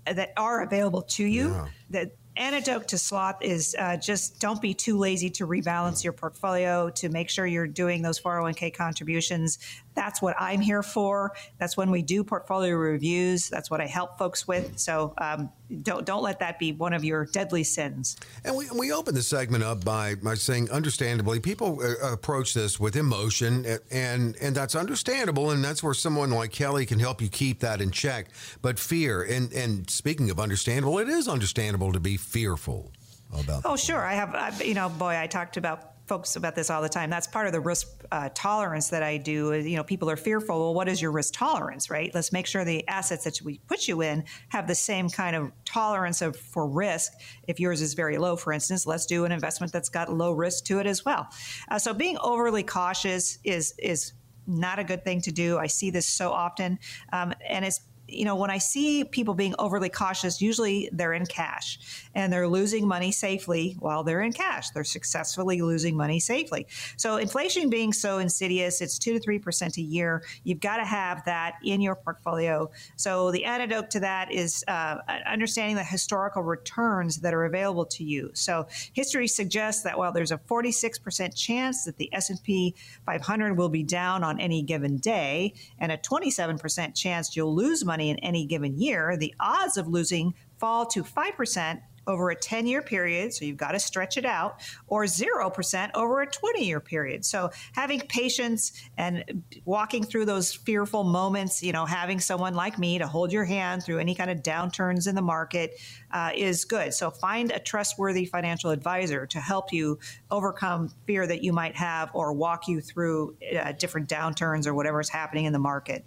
that 0.06 0.32
are 0.38 0.64
available 0.64 1.02
to 1.04 1.26
you. 1.26 1.50
Yeah. 1.50 1.68
That 1.90 2.12
antidote 2.38 2.88
to 2.88 2.98
sloth 2.98 3.42
is 3.42 3.76
uh, 3.78 3.98
just 3.98 4.40
don't 4.40 4.62
be 4.62 4.74
too 4.74 4.98
lazy 4.98 5.30
to 5.30 5.46
rebalance 5.46 6.04
your 6.04 6.14
portfolio 6.14 6.90
to 6.90 7.10
make 7.10 7.30
sure 7.30 7.46
you're 7.46 7.68
doing 7.68 8.02
those 8.02 8.20
401k 8.20 8.74
contributions 8.74 9.60
That's 9.96 10.22
what 10.22 10.36
I'm 10.40 10.62
here 10.62 10.84
for. 10.84 11.34
That's 11.58 11.76
when 11.76 11.92
we 11.92 12.02
do 12.02 12.24
portfolio 12.24 12.76
reviews. 12.76 13.50
That's 13.50 13.70
what 13.70 13.82
I 13.82 13.88
help 13.88 14.18
folks 14.18 14.48
with. 14.48 14.80
So 14.80 15.14
um, 15.18 15.50
don't 15.82 16.06
don't 16.06 16.24
let 16.24 16.40
that 16.40 16.58
be 16.60 16.72
one 16.72 16.94
of 16.94 17.04
your 17.04 17.26
deadly 17.26 17.64
sins. 17.64 18.16
And 18.44 18.56
we, 18.56 18.70
we 18.72 18.92
open 18.92 19.14
the 19.16 19.24
segment 19.24 19.64
up 19.64 19.84
by, 19.84 20.16
by 20.16 20.36
saying, 20.36 20.72
understandably, 20.72 21.40
people 21.40 21.82
uh, 21.82 22.14
approach 22.14 22.54
this 22.54 22.80
with 22.80 22.96
emotion, 22.96 23.66
and 23.92 24.36
and 24.38 24.56
that's 24.56 24.76
understandable, 24.76 25.52
and 25.52 25.64
that's 25.64 25.84
where 25.84 25.94
someone 25.94 26.32
like 26.32 26.52
Kelly 26.52 26.86
can 26.86 27.00
help 27.00 27.22
you 27.22 27.30
keep 27.30 27.60
that 27.60 27.82
in 27.82 27.92
check. 27.92 28.28
But 28.62 28.80
fear, 28.80 29.24
and 29.24 29.52
and 29.54 29.90
speaking 29.90 30.30
of 30.30 30.40
understandable, 30.40 30.98
it 31.00 31.10
is 31.10 31.28
understandable 31.28 31.94
to 31.94 32.00
be 32.00 32.16
fearful 32.18 32.92
about. 33.38 33.64
Oh, 33.66 33.76
sure. 33.76 34.04
I 34.04 34.14
have, 34.14 34.34
I, 34.34 34.52
you 34.64 34.74
know, 34.74 34.90
boy, 34.90 35.18
I 35.18 35.28
talked 35.28 35.58
about 35.58 35.92
folks 36.10 36.36
about 36.36 36.56
this 36.56 36.72
all 36.72 36.82
the 36.82 36.90
time. 36.90 37.12
That's 37.12 37.28
part 37.28 37.46
of 37.46 37.54
the 37.54 37.60
risk 37.60 37.88
uh, 38.12 38.30
tolerance 38.34 38.90
that 38.90 39.04
I 39.04 39.18
do. 39.18 39.54
You 39.54 39.78
know, 39.78 39.84
people 39.84 40.10
are 40.10 40.18
fearful. 40.18 40.60
Well, 40.60 40.74
what 40.74 40.90
is 40.90 41.00
your 41.00 41.12
risk 41.12 41.36
tolerance, 41.36 41.92
right? 41.92 42.12
Let's 42.14 42.34
make 42.34 42.48
sure 42.48 42.66
the 42.66 42.86
assets 42.88 43.24
that 43.26 43.40
we 43.44 43.60
put 43.68 43.88
you 43.88 44.02
in 44.02 44.24
have 44.50 44.68
the 44.68 44.74
same 44.74 45.08
kind 45.10 45.36
of 45.36 45.52
tolerance 45.66 46.24
of 46.24 46.36
for 46.36 46.68
risk. 46.68 47.14
If 47.48 47.60
yours 47.60 47.80
is 47.82 47.94
very 47.94 48.18
low, 48.18 48.36
for 48.36 48.52
instance, 48.52 48.88
let's 48.88 49.06
do 49.06 49.24
an 49.24 49.32
investment 49.32 49.72
that's 49.72 49.90
got 49.90 50.12
low 50.12 50.32
risk 50.32 50.66
to 50.66 50.80
it 50.80 50.88
as 50.88 51.06
well. 51.06 51.28
Uh, 51.70 51.78
so 51.78 51.94
being 51.94 52.18
overly 52.18 52.64
cautious 52.64 53.38
is 53.44 53.76
is 53.78 54.14
not 54.48 54.80
a 54.80 54.84
good 54.84 55.04
thing 55.04 55.22
to 55.22 55.32
do. 55.32 55.60
I 55.60 55.68
see 55.68 55.92
this 55.92 56.08
so 56.08 56.32
often, 56.32 56.80
um, 57.14 57.34
and 57.48 57.64
it's 57.64 57.82
you 58.12 58.26
know, 58.26 58.36
when 58.36 58.50
I 58.50 58.58
see 58.58 59.04
people 59.04 59.34
being 59.34 59.56
overly 59.60 59.90
cautious, 59.90 60.42
usually 60.42 60.90
they're 60.92 61.14
in 61.14 61.26
cash 61.26 61.80
and 62.16 62.32
they're 62.32 62.48
losing 62.48 62.88
money 62.88 63.12
safely 63.12 63.76
while 63.80 64.04
they're 64.04 64.22
in 64.22 64.34
cash. 64.34 64.70
They're 64.72 64.84
successfully 64.84 65.62
losing 65.62 65.96
money 65.96 66.20
safely. 66.20 66.68
So, 66.98 67.18
inflation 67.18 67.70
being 67.70 67.94
so 67.94 68.18
insidious, 68.18 68.82
it's 68.82 68.98
two 68.98 69.14
to 69.14 69.20
three 69.20 69.40
percent 69.40 69.78
a 69.78 69.82
year. 69.82 70.24
You've 70.44 70.60
got 70.60 70.78
to 70.78 70.86
have 70.86 71.24
that 71.26 71.56
in 71.64 71.82
your 71.82 71.96
portfolio. 71.96 72.72
So, 72.96 73.32
the 73.32 73.46
antidote 73.46 73.92
to 73.92 74.00
that 74.02 74.32
is 74.32 74.64
uh, 74.68 74.98
understanding 75.26 75.76
the 75.76 75.84
historical 75.84 76.42
returns 76.42 77.18
that 77.18 77.34
are 77.34 77.46
available 77.46 77.86
to 77.86 78.04
you. 78.04 78.32
So, 78.34 78.68
history 78.94 79.28
suggests 79.28 79.84
that 79.84 79.98
while 79.98 80.12
there's 80.12 80.32
a 80.32 80.38
46 80.38 81.00
percent 81.00 81.36
chance 81.36 81.86
that 81.86 81.98
the 81.98 82.14
S&P 82.14 82.76
500 83.06 83.58
will 83.58 83.70
be 83.70 83.84
down 83.84 84.24
on 84.24 84.40
any 84.40 84.62
given 84.62 84.98
day, 84.98 85.54
and 85.78 85.92
a 85.92 85.98
27 85.98 86.58
percent 86.58 86.96
chance 86.96 87.36
you'll 87.36 87.56
lose 87.56 87.86
money 87.86 87.99
money 88.00 88.10
in 88.12 88.20
any 88.20 88.46
given 88.46 88.80
year, 88.80 89.18
the 89.18 89.36
odds 89.42 89.76
of 89.76 89.88
losing 89.88 90.34
fall 90.58 90.86
to 90.86 91.04
5% 91.04 91.82
over 92.08 92.32
a 92.32 92.36
10 92.36 92.66
year 92.66 92.82
period, 92.82 93.34
so 93.34 93.46
you've 93.46 93.58
got 93.58 93.74
to 93.74 93.80
stretch 93.80 94.18
it 94.18 94.26
out, 94.26 94.62
or 94.88 95.04
0% 95.04 95.92
over 95.94 96.22
a 96.22 96.26
20 96.26 96.66
year 96.66 96.80
period. 96.80 97.24
So 97.24 97.52
having 97.74 98.00
patience 98.00 98.72
and 98.98 99.44
walking 99.66 100.04
through 100.04 100.26
those 100.26 100.56
fearful 100.56 101.04
moments, 101.04 101.62
you 101.62 101.72
know, 101.72 101.86
having 101.86 102.20
someone 102.20 102.56
like 102.56 102.80
me 102.80 102.98
to 102.98 103.06
hold 103.06 103.32
your 103.32 103.44
hand 103.44 103.84
through 103.84 104.00
any 104.00 104.16
kind 104.16 104.32
of 104.32 104.40
downturns 104.40 105.08
in 105.08 105.14
the 105.14 105.22
market 105.22 105.76
uh, 106.12 106.32
is 106.36 106.66
good. 106.66 106.94
So 106.94 107.12
find 107.12 107.52
a 107.52 107.60
trustworthy 107.60 108.26
financial 108.26 108.72
advisor 108.72 109.28
to 109.28 109.40
help 109.40 109.72
you 109.72 110.00
overcome 110.32 110.90
fear 111.06 111.28
that 111.28 111.44
you 111.44 111.54
might 111.54 111.76
have 111.76 112.10
or 112.14 112.34
walk 112.34 112.68
you 112.68 112.82
through 112.82 113.36
uh, 113.56 113.74
different 113.74 114.10
downturns 114.10 114.66
or 114.66 114.74
whatever 114.74 115.00
is 115.00 115.10
happening 115.10 115.46
in 115.46 115.54
the 115.54 115.60
market. 115.60 116.06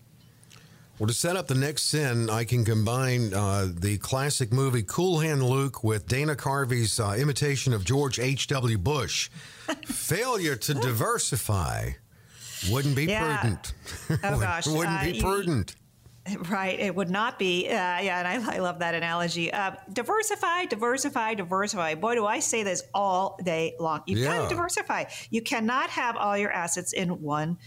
Well, 1.03 1.09
to 1.09 1.15
set 1.15 1.35
up 1.35 1.49
the 1.49 1.57
next 1.57 1.87
sin, 1.87 2.31
I 2.31 2.45
can 2.45 2.65
combine 2.65 3.35
uh, 3.35 3.71
the 3.75 3.99
classic 3.99 4.53
movie 4.53 4.85
Cool 4.85 5.19
Hand 5.19 5.43
Luke 5.43 5.83
with 5.83 6.07
Dana 6.07 6.37
Carvey's 6.37 7.01
uh, 7.01 7.17
imitation 7.19 7.73
of 7.73 7.85
George 7.85 8.21
H.W. 8.21 8.79
Bush. 8.79 9.29
Failure 9.85 10.55
to 10.55 10.75
diversify 10.75 11.91
wouldn't 12.71 12.95
be 12.95 13.07
yeah. 13.07 13.37
prudent. 13.37 13.75
Oh, 14.11 14.17
gosh. 14.41 14.69
wouldn't 14.69 15.01
uh, 15.01 15.05
be 15.05 15.21
prudent. 15.21 15.75
Right, 16.49 16.79
it 16.79 16.95
would 16.95 17.11
not 17.11 17.37
be. 17.37 17.67
Uh, 17.67 17.73
yeah, 17.73 18.21
and 18.21 18.29
I, 18.49 18.55
I, 18.55 18.59
love 18.61 18.79
that 18.79 18.95
analogy. 18.95 19.53
Uh, 19.53 19.73
diversify, 19.93 20.67
diversify, 20.67 21.35
diversify. 21.35 21.97
Boy, 21.97 22.15
do 22.15 22.27
I 22.27 22.39
say 22.39 22.63
this 22.63 22.85
all 22.95 23.41
day 23.43 23.75
long. 23.81 24.03
You've 24.07 24.21
yeah. 24.21 24.37
got 24.37 24.43
to 24.45 24.55
diversify. 24.55 25.07
You 25.31 25.43
cannot 25.43 25.91
have 25.91 26.17
all 26.17 26.39
your 26.39 26.53
assets 26.53 26.93
in 26.93 27.21
one 27.21 27.59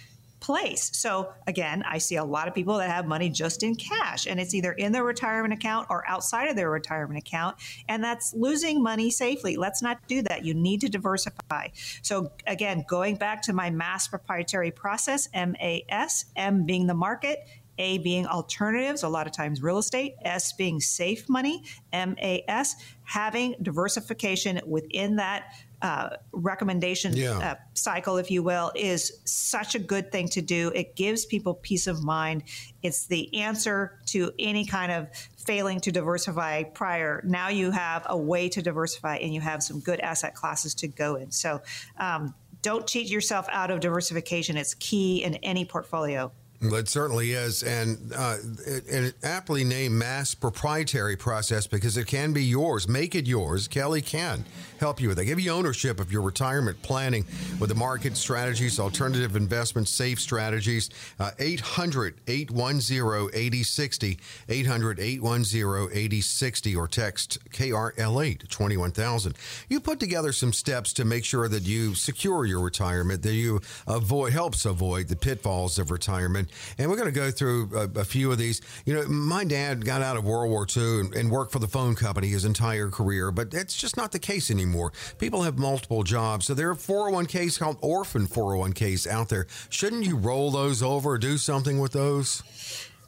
place. 0.45 0.91
So 0.93 1.33
again, 1.47 1.83
I 1.89 1.97
see 1.97 2.17
a 2.17 2.23
lot 2.23 2.47
of 2.47 2.53
people 2.53 2.77
that 2.77 2.89
have 2.91 3.07
money 3.07 3.29
just 3.29 3.63
in 3.63 3.73
cash 3.73 4.27
and 4.27 4.39
it's 4.39 4.53
either 4.53 4.73
in 4.73 4.91
their 4.91 5.03
retirement 5.03 5.55
account 5.55 5.87
or 5.89 6.07
outside 6.07 6.49
of 6.49 6.55
their 6.55 6.69
retirement 6.69 7.17
account 7.17 7.57
and 7.89 8.03
that's 8.03 8.31
losing 8.35 8.83
money 8.83 9.09
safely. 9.09 9.57
Let's 9.57 9.81
not 9.81 10.07
do 10.07 10.21
that. 10.21 10.45
You 10.45 10.53
need 10.53 10.81
to 10.81 10.89
diversify. 10.89 11.69
So 12.03 12.31
again, 12.45 12.85
going 12.87 13.15
back 13.15 13.41
to 13.43 13.53
my 13.53 13.71
mass 13.71 14.07
proprietary 14.07 14.69
process, 14.69 15.27
MAS, 15.33 16.25
M 16.35 16.63
being 16.63 16.85
the 16.85 16.93
market, 16.93 17.39
a 17.77 17.97
being 17.97 18.25
alternatives, 18.27 19.03
a 19.03 19.09
lot 19.09 19.27
of 19.27 19.33
times 19.33 19.61
real 19.61 19.77
estate, 19.77 20.15
S 20.23 20.53
being 20.53 20.79
safe 20.79 21.27
money, 21.27 21.63
MAS, 21.91 22.75
having 23.03 23.55
diversification 23.61 24.61
within 24.65 25.17
that 25.17 25.53
uh, 25.81 26.09
recommendation 26.31 27.15
yeah. 27.15 27.37
uh, 27.37 27.55
cycle, 27.73 28.17
if 28.17 28.31
you 28.31 28.43
will, 28.43 28.71
is 28.75 29.21
such 29.25 29.75
a 29.75 29.79
good 29.79 30.11
thing 30.11 30.27
to 30.29 30.41
do. 30.41 30.71
It 30.73 30.95
gives 30.95 31.25
people 31.25 31.53
peace 31.53 31.87
of 31.87 32.03
mind. 32.03 32.43
It's 32.81 33.07
the 33.07 33.41
answer 33.41 33.99
to 34.07 34.31
any 34.39 34.65
kind 34.65 34.91
of 34.91 35.07
failing 35.37 35.79
to 35.81 35.91
diversify 35.91 36.63
prior. 36.63 37.21
Now 37.25 37.49
you 37.49 37.71
have 37.71 38.05
a 38.07 38.17
way 38.17 38.49
to 38.49 38.61
diversify 38.61 39.17
and 39.17 39.33
you 39.33 39.41
have 39.41 39.61
some 39.61 39.79
good 39.79 39.99
asset 39.99 40.35
classes 40.35 40.73
to 40.75 40.87
go 40.87 41.15
in. 41.15 41.31
So 41.31 41.61
um, 41.97 42.33
don't 42.61 42.87
cheat 42.87 43.09
yourself 43.09 43.47
out 43.51 43.69
of 43.69 43.79
diversification. 43.79 44.57
It's 44.57 44.73
key 44.73 45.23
in 45.23 45.35
any 45.35 45.65
portfolio. 45.65 46.31
It 46.61 46.87
certainly 46.87 47.33
is, 47.33 47.63
and 47.63 48.11
uh, 48.15 48.37
it 48.65 49.15
aptly 49.23 49.63
named 49.63 49.95
mass 49.95 50.33
proprietary 50.33 51.15
process 51.15 51.67
because 51.67 51.97
it 51.97 52.07
can 52.07 52.33
be 52.33 52.43
yours. 52.43 52.87
Make 52.87 53.13
it 53.13 53.27
yours. 53.27 53.67
Kelly 53.67 54.01
can 54.01 54.45
help 54.79 54.99
you 54.99 55.07
with 55.07 55.17
that. 55.17 55.25
Give 55.25 55.39
you 55.39 55.51
ownership 55.51 55.99
of 55.99 56.11
your 56.11 56.21
retirement 56.21 56.81
planning 56.81 57.25
with 57.59 57.69
the 57.69 57.75
market 57.75 58.17
strategies, 58.17 58.79
alternative 58.79 59.35
investments, 59.35 59.91
safe 59.91 60.19
strategies. 60.19 60.89
Uh, 61.19 61.31
800 61.39 62.15
810 62.27 63.29
8060, 63.33 64.19
800 64.49 64.99
810 64.99 65.89
8060, 65.93 66.75
or 66.75 66.87
text 66.87 67.37
KRLA 67.51 68.39
to 68.39 68.47
21000. 68.47 69.35
You 69.69 69.79
put 69.79 69.99
together 69.99 70.31
some 70.31 70.53
steps 70.53 70.93
to 70.93 71.05
make 71.05 71.25
sure 71.25 71.47
that 71.47 71.63
you 71.63 71.95
secure 71.95 72.45
your 72.45 72.61
retirement, 72.61 73.21
that 73.23 73.33
you 73.33 73.61
avoid 73.87 74.33
helps 74.33 74.65
avoid 74.65 75.07
the 75.07 75.15
pitfalls 75.15 75.77
of 75.77 75.91
retirement. 75.91 76.44
And 76.77 76.89
we're 76.89 76.97
going 76.97 77.13
to 77.13 77.19
go 77.19 77.31
through 77.31 77.69
a, 77.75 77.99
a, 78.01 78.05
few 78.05 78.31
of 78.31 78.37
these. 78.37 78.61
You 78.85 78.93
know, 78.93 79.07
my 79.07 79.43
dad 79.43 79.85
got 79.85 80.01
out 80.01 80.17
of 80.17 80.23
World 80.23 80.49
War 80.49 80.67
II 80.75 80.99
and, 81.01 81.15
and 81.15 81.31
worked 81.31 81.51
for 81.51 81.59
the 81.59 81.67
phone 81.67 81.95
company 81.95 82.27
his 82.27 82.45
entire 82.45 82.89
career, 82.89 83.31
but 83.31 83.53
it's 83.53 83.75
just 83.75 83.97
not 83.97 84.11
the 84.11 84.19
case 84.19 84.49
anymore. 84.49 84.91
People 85.17 85.43
have 85.43 85.57
multiple 85.57 86.03
jobs. 86.03 86.45
So 86.45 86.53
there 86.53 86.69
are 86.69 86.75
401ks 86.75 87.59
called 87.59 87.77
orphan 87.81 88.27
401ks 88.27 89.07
out 89.07 89.29
there. 89.29 89.47
Shouldn't 89.69 90.05
you 90.05 90.17
roll 90.17 90.51
those 90.51 90.81
over 90.81 91.11
or 91.11 91.17
do 91.17 91.37
something 91.37 91.79
with 91.79 91.91
those? 91.91 92.43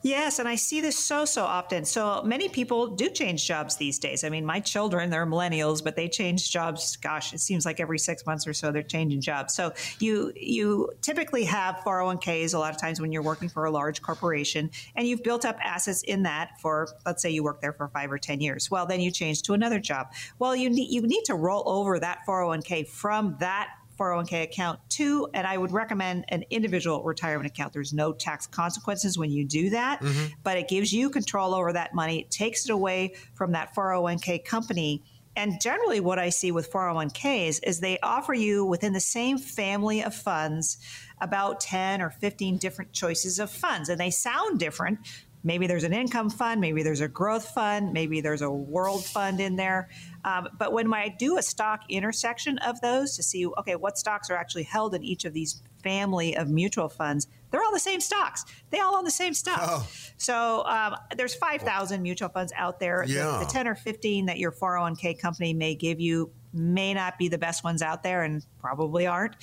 Yes, 0.07 0.39
and 0.39 0.47
I 0.47 0.55
see 0.55 0.79
this 0.79 0.97
so, 0.97 1.25
so 1.25 1.43
often. 1.43 1.83
So 1.83 2.21
many 2.23 2.47
people 2.47 2.87
do 2.87 3.09
change 3.09 3.45
jobs 3.45 3.75
these 3.75 3.99
days. 3.99 4.23
I 4.23 4.29
mean, 4.29 4.45
my 4.45 4.61
children, 4.61 5.09
they're 5.09 5.25
millennials, 5.25 5.83
but 5.83 5.97
they 5.97 6.07
change 6.07 6.49
jobs. 6.49 6.95
Gosh, 6.95 7.33
it 7.33 7.41
seems 7.41 7.65
like 7.65 7.81
every 7.81 7.99
six 7.99 8.25
months 8.25 8.47
or 8.47 8.53
so 8.53 8.71
they're 8.71 8.83
changing 8.83 9.19
jobs. 9.19 9.53
So 9.53 9.73
you 9.99 10.31
you 10.33 10.91
typically 11.01 11.43
have 11.43 11.75
401ks 11.85 12.53
a 12.53 12.57
lot 12.57 12.73
of 12.73 12.79
times 12.79 13.01
when 13.01 13.11
you're 13.11 13.21
working 13.21 13.49
for 13.49 13.65
a 13.65 13.71
large 13.71 14.01
corporation 14.01 14.71
and 14.95 15.05
you've 15.05 15.23
built 15.23 15.43
up 15.43 15.57
assets 15.61 16.03
in 16.03 16.23
that 16.23 16.51
for, 16.61 16.87
let's 17.05 17.21
say 17.21 17.29
you 17.29 17.43
work 17.43 17.59
there 17.59 17.73
for 17.73 17.89
five 17.89 18.09
or 18.09 18.17
10 18.17 18.39
years. 18.39 18.71
Well, 18.71 18.85
then 18.85 19.01
you 19.01 19.11
change 19.11 19.41
to 19.41 19.53
another 19.53 19.79
job. 19.79 20.13
Well, 20.39 20.55
you 20.55 20.69
need, 20.69 20.89
you 20.89 21.01
need 21.01 21.25
to 21.25 21.35
roll 21.35 21.63
over 21.65 21.99
that 21.99 22.19
401k 22.25 22.87
from 22.87 23.35
that 23.41 23.71
401k 23.97 24.43
account 24.43 24.79
too. 24.89 25.27
And 25.33 25.45
I 25.45 25.57
would 25.57 25.71
recommend 25.71 26.25
an 26.29 26.43
individual 26.49 27.03
retirement 27.03 27.47
account. 27.47 27.73
There's 27.73 27.93
no 27.93 28.13
tax 28.13 28.47
consequences 28.47 29.17
when 29.17 29.31
you 29.31 29.45
do 29.45 29.69
that, 29.71 30.01
mm-hmm. 30.01 30.33
but 30.43 30.57
it 30.57 30.67
gives 30.67 30.93
you 30.93 31.09
control 31.09 31.53
over 31.53 31.73
that 31.73 31.93
money. 31.93 32.19
It 32.19 32.31
takes 32.31 32.65
it 32.65 32.71
away 32.71 33.15
from 33.33 33.51
that 33.53 33.75
401k 33.75 34.45
company. 34.45 35.03
And 35.35 35.61
generally, 35.61 35.99
what 35.99 36.17
I 36.17 36.29
see 36.29 36.51
with 36.51 36.71
401ks 36.71 37.59
is 37.63 37.79
they 37.79 37.99
offer 38.01 38.33
you 38.33 38.65
within 38.65 38.93
the 38.93 38.99
same 38.99 39.37
family 39.37 40.03
of 40.03 40.15
funds 40.15 40.77
about 41.21 41.59
10 41.59 42.01
or 42.01 42.09
15 42.09 42.57
different 42.57 42.91
choices 42.91 43.37
of 43.37 43.51
funds. 43.51 43.89
And 43.89 43.99
they 43.99 44.09
sound 44.09 44.59
different 44.59 44.99
Maybe 45.47 45.67
there's 45.67 45.83
an 45.83 45.93
income 45.93 46.29
fund, 46.29 46.59
maybe 46.59 46.83
there's 46.83 46.99
a 46.99 47.07
growth 47.07 47.49
fund, 47.51 47.93
maybe 47.93 48.19
there's 48.19 48.41
a 48.41 48.49
world 48.49 49.05
fund 49.05 49.39
in 49.39 49.55
there. 49.55 49.87
Um, 50.27 50.49
but 50.59 50.73
when 50.73 50.93
I 50.93 51.07
do 51.07 51.37
a 51.37 51.41
stock 51.41 51.83
intersection 51.87 52.57
of 52.57 52.81
those 52.81 53.15
to 53.15 53.23
see, 53.23 53.47
okay, 53.47 53.77
what 53.77 53.97
stocks 53.97 54.29
are 54.29 54.35
actually 54.35 54.63
held 54.63 54.93
in 54.93 55.01
each 55.01 55.23
of 55.23 55.31
these 55.31 55.61
family 55.81 56.35
of 56.35 56.49
mutual 56.49 56.89
funds, 56.89 57.27
they're 57.49 57.63
all 57.63 57.71
the 57.71 57.79
same 57.79 58.01
stocks. 58.01 58.43
They 58.69 58.81
all 58.81 58.95
own 58.95 59.05
the 59.05 59.11
same 59.11 59.33
stuff. 59.33 59.59
Oh. 59.61 59.87
So 60.17 60.65
um, 60.65 60.97
there's 61.15 61.33
5,000 61.33 62.01
mutual 62.01 62.27
funds 62.27 62.51
out 62.57 62.77
there. 62.81 63.05
Yeah. 63.07 63.37
The, 63.39 63.45
the 63.45 63.51
10 63.51 63.69
or 63.69 63.75
15 63.75 64.25
that 64.25 64.37
your 64.37 64.51
401k 64.51 65.17
company 65.17 65.53
may 65.53 65.75
give 65.75 66.01
you 66.01 66.29
may 66.51 66.93
not 66.93 67.17
be 67.17 67.29
the 67.29 67.37
best 67.37 67.63
ones 67.63 67.81
out 67.81 68.03
there 68.03 68.23
and 68.23 68.45
probably 68.59 69.07
aren't 69.07 69.37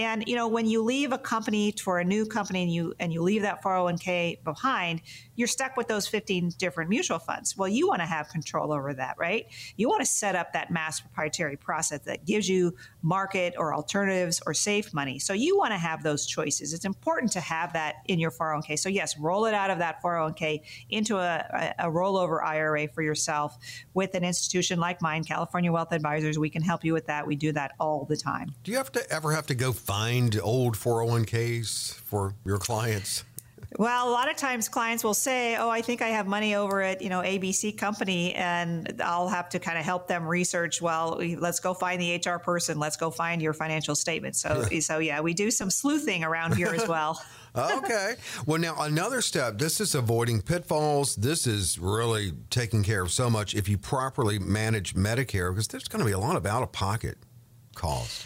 And 0.00 0.26
you 0.26 0.34
know, 0.34 0.48
when 0.48 0.64
you 0.64 0.82
leave 0.82 1.12
a 1.12 1.18
company 1.18 1.72
for 1.72 1.98
a 1.98 2.04
new 2.04 2.24
company 2.24 2.62
and 2.62 2.72
you 2.72 2.94
and 2.98 3.12
you 3.12 3.20
leave 3.20 3.42
that 3.42 3.62
401k 3.62 4.42
behind, 4.42 5.02
you're 5.36 5.46
stuck 5.46 5.76
with 5.76 5.88
those 5.88 6.06
15 6.06 6.52
different 6.56 6.88
mutual 6.88 7.18
funds. 7.18 7.54
Well, 7.54 7.68
you 7.68 7.86
want 7.86 8.00
to 8.00 8.06
have 8.06 8.30
control 8.30 8.72
over 8.72 8.94
that, 8.94 9.16
right? 9.18 9.46
You 9.76 9.90
want 9.90 10.00
to 10.00 10.06
set 10.06 10.34
up 10.34 10.54
that 10.54 10.70
mass 10.70 11.00
proprietary 11.00 11.58
process 11.58 12.00
that 12.06 12.24
gives 12.24 12.48
you 12.48 12.74
market 13.02 13.54
or 13.58 13.74
alternatives 13.74 14.40
or 14.46 14.54
safe 14.54 14.94
money. 14.94 15.18
So 15.18 15.34
you 15.34 15.58
want 15.58 15.72
to 15.72 15.78
have 15.78 16.02
those 16.02 16.24
choices. 16.24 16.72
It's 16.72 16.86
important 16.86 17.32
to 17.32 17.40
have 17.40 17.74
that 17.74 17.96
in 18.06 18.18
your 18.18 18.30
401k. 18.30 18.78
So 18.78 18.88
yes, 18.88 19.18
roll 19.18 19.44
it 19.44 19.52
out 19.52 19.70
of 19.70 19.78
that 19.80 20.02
401k 20.02 20.62
into 20.88 21.18
a, 21.18 21.74
a, 21.78 21.90
rollover 21.90 22.42
IRA 22.42 22.88
for 22.88 23.02
yourself 23.02 23.58
with 23.92 24.14
an 24.14 24.24
institution 24.24 24.80
like 24.80 25.02
mine, 25.02 25.24
California 25.24 25.70
Wealth 25.70 25.92
Advisors. 25.92 26.38
We 26.38 26.48
can 26.48 26.62
help 26.62 26.86
you 26.86 26.94
with 26.94 27.06
that. 27.06 27.26
We 27.26 27.36
do 27.36 27.52
that 27.52 27.72
all 27.78 28.06
the 28.06 28.16
time. 28.16 28.54
Do 28.64 28.70
you 28.70 28.78
have 28.78 28.92
to 28.92 29.10
ever 29.10 29.32
have 29.32 29.46
to 29.48 29.54
go 29.54 29.72
find 29.90 30.38
old 30.40 30.76
401ks 30.76 31.94
for 31.94 32.32
your 32.44 32.58
clients? 32.58 33.24
Well, 33.76 34.08
a 34.08 34.12
lot 34.12 34.30
of 34.30 34.36
times 34.36 34.68
clients 34.68 35.02
will 35.02 35.14
say, 35.14 35.56
"Oh, 35.56 35.68
I 35.68 35.82
think 35.82 36.00
I 36.00 36.08
have 36.08 36.28
money 36.28 36.54
over 36.54 36.80
at 36.80 37.02
you 37.02 37.08
know 37.08 37.22
ABC 37.22 37.76
company," 37.76 38.32
and 38.34 39.00
I'll 39.02 39.28
have 39.28 39.48
to 39.48 39.58
kind 39.58 39.78
of 39.78 39.84
help 39.84 40.06
them 40.06 40.26
research. 40.28 40.80
Well, 40.80 41.20
let's 41.38 41.58
go 41.58 41.74
find 41.74 42.00
the 42.00 42.14
HR 42.14 42.38
person. 42.38 42.78
Let's 42.78 42.96
go 42.96 43.10
find 43.10 43.42
your 43.42 43.52
financial 43.52 43.96
statement. 43.96 44.36
So, 44.36 44.62
so 44.78 44.98
yeah, 44.98 45.20
we 45.20 45.34
do 45.34 45.50
some 45.50 45.70
sleuthing 45.70 46.22
around 46.22 46.54
here 46.54 46.72
as 46.72 46.86
well. 46.86 47.20
okay. 47.56 48.14
Well, 48.46 48.60
now 48.60 48.76
another 48.80 49.20
step. 49.20 49.58
This 49.58 49.80
is 49.80 49.96
avoiding 49.96 50.40
pitfalls. 50.40 51.16
This 51.16 51.48
is 51.48 51.80
really 51.80 52.32
taking 52.48 52.84
care 52.84 53.02
of 53.02 53.10
so 53.10 53.28
much 53.28 53.56
if 53.56 53.68
you 53.68 53.76
properly 53.76 54.38
manage 54.38 54.94
Medicare, 54.94 55.50
because 55.50 55.66
there's 55.66 55.88
going 55.88 55.98
to 55.98 56.06
be 56.06 56.12
a 56.12 56.18
lot 56.18 56.36
of 56.36 56.46
out 56.46 56.62
of 56.62 56.70
pocket 56.70 57.18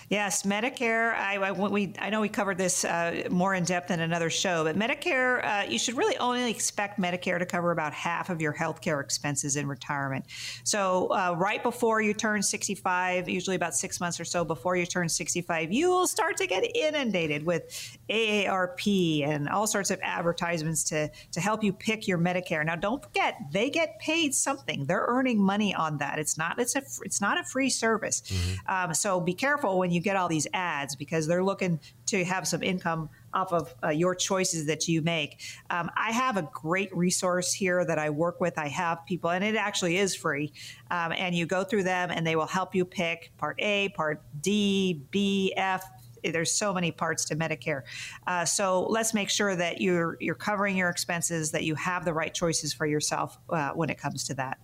Yes, 0.09 0.45
Medicare. 0.45 1.15
I, 1.15 1.37
I, 1.37 1.53
we, 1.53 1.93
I 1.99 2.09
know 2.09 2.23
we 2.23 2.31
covered 2.31 2.57
this 2.57 2.83
uh, 2.83 3.25
more 3.31 3.55
in 3.55 3.65
depth 3.65 3.91
in 3.91 4.01
another 4.01 4.31
show, 4.31 4.65
but 4.65 4.75
Medicare, 4.75 5.45
uh, 5.45 5.71
you 5.71 5.79
should 5.79 5.99
really 5.99 6.17
only 6.17 6.51
expect 6.51 6.99
Medicare 6.99 7.39
to 7.39 7.45
cover 7.45 7.71
about 7.71 7.93
half 7.93 8.31
of 8.31 8.41
your 8.41 8.53
health 8.53 8.81
care 8.81 9.01
expenses 9.01 9.57
in 9.57 9.69
retirement. 9.69 10.25
So, 10.65 11.09
uh, 11.09 11.35
right 11.37 11.63
before 11.63 12.01
you 12.01 12.15
turn 12.15 12.43
65, 12.43 13.29
usually 13.29 13.57
about 13.57 13.75
six 13.75 14.01
months 14.01 14.19
or 14.19 14.25
so 14.25 14.47
before 14.47 14.77
you 14.77 14.87
turn 14.87 15.11
65, 15.11 15.71
you 15.71 15.91
will 15.91 16.07
start 16.07 16.39
to 16.39 16.47
get 16.47 16.65
inundated 16.75 17.45
with 17.45 17.99
AARP 18.09 19.27
and 19.27 19.49
all 19.49 19.67
sorts 19.67 19.91
of 19.91 19.99
advertisements 20.03 20.85
to, 20.85 21.11
to 21.33 21.41
help 21.41 21.65
you 21.65 21.73
pick 21.73 22.07
your 22.07 22.19
Medicare. 22.19 22.65
Now, 22.65 22.77
don't 22.77 23.03
forget, 23.03 23.37
they 23.51 23.71
get 23.71 23.99
paid 23.99 24.35
something. 24.35 24.87
They're 24.87 25.05
earning 25.07 25.41
money 25.41 25.75
on 25.75 25.99
that. 25.99 26.19
It's 26.19 26.37
not, 26.37 26.59
it's 26.59 26.77
a, 26.77 26.83
it's 27.03 27.21
not 27.21 27.39
a 27.39 27.45
free 27.45 27.71
service. 27.71 28.23
Mm-hmm. 28.23 28.75
Um, 28.75 28.95
so 28.95 29.21
be 29.21 29.35
careful 29.35 29.79
when 29.79 29.91
you 29.91 30.01
get 30.01 30.17
all 30.17 30.29
these 30.29 30.47
ads 30.53 30.97
because 30.97 31.27
they're 31.27 31.45
looking 31.45 31.81
to 32.07 32.25
have 32.25 32.47
some 32.47 32.63
income 32.63 33.09
off 33.33 33.53
of 33.53 33.75
uh, 33.83 33.89
your 33.89 34.15
choices 34.15 34.67
that 34.67 34.87
you 34.89 35.03
make. 35.03 35.41
Um, 35.71 35.91
I 35.97 36.13
have 36.13 36.37
a 36.37 36.49
great 36.53 36.95
resource 36.97 37.53
here 37.53 37.85
that 37.85 37.99
I 37.99 38.11
work 38.11 38.41
with. 38.41 38.59
I 38.59 38.69
have 38.69 39.05
people, 39.07 39.31
and 39.31 39.43
it 39.43 39.57
actually 39.57 39.97
is 39.97 40.15
free. 40.15 40.53
Um, 40.91 41.13
and 41.13 41.35
you 41.35 41.45
go 41.47 41.65
through 41.65 41.83
them, 41.83 42.11
and 42.11 42.27
they 42.27 42.37
will 42.37 42.47
help 42.47 42.75
you 42.75 42.85
pick 42.85 43.33
Part 43.37 43.61
A, 43.61 43.89
Part 43.91 44.23
D, 44.41 45.03
B, 45.11 45.53
F. 45.57 45.85
There's 46.33 46.53
so 46.53 46.73
many 46.73 46.91
parts 46.91 47.25
to 47.27 47.37
Medicare. 47.37 47.83
Uh, 48.27 48.45
so 48.45 48.87
let's 48.87 49.15
make 49.15 49.31
sure 49.31 49.57
that 49.57 49.81
you're 49.81 50.17
you're 50.21 50.35
covering 50.35 50.77
your 50.77 50.89
expenses, 50.89 51.51
that 51.53 51.65
you 51.65 51.75
have 51.75 52.05
the 52.05 52.13
right 52.13 52.33
choices 52.33 52.73
for 52.73 52.87
yourself 52.87 53.39
uh, 53.51 53.71
when 53.71 53.91
it 53.91 53.99
comes 53.99 54.25
to 54.25 54.35
that. 54.35 54.59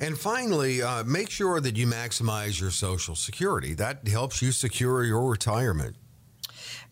And 0.00 0.16
finally, 0.16 0.80
uh, 0.80 1.02
make 1.04 1.28
sure 1.28 1.60
that 1.60 1.76
you 1.76 1.86
maximize 1.86 2.60
your 2.60 2.70
Social 2.70 3.16
Security. 3.16 3.74
That 3.74 4.06
helps 4.06 4.40
you 4.40 4.52
secure 4.52 5.02
your 5.02 5.28
retirement. 5.28 5.96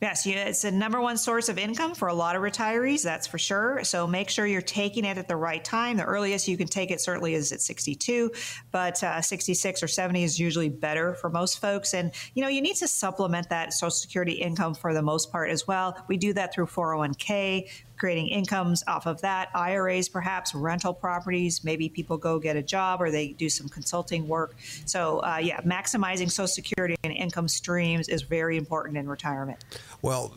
Yes, 0.01 0.27
it's 0.27 0.65
a 0.65 0.71
number 0.71 1.01
one 1.01 1.17
source 1.17 1.49
of 1.49 1.57
income 1.57 1.95
for 1.95 2.09
a 2.09 2.15
lot 2.15 2.37
of 2.37 2.43
retirees, 2.43 3.03
that's 3.03 3.27
for 3.27 3.39
sure. 3.39 3.83
So 3.83 4.07
make 4.07 4.29
sure 4.29 4.47
you're 4.47 4.61
taking 4.61 5.07
it 5.07 5.17
at 5.17 5.27
the 5.27 5.37
right 5.37 5.65
time. 5.65 5.97
The 5.97 6.05
earliest 6.05 6.49
you 6.49 6.59
can 6.59 6.67
take 6.67 6.91
it 6.91 7.01
certainly 7.01 7.33
is 7.33 7.51
at 7.51 7.63
62, 7.63 8.31
but 8.73 9.03
uh, 9.03 9.23
66 9.23 9.83
or 9.83 9.89
70 9.89 10.23
is 10.23 10.39
usually 10.39 10.69
better 10.69 11.15
for 11.15 11.31
most 11.31 11.63
folks. 11.63 11.95
And, 11.95 12.13
you 12.35 12.43
know, 12.43 12.49
you 12.49 12.61
need 12.61 12.77
to 12.77 12.89
supplement 12.89 13.49
that 13.49 13.73
Social 13.73 13.91
Security 13.91 14.33
income 14.33 14.75
for 14.75 14.93
the 14.93 15.01
most 15.01 15.33
part 15.33 15.49
as 15.49 15.67
well. 15.67 15.97
We 16.09 16.19
do 16.19 16.35
that 16.35 16.53
through 16.53 16.67
401k 16.67 17.67
creating 17.97 18.29
incomes 18.29 18.85
off 18.87 19.07
of 19.07 19.21
that, 19.23 19.51
IRAs 19.55 20.09
perhaps, 20.09 20.55
rental 20.55 20.93
properties, 20.93 21.65
maybe 21.65 21.89
people 21.89 22.17
go 22.17 22.39
get 22.39 22.57
a 22.57 22.63
job 22.63 23.01
or 23.01 23.11
they 23.11 23.29
do 23.29 23.49
some 23.49 23.69
consulting 23.69 24.29
work. 24.29 24.57
So, 24.85 25.21
uh, 25.21 25.39
yeah, 25.43 25.61
maximizing 25.63 26.31
Social 26.31 26.47
Security 26.47 26.97
and 27.05 27.13
income 27.13 27.49
streams 27.49 28.09
is 28.09 28.23
very 28.23 28.57
important 28.57 28.97
in 28.97 29.09
retirement. 29.09 29.65
Well, 30.03 30.35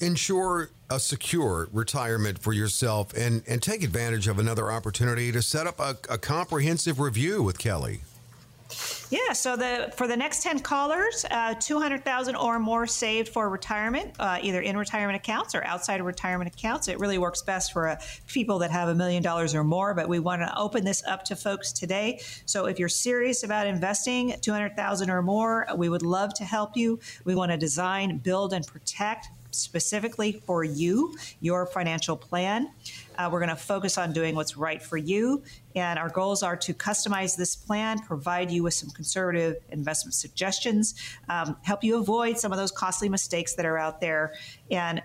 ensure 0.00 0.70
a 0.90 1.00
secure 1.00 1.68
retirement 1.72 2.38
for 2.38 2.52
yourself 2.52 3.12
and, 3.14 3.42
and 3.46 3.62
take 3.62 3.82
advantage 3.82 4.28
of 4.28 4.38
another 4.38 4.70
opportunity 4.70 5.32
to 5.32 5.42
set 5.42 5.66
up 5.66 5.80
a, 5.80 5.96
a 6.08 6.18
comprehensive 6.18 7.00
review 7.00 7.42
with 7.42 7.58
Kelly. 7.58 8.00
Yeah, 9.10 9.32
so 9.32 9.56
the 9.56 9.92
for 9.96 10.08
the 10.08 10.16
next 10.16 10.42
10 10.42 10.60
callers, 10.60 11.24
uh, 11.30 11.54
200,000 11.54 12.34
or 12.34 12.58
more 12.58 12.86
saved 12.86 13.28
for 13.28 13.48
retirement, 13.48 14.12
uh, 14.18 14.38
either 14.42 14.60
in 14.60 14.76
retirement 14.76 15.16
accounts 15.16 15.54
or 15.54 15.62
outside 15.64 16.00
of 16.00 16.06
retirement 16.06 16.52
accounts. 16.52 16.88
It 16.88 16.98
really 16.98 17.18
works 17.18 17.42
best 17.42 17.72
for 17.72 17.88
uh, 17.88 18.00
people 18.26 18.58
that 18.60 18.70
have 18.70 18.88
a 18.88 18.94
million 18.94 19.22
dollars 19.22 19.54
or 19.54 19.62
more, 19.62 19.94
but 19.94 20.08
we 20.08 20.18
want 20.18 20.42
to 20.42 20.58
open 20.58 20.84
this 20.84 21.04
up 21.04 21.24
to 21.26 21.36
folks 21.36 21.72
today. 21.72 22.20
So 22.46 22.66
if 22.66 22.78
you're 22.78 22.88
serious 22.88 23.44
about 23.44 23.66
investing 23.66 24.34
200,000 24.40 25.10
or 25.10 25.22
more, 25.22 25.66
we 25.76 25.88
would 25.88 26.02
love 26.02 26.34
to 26.34 26.44
help 26.44 26.76
you. 26.76 26.98
We 27.24 27.34
want 27.34 27.52
to 27.52 27.58
design, 27.58 28.18
build 28.18 28.52
and 28.52 28.66
protect 28.66 29.28
specifically 29.54 30.42
for 30.44 30.64
you, 30.64 31.16
your 31.40 31.66
financial 31.66 32.16
plan. 32.16 32.70
Uh, 33.16 33.28
we're 33.30 33.40
going 33.40 33.48
to 33.48 33.56
focus 33.56 33.98
on 33.98 34.12
doing 34.12 34.34
what's 34.34 34.56
right 34.56 34.82
for 34.82 34.96
you. 34.96 35.42
And 35.74 35.98
our 35.98 36.08
goals 36.08 36.42
are 36.42 36.56
to 36.56 36.74
customize 36.74 37.36
this 37.36 37.56
plan, 37.56 37.98
provide 38.00 38.50
you 38.50 38.62
with 38.62 38.74
some 38.74 38.90
conservative 38.90 39.56
investment 39.70 40.14
suggestions, 40.14 40.94
um, 41.28 41.56
help 41.62 41.82
you 41.84 41.98
avoid 41.98 42.38
some 42.38 42.52
of 42.52 42.58
those 42.58 42.70
costly 42.70 43.08
mistakes 43.08 43.54
that 43.54 43.66
are 43.66 43.78
out 43.78 44.00
there, 44.00 44.34
and 44.70 45.02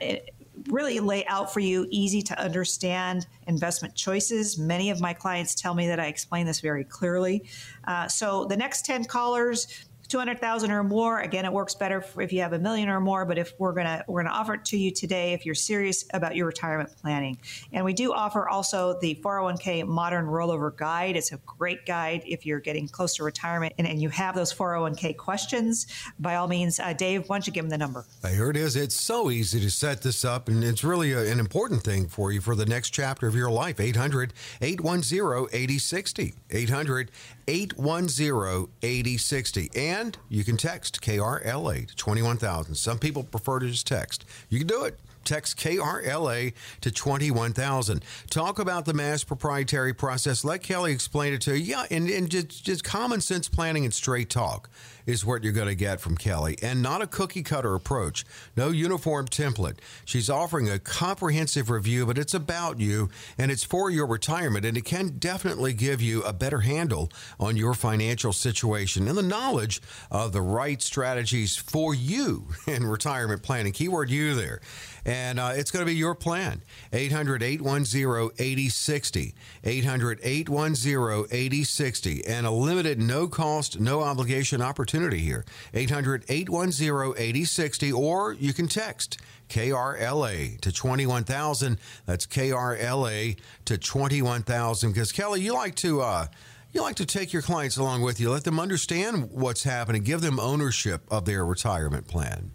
really 0.68 1.00
lay 1.00 1.26
out 1.26 1.54
for 1.54 1.60
you 1.60 1.88
easy 1.90 2.22
to 2.22 2.40
understand 2.40 3.28
investment 3.48 3.96
choices. 3.96 4.58
Many 4.58 4.90
of 4.90 5.00
my 5.00 5.14
clients 5.14 5.56
tell 5.56 5.74
me 5.74 5.88
that 5.88 6.00
I 6.00 6.08
explain 6.08 6.46
this 6.46 6.60
very 6.60 6.84
clearly. 6.84 7.46
Uh, 7.86 8.08
so 8.08 8.46
the 8.46 8.58
next 8.58 8.86
10 8.86 9.06
callers, 9.06 9.68
200,000 10.10 10.72
or 10.72 10.84
more, 10.84 11.20
again, 11.20 11.46
it 11.46 11.54
works 11.54 11.76
better 11.76 12.04
if 12.18 12.34
you 12.34 12.42
have 12.42 12.54
a 12.54 12.60
million 12.60 12.90
or 12.90 13.00
more, 13.00 13.26
but 13.26 13.38
if 13.38 13.54
we're 13.60 13.74
going 13.74 13.86
to 13.86 14.04
we're 14.08 14.24
going 14.24 14.34
to 14.34 14.38
offer 14.38 14.56
it 14.56 14.66
to 14.66 14.78
you 14.78 14.92
today 14.92 15.34
if 15.34 15.46
you're 15.46 15.56
serious 15.56 16.06
about 16.14 16.36
your 16.36 16.48
retirement 16.48 16.90
planning. 17.00 17.38
And 17.74 17.86
we 17.86 17.94
do 17.94 18.12
offer 18.12 18.50
also 18.50 19.00
the 19.02 19.16
401k 19.24 19.86
modern 19.88 20.26
rollover 20.26 20.76
guide. 20.76 21.16
It's 21.16 21.32
a 21.32 21.38
great 21.38 21.86
guide 21.86 22.24
if 22.26 22.46
you're 22.46 22.60
getting 22.60 22.88
close 22.88 23.16
to 23.18 23.24
retirement 23.24 23.74
and, 23.78 23.88
and 23.88 24.02
you 24.02 24.10
have 24.10 24.34
those 24.34 24.52
401k 24.52 25.16
questions. 25.16 25.86
By 26.20 26.36
all 26.36 26.48
means, 26.48 26.80
uh, 26.80 26.94
Dave, 26.94 27.30
why 27.30 27.38
don't 27.38 27.46
you 27.46 27.54
give 27.54 27.66
them 27.66 27.70
the 27.70 27.78
number? 27.78 28.06
Here 28.28 28.50
it 28.50 28.58
is. 28.58 28.76
It's 28.76 28.96
so 28.96 29.30
easy 29.30 29.60
to 29.60 29.70
set 29.70 30.02
this 30.02 30.26
up, 30.26 30.48
and 30.48 30.64
it's 30.64 30.84
really 30.84 31.14
a, 31.14 31.32
an 31.32 31.40
important 31.40 31.84
thing 31.84 32.08
for 32.08 32.32
you 32.32 32.42
for 32.42 32.56
the 32.56 32.66
next 32.66 32.90
chapter 32.90 33.28
of 33.28 33.36
your 33.36 33.52
life. 33.52 33.80
800 33.80 34.34
810 34.62 35.48
8060. 35.52 36.34
800 36.50 37.12
810 37.50 38.68
8060. 38.84 39.72
And 39.76 40.18
you 40.30 40.44
can 40.44 40.56
text 40.56 41.02
KRLA 41.02 41.88
to 41.88 41.96
21,000. 41.96 42.76
Some 42.76 43.00
people 43.00 43.24
prefer 43.24 43.60
to 43.60 43.68
just 43.68 43.88
text. 43.88 44.26
You 44.50 44.60
can 44.60 44.68
do 44.68 44.84
it. 44.84 45.00
Text 45.26 45.58
KRLA 45.58 46.54
to 46.82 46.92
21,000. 46.92 48.04
Talk 48.30 48.58
about 48.58 48.86
the 48.86 48.94
mass 48.94 49.24
proprietary 49.24 49.94
process. 49.94 50.46
Let 50.46 50.64
Kelly 50.64 50.92
explain 50.92 51.34
it 51.34 51.42
to 51.42 51.58
you. 51.58 51.76
Yeah, 51.76 51.86
and, 51.92 52.10
and 52.10 52.30
just, 52.30 52.64
just 52.64 52.84
common 52.84 53.20
sense 53.20 53.50
planning 53.50 53.84
and 53.84 53.94
straight 53.94 54.30
talk 54.30 54.70
is 55.10 55.26
what 55.26 55.44
you're 55.44 55.52
going 55.52 55.68
to 55.68 55.74
get 55.74 56.00
from 56.00 56.16
Kelly, 56.16 56.56
and 56.62 56.84
not 56.84 57.02
a 57.02 57.08
cookie 57.08 57.42
cutter 57.42 57.74
approach. 57.74 58.24
No 58.56 58.70
uniform 58.70 59.28
template. 59.28 59.80
She's 60.06 60.30
offering 60.30 60.70
a 60.70 60.78
comprehensive 60.78 61.72
review, 61.72 62.06
but 62.06 62.20
it's 62.20 62.36
about 62.36 62.80
you 62.80 63.10
and 63.36 63.50
it's 63.50 63.64
for 63.64 63.90
your 63.90 64.06
retirement, 64.06 64.66
and 64.66 64.78
it 64.78 64.86
can 64.86 65.18
definitely 65.18 65.74
give 65.74 66.00
you 66.00 66.22
a 66.22 66.32
better 66.32 66.60
handle 66.60 67.12
on 67.40 67.58
your 67.58 67.74
financial 67.74 68.32
situation 68.32 69.08
and 69.08 69.18
the 69.18 69.24
knowledge 69.24 69.82
of 70.12 70.32
the 70.32 70.44
right 70.44 70.80
strategies 70.80 71.58
for 71.58 71.96
you 71.96 72.50
in 72.68 72.86
retirement 72.86 73.42
planning. 73.42 73.74
Keyword 73.74 74.12
you 74.12 74.36
there. 74.36 74.62
And 75.06 75.40
uh, 75.40 75.54
it's 75.56 75.72
going 75.72 75.84
to 75.84 75.92
be 75.92 75.98
your 75.98 76.14
plan. 76.14 76.62
800 76.94 77.42
810 77.42 78.30
8060. 78.38 79.34
800 79.64 80.20
810 80.22 81.26
8060. 81.32 82.28
And 82.28 82.46
a 82.46 82.52
limited, 82.52 83.00
no 83.00 83.28
cost, 83.28 83.80
no 83.80 84.02
obligation 84.02 84.62
opportunity 84.62 84.99
here. 85.08 85.46
800 85.74 86.26
810 86.30 87.14
8060. 87.18 87.92
Or 87.92 88.34
you 88.34 88.54
can 88.54 88.68
text 88.68 89.18
KRLA 89.50 90.60
to 90.62 90.72
21,000. 90.72 91.78
That's 92.06 92.26
KRLA 92.28 93.38
to 93.66 93.78
21,000. 93.78 94.92
Because, 94.92 95.12
Kelly, 95.12 95.42
you 95.42 95.54
like 95.54 95.76
to. 95.76 96.02
Uh, 96.02 96.28
you 96.72 96.82
like 96.84 96.98
to 96.98 97.06
take 97.06 97.34
your 97.34 97.42
clients 97.42 97.78
along 97.78 98.04
with 98.04 98.20
you, 98.20 98.30
let 98.30 98.44
them 98.44 98.60
understand 98.60 99.32
what's 99.32 99.64
happening, 99.64 100.04
give 100.04 100.22
them 100.22 100.40
ownership 100.40 101.02
of 101.10 101.26
their 101.26 101.44
retirement 101.44 102.06
plan. 102.08 102.52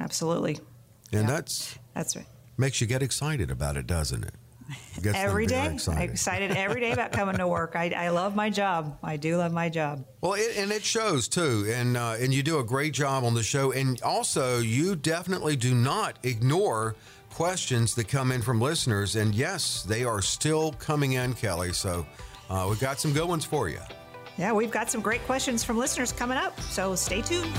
Absolutely. 0.00 0.58
And 1.12 1.28
Yeah. 1.28 1.34
that's 1.34 1.78
That's 1.92 2.16
right. 2.16 2.24
makes 2.56 2.80
you 2.80 2.86
get 2.86 3.02
excited 3.02 3.50
about 3.50 3.76
it, 3.76 3.86
doesn't 3.86 4.24
it? 4.24 4.32
Every 4.98 5.14
very 5.14 5.46
day, 5.46 5.60
I'm 5.60 5.74
excited. 5.74 6.10
excited 6.10 6.50
every 6.52 6.80
day 6.80 6.92
about 6.92 7.12
coming 7.12 7.36
to 7.36 7.48
work. 7.48 7.72
I, 7.74 7.90
I 7.96 8.08
love 8.10 8.34
my 8.34 8.50
job. 8.50 8.98
I 9.02 9.16
do 9.16 9.36
love 9.36 9.52
my 9.52 9.68
job. 9.68 10.04
Well, 10.20 10.34
it, 10.34 10.56
and 10.56 10.70
it 10.70 10.84
shows 10.84 11.28
too, 11.28 11.70
and 11.72 11.96
uh, 11.96 12.16
and 12.20 12.34
you 12.34 12.42
do 12.42 12.58
a 12.58 12.64
great 12.64 12.92
job 12.92 13.24
on 13.24 13.34
the 13.34 13.42
show, 13.42 13.72
and 13.72 14.00
also 14.02 14.58
you 14.58 14.96
definitely 14.96 15.56
do 15.56 15.74
not 15.74 16.18
ignore 16.22 16.96
questions 17.30 17.94
that 17.94 18.08
come 18.08 18.32
in 18.32 18.42
from 18.42 18.60
listeners, 18.60 19.16
and 19.16 19.34
yes, 19.34 19.84
they 19.84 20.04
are 20.04 20.20
still 20.20 20.72
coming 20.72 21.12
in, 21.12 21.34
Kelly. 21.34 21.72
So 21.72 22.04
uh, 22.50 22.66
we've 22.68 22.80
got 22.80 22.98
some 22.98 23.12
good 23.12 23.28
ones 23.28 23.44
for 23.44 23.68
you. 23.68 23.80
Yeah, 24.36 24.52
we've 24.52 24.70
got 24.70 24.90
some 24.90 25.00
great 25.00 25.22
questions 25.24 25.64
from 25.64 25.78
listeners 25.78 26.12
coming 26.12 26.38
up, 26.38 26.60
so 26.60 26.94
stay 26.94 27.22
tuned. 27.22 27.52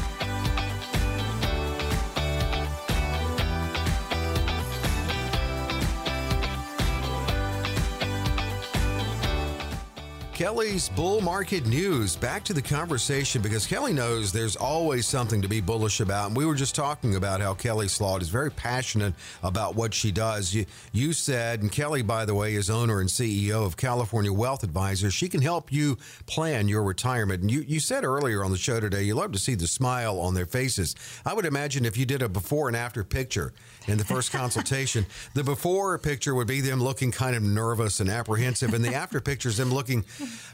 Kelly's 10.39 10.87
bull 10.87 11.19
market 11.19 11.65
news. 11.65 12.15
Back 12.15 12.45
to 12.45 12.53
the 12.53 12.61
conversation 12.61 13.41
because 13.41 13.67
Kelly 13.67 13.91
knows 13.91 14.31
there's 14.31 14.55
always 14.55 15.05
something 15.05 15.41
to 15.41 15.49
be 15.49 15.59
bullish 15.59 15.99
about. 15.99 16.27
And 16.27 16.37
we 16.37 16.45
were 16.45 16.55
just 16.55 16.75
talking 16.75 17.15
about 17.15 17.41
how 17.41 17.53
Kelly 17.53 17.89
Sloat 17.89 18.21
is 18.21 18.29
very 18.29 18.49
passionate 18.49 19.15
about 19.43 19.75
what 19.75 19.93
she 19.93 20.13
does. 20.13 20.53
You, 20.53 20.65
you 20.93 21.11
said, 21.11 21.61
and 21.61 21.69
Kelly, 21.69 22.03
by 22.03 22.23
the 22.23 22.35
way, 22.35 22.55
is 22.55 22.69
owner 22.69 23.01
and 23.01 23.09
CEO 23.09 23.65
of 23.65 23.75
California 23.75 24.31
Wealth 24.31 24.63
Advisors. 24.63 25.13
She 25.13 25.27
can 25.27 25.41
help 25.41 25.73
you 25.73 25.97
plan 26.25 26.69
your 26.69 26.83
retirement. 26.83 27.41
And 27.41 27.51
you, 27.51 27.65
you 27.67 27.81
said 27.81 28.05
earlier 28.05 28.41
on 28.41 28.51
the 28.51 28.57
show 28.57 28.79
today, 28.79 29.03
you 29.03 29.15
love 29.15 29.33
to 29.33 29.39
see 29.39 29.55
the 29.55 29.67
smile 29.67 30.21
on 30.21 30.35
their 30.35 30.45
faces. 30.45 30.95
I 31.25 31.33
would 31.33 31.45
imagine 31.45 31.83
if 31.83 31.97
you 31.97 32.05
did 32.05 32.21
a 32.21 32.29
before 32.29 32.69
and 32.69 32.77
after 32.77 33.03
picture 33.03 33.51
in 33.87 33.97
the 33.97 34.05
first 34.05 34.31
consultation, 34.31 35.05
the 35.33 35.43
before 35.43 35.97
picture 35.97 36.33
would 36.33 36.47
be 36.47 36.61
them 36.61 36.81
looking 36.81 37.11
kind 37.11 37.35
of 37.35 37.43
nervous 37.43 37.99
and 37.99 38.09
apprehensive, 38.09 38.73
and 38.73 38.85
the 38.85 38.95
after 38.95 39.19
picture 39.19 39.49
is 39.49 39.57
them 39.57 39.73
looking 39.73 40.05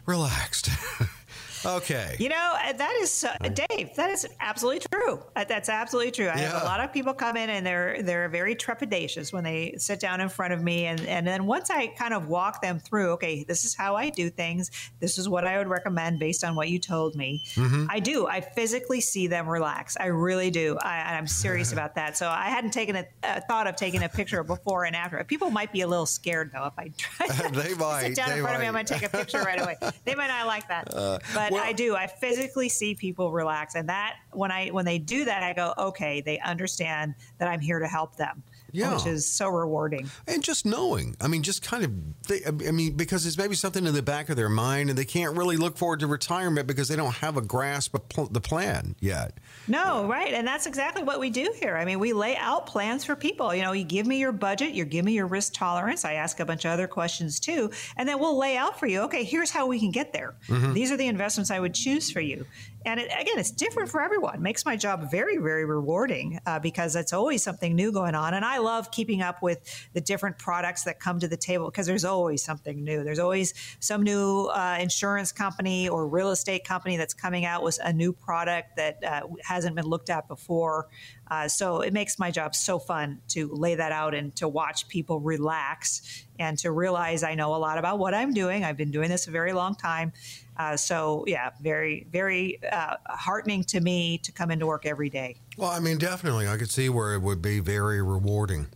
relaxed. 0.06 0.70
okay. 1.66 2.16
You 2.20 2.30
know, 2.30 2.54
uh, 2.64 2.74
that 2.74 2.96
is 3.02 3.24
uh, 3.24 3.50
Dave. 3.50 3.96
That 3.96 4.12
is 4.12 4.28
absolutely 4.40 4.82
true. 4.92 5.24
Uh, 5.36 5.44
That's 5.44 5.70
absolutely 5.70 6.12
true. 6.12 6.30
I 6.30 6.38
have 6.38 6.62
a 6.62 6.66
lot 6.66 6.80
of 6.80 6.94
people 6.94 7.14
come 7.14 7.38
in 7.38 7.50
and 7.50 7.66
they're 7.66 8.02
they're 8.02 8.30
very 8.30 8.56
trepidatious 8.56 9.34
when 9.34 9.44
they 9.44 9.76
sit 9.78 10.00
down 10.00 10.22
in 10.22 10.30
front 10.30 10.54
of 10.54 10.62
me, 10.64 10.86
and 10.86 11.00
and 11.02 11.26
then 11.26 11.46
once 11.46 11.70
I 11.70 11.88
kind 11.88 12.14
of 12.14 12.28
walk 12.28 12.62
them 12.62 12.80
through, 12.80 13.12
okay, 13.12 13.44
this 13.44 13.66
is 13.66 13.76
how 13.76 13.96
I 13.96 14.10
do 14.10 14.30
things. 14.30 14.72
This 15.00 15.18
is 15.18 15.28
what 15.30 15.46
I 15.46 15.58
would 15.58 15.68
recommend 15.68 16.20
based 16.20 16.44
on 16.44 16.56
what 16.56 16.70
you 16.70 16.80
told 16.80 17.16
me. 17.16 17.42
Mm-hmm. 17.56 17.88
I 17.90 18.00
do. 18.00 18.28
I 18.28 18.42
physically 18.42 19.02
see 19.02 19.28
them 19.28 19.48
relax. 19.48 19.98
I 20.00 20.08
really 20.08 20.52
do. 20.52 20.78
I, 20.82 21.16
I'm 21.16 21.28
serious 21.28 21.72
about 21.72 21.96
that. 21.96 22.18
So 22.18 22.30
I 22.30 22.50
hadn't 22.50 22.72
taken 22.72 22.96
a, 22.96 23.06
a 23.24 23.42
thought 23.42 23.68
of 23.68 23.76
taking 23.76 24.04
a 24.04 24.10
picture 24.10 24.44
before 24.44 24.86
and 24.86 24.96
after. 24.96 25.24
People 25.24 25.50
might 25.50 25.72
be 25.72 25.82
a 25.82 25.88
little 25.88 26.06
scared 26.06 26.52
though 26.54 26.66
if 26.66 26.74
I 26.78 26.92
try. 26.98 27.28
They 27.56 27.74
might, 27.74 28.02
sit 28.02 28.16
down 28.16 28.30
they 28.30 28.38
in 28.38 28.42
front 28.42 28.56
of 28.56 28.62
me. 28.62 28.68
I'm 28.68 28.74
going 28.74 28.86
to 28.86 28.94
take 28.94 29.04
a 29.04 29.10
picture 29.10 29.40
right 29.42 29.62
away. 29.62 29.78
They 30.04 30.16
might 30.16 30.28
not 30.28 30.46
like 30.48 30.68
that, 30.68 30.90
but 31.34 31.52
well- 31.56 31.64
I 31.66 31.74
do. 31.74 31.96
I 31.96 32.08
physically 32.08 32.70
see 32.70 32.96
people 32.96 33.32
relax, 33.32 33.76
and 33.76 33.90
that 33.90 34.18
when 34.32 34.52
I 34.52 34.68
when 34.70 34.86
they 34.86 34.98
do 35.00 35.26
that, 35.26 35.44
I 35.44 35.54
go, 35.54 35.74
okay, 35.78 36.22
they 36.22 36.40
understand 36.40 37.16
that 37.40 37.48
I'm 37.48 37.60
here 37.60 37.80
to 37.80 37.88
help 37.88 38.16
them, 38.16 38.44
Yeah. 38.72 38.96
which 38.96 39.06
is 39.06 39.26
so 39.30 39.48
rewarding. 39.50 40.10
And 40.28 40.44
just 40.44 40.66
knowing, 40.66 41.16
I 41.22 41.28
mean, 41.28 41.44
just 41.44 41.62
kind 41.62 41.84
of, 41.84 42.28
they, 42.28 42.42
I 42.46 42.72
mean, 42.72 42.94
because 42.94 43.26
it's 43.26 43.38
maybe 43.38 43.56
something 43.56 43.86
in 43.86 43.94
the 43.94 44.02
back 44.02 44.30
of 44.30 44.36
their 44.36 44.50
mind 44.50 44.90
and 44.90 44.98
they 44.98 45.06
can't 45.06 45.38
really 45.38 45.58
look 45.58 45.78
forward 45.78 46.02
to 46.02 46.08
retirement 46.08 46.68
because 46.68 46.88
they 46.88 46.96
don't 46.96 47.16
have 47.16 47.38
a 47.38 47.42
grasp 47.42 47.96
of 47.96 48.08
pl- 48.10 48.28
the 48.28 48.42
plan 48.42 48.96
yet. 49.00 49.38
No, 49.68 50.08
right. 50.08 50.34
And 50.34 50.48
that's 50.48 50.66
exactly 50.66 51.04
what 51.04 51.20
we 51.20 51.30
do 51.30 51.54
here. 51.60 51.78
I 51.78 51.86
mean, 51.86 52.00
we 52.00 52.14
lay 52.14 52.36
out 52.38 52.66
plans 52.66 53.06
for 53.06 53.16
people. 53.16 53.54
You 53.56 53.64
know, 53.64 53.72
you 53.72 53.84
give 53.84 54.06
me 54.08 54.18
your 54.18 54.32
budget, 54.32 54.74
you 54.74 54.86
give 54.86 55.06
me 55.06 55.14
your 55.14 55.28
risk 55.28 55.54
tolerance. 55.54 56.04
I 56.06 56.14
ask 56.14 56.40
a 56.40 56.46
bunch 56.46 56.66
of 56.66 56.72
other 56.72 56.88
questions 56.88 57.40
too. 57.40 57.72
And 57.98 58.08
then 58.08 58.20
we'll 58.20 58.38
lay 58.38 58.58
out 58.58 58.80
for 58.80 58.88
you, 58.88 59.02
okay, 59.02 59.24
here's 59.24 59.52
how 59.52 59.68
we 59.68 59.80
can 59.80 59.92
get 59.92 60.14
there. 60.14 60.36
Mm-hmm. 60.48 60.74
These 60.74 60.92
are 60.92 60.98
the 60.98 61.08
investments 61.08 61.52
I 61.52 61.60
would 61.60 61.74
choose 61.74 62.12
for 62.12 62.22
you. 62.22 62.46
And 62.86 63.00
it, 63.00 63.08
again, 63.08 63.38
it's 63.38 63.52
different 63.52 63.90
for 63.90 64.02
everyone. 64.02 64.42
Makes 64.42 64.66
my 64.66 64.76
job 64.76 65.10
very, 65.10 65.38
very 65.38 65.66
rewarding 65.66 66.40
uh, 66.46 66.60
because 66.60 66.96
it's 66.96 67.14
always 67.14 67.44
something 67.44 67.76
new 67.76 67.92
going 67.92 68.16
on. 68.16 68.34
And 68.36 68.46
I 68.46 68.60
love 68.60 68.92
keeping 68.92 69.22
up 69.22 69.42
with 69.42 69.60
the 69.94 70.02
different 70.02 70.38
products 70.38 70.84
that 70.84 71.00
come 71.00 71.20
to 71.20 71.28
the 71.28 71.38
table 71.38 71.66
because 71.66 71.88
there's 71.88 72.06
always 72.06 72.44
something 72.44 72.84
new. 72.84 73.04
There's 73.04 73.20
always 73.20 73.54
some 73.80 74.04
new 74.04 74.46
uh, 74.46 74.78
insurance 74.80 75.32
company 75.32 75.90
or 75.90 76.08
real 76.08 76.30
estate 76.32 76.64
company 76.64 76.96
that's 76.96 77.14
coming 77.14 77.46
out 77.46 77.64
with 77.64 77.80
a 77.84 77.92
new 77.92 78.14
product 78.14 78.76
that 78.78 79.04
uh, 79.04 79.22
hasn't 79.44 79.76
been 79.76 79.86
looked 79.86 80.10
at 80.10 80.28
before. 80.28 80.88
Uh, 81.30 81.48
so 81.48 81.82
it 81.82 81.94
makes 81.94 82.20
my 82.20 82.32
job 82.32 82.56
so 82.56 82.78
fun 82.78 83.20
to 83.30 83.50
lay 83.52 83.76
that 83.76 83.92
out 83.92 84.14
and 84.14 84.36
to 84.36 84.48
watch 84.48 84.88
people 84.88 85.20
relax 85.20 86.26
and 86.38 86.58
to 86.60 86.72
realize 86.72 87.24
I 87.24 87.36
know 87.36 87.56
a 87.56 87.58
lot 87.58 87.78
about 87.78 88.00
what 88.00 88.14
I'm 88.14 88.34
doing. 88.34 88.64
I've 88.64 88.78
been 88.78 88.92
doing 88.92 89.10
this 89.10 89.28
a 89.28 89.32
very 89.32 89.54
long 89.54 89.76
time. 89.76 90.14
Uh, 90.58 90.78
so, 90.78 91.24
yeah, 91.28 91.52
very, 91.62 92.08
very 92.12 92.60
uh, 92.72 92.96
heartening 93.08 93.64
to 93.64 93.82
me 93.82 94.18
to 94.20 94.32
come 94.32 94.52
into 94.52 94.66
work 94.66 94.86
every 94.86 95.10
day. 95.10 95.36
Well, 95.58 95.70
I 95.70 95.80
mean, 95.80 95.98
definitely, 95.98 96.48
I 96.48 96.58
could 96.58 96.70
see 96.70 96.90
where 96.90 97.14
it 97.14 97.22
would 97.22 97.42
be 97.42 97.60
very 97.60 98.02
rewarding. 98.02 98.68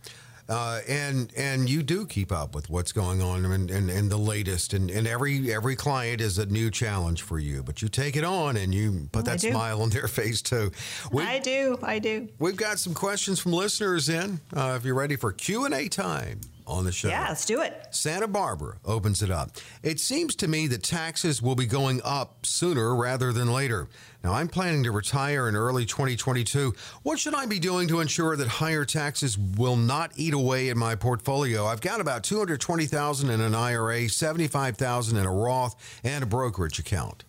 Uh, 0.50 0.80
and 0.88 1.32
and 1.36 1.70
you 1.70 1.80
do 1.80 2.04
keep 2.04 2.32
up 2.32 2.56
with 2.56 2.68
what's 2.68 2.90
going 2.90 3.22
on 3.22 3.44
and, 3.44 3.70
and, 3.70 3.88
and 3.88 4.10
the 4.10 4.16
latest 4.16 4.74
and, 4.74 4.90
and 4.90 5.06
every 5.06 5.52
every 5.54 5.76
client 5.76 6.20
is 6.20 6.38
a 6.38 6.46
new 6.46 6.72
challenge 6.72 7.22
for 7.22 7.38
you 7.38 7.62
but 7.62 7.80
you 7.80 7.88
take 7.88 8.16
it 8.16 8.24
on 8.24 8.56
and 8.56 8.74
you 8.74 9.08
put 9.12 9.24
that 9.24 9.40
smile 9.40 9.80
on 9.80 9.90
their 9.90 10.08
face 10.08 10.42
too 10.42 10.72
we, 11.12 11.22
I 11.22 11.38
do. 11.38 11.78
I 11.84 12.00
do. 12.00 12.28
we've 12.40 12.56
got 12.56 12.80
some 12.80 12.94
questions 12.94 13.38
from 13.38 13.52
listeners 13.52 14.08
in 14.08 14.40
uh, 14.56 14.74
if 14.76 14.84
you're 14.84 14.96
ready 14.96 15.14
for 15.14 15.30
q&a 15.30 15.88
time 15.88 16.40
on 16.70 16.84
the 16.84 16.92
show 16.92 17.08
Yeah, 17.08 17.26
let's 17.28 17.44
do 17.44 17.60
it. 17.60 17.88
Santa 17.90 18.28
Barbara 18.28 18.78
opens 18.84 19.22
it 19.22 19.30
up. 19.30 19.50
It 19.82 20.00
seems 20.00 20.34
to 20.36 20.48
me 20.48 20.66
that 20.68 20.82
taxes 20.82 21.42
will 21.42 21.54
be 21.54 21.66
going 21.66 22.00
up 22.04 22.46
sooner 22.46 22.94
rather 22.94 23.32
than 23.32 23.52
later. 23.52 23.88
Now, 24.22 24.34
I'm 24.34 24.48
planning 24.48 24.82
to 24.84 24.90
retire 24.90 25.48
in 25.48 25.56
early 25.56 25.86
2022. 25.86 26.74
What 27.02 27.18
should 27.18 27.34
I 27.34 27.46
be 27.46 27.58
doing 27.58 27.88
to 27.88 28.00
ensure 28.00 28.36
that 28.36 28.48
higher 28.48 28.84
taxes 28.84 29.38
will 29.38 29.76
not 29.76 30.12
eat 30.16 30.34
away 30.34 30.68
at 30.68 30.76
my 30.76 30.94
portfolio? 30.94 31.66
I've 31.66 31.80
got 31.80 32.00
about 32.00 32.22
220,000 32.22 33.30
in 33.30 33.40
an 33.40 33.54
IRA, 33.54 34.08
75,000 34.08 35.16
in 35.16 35.24
a 35.24 35.32
Roth, 35.32 36.00
and 36.04 36.22
a 36.22 36.26
brokerage 36.26 36.78
account. 36.78 37.24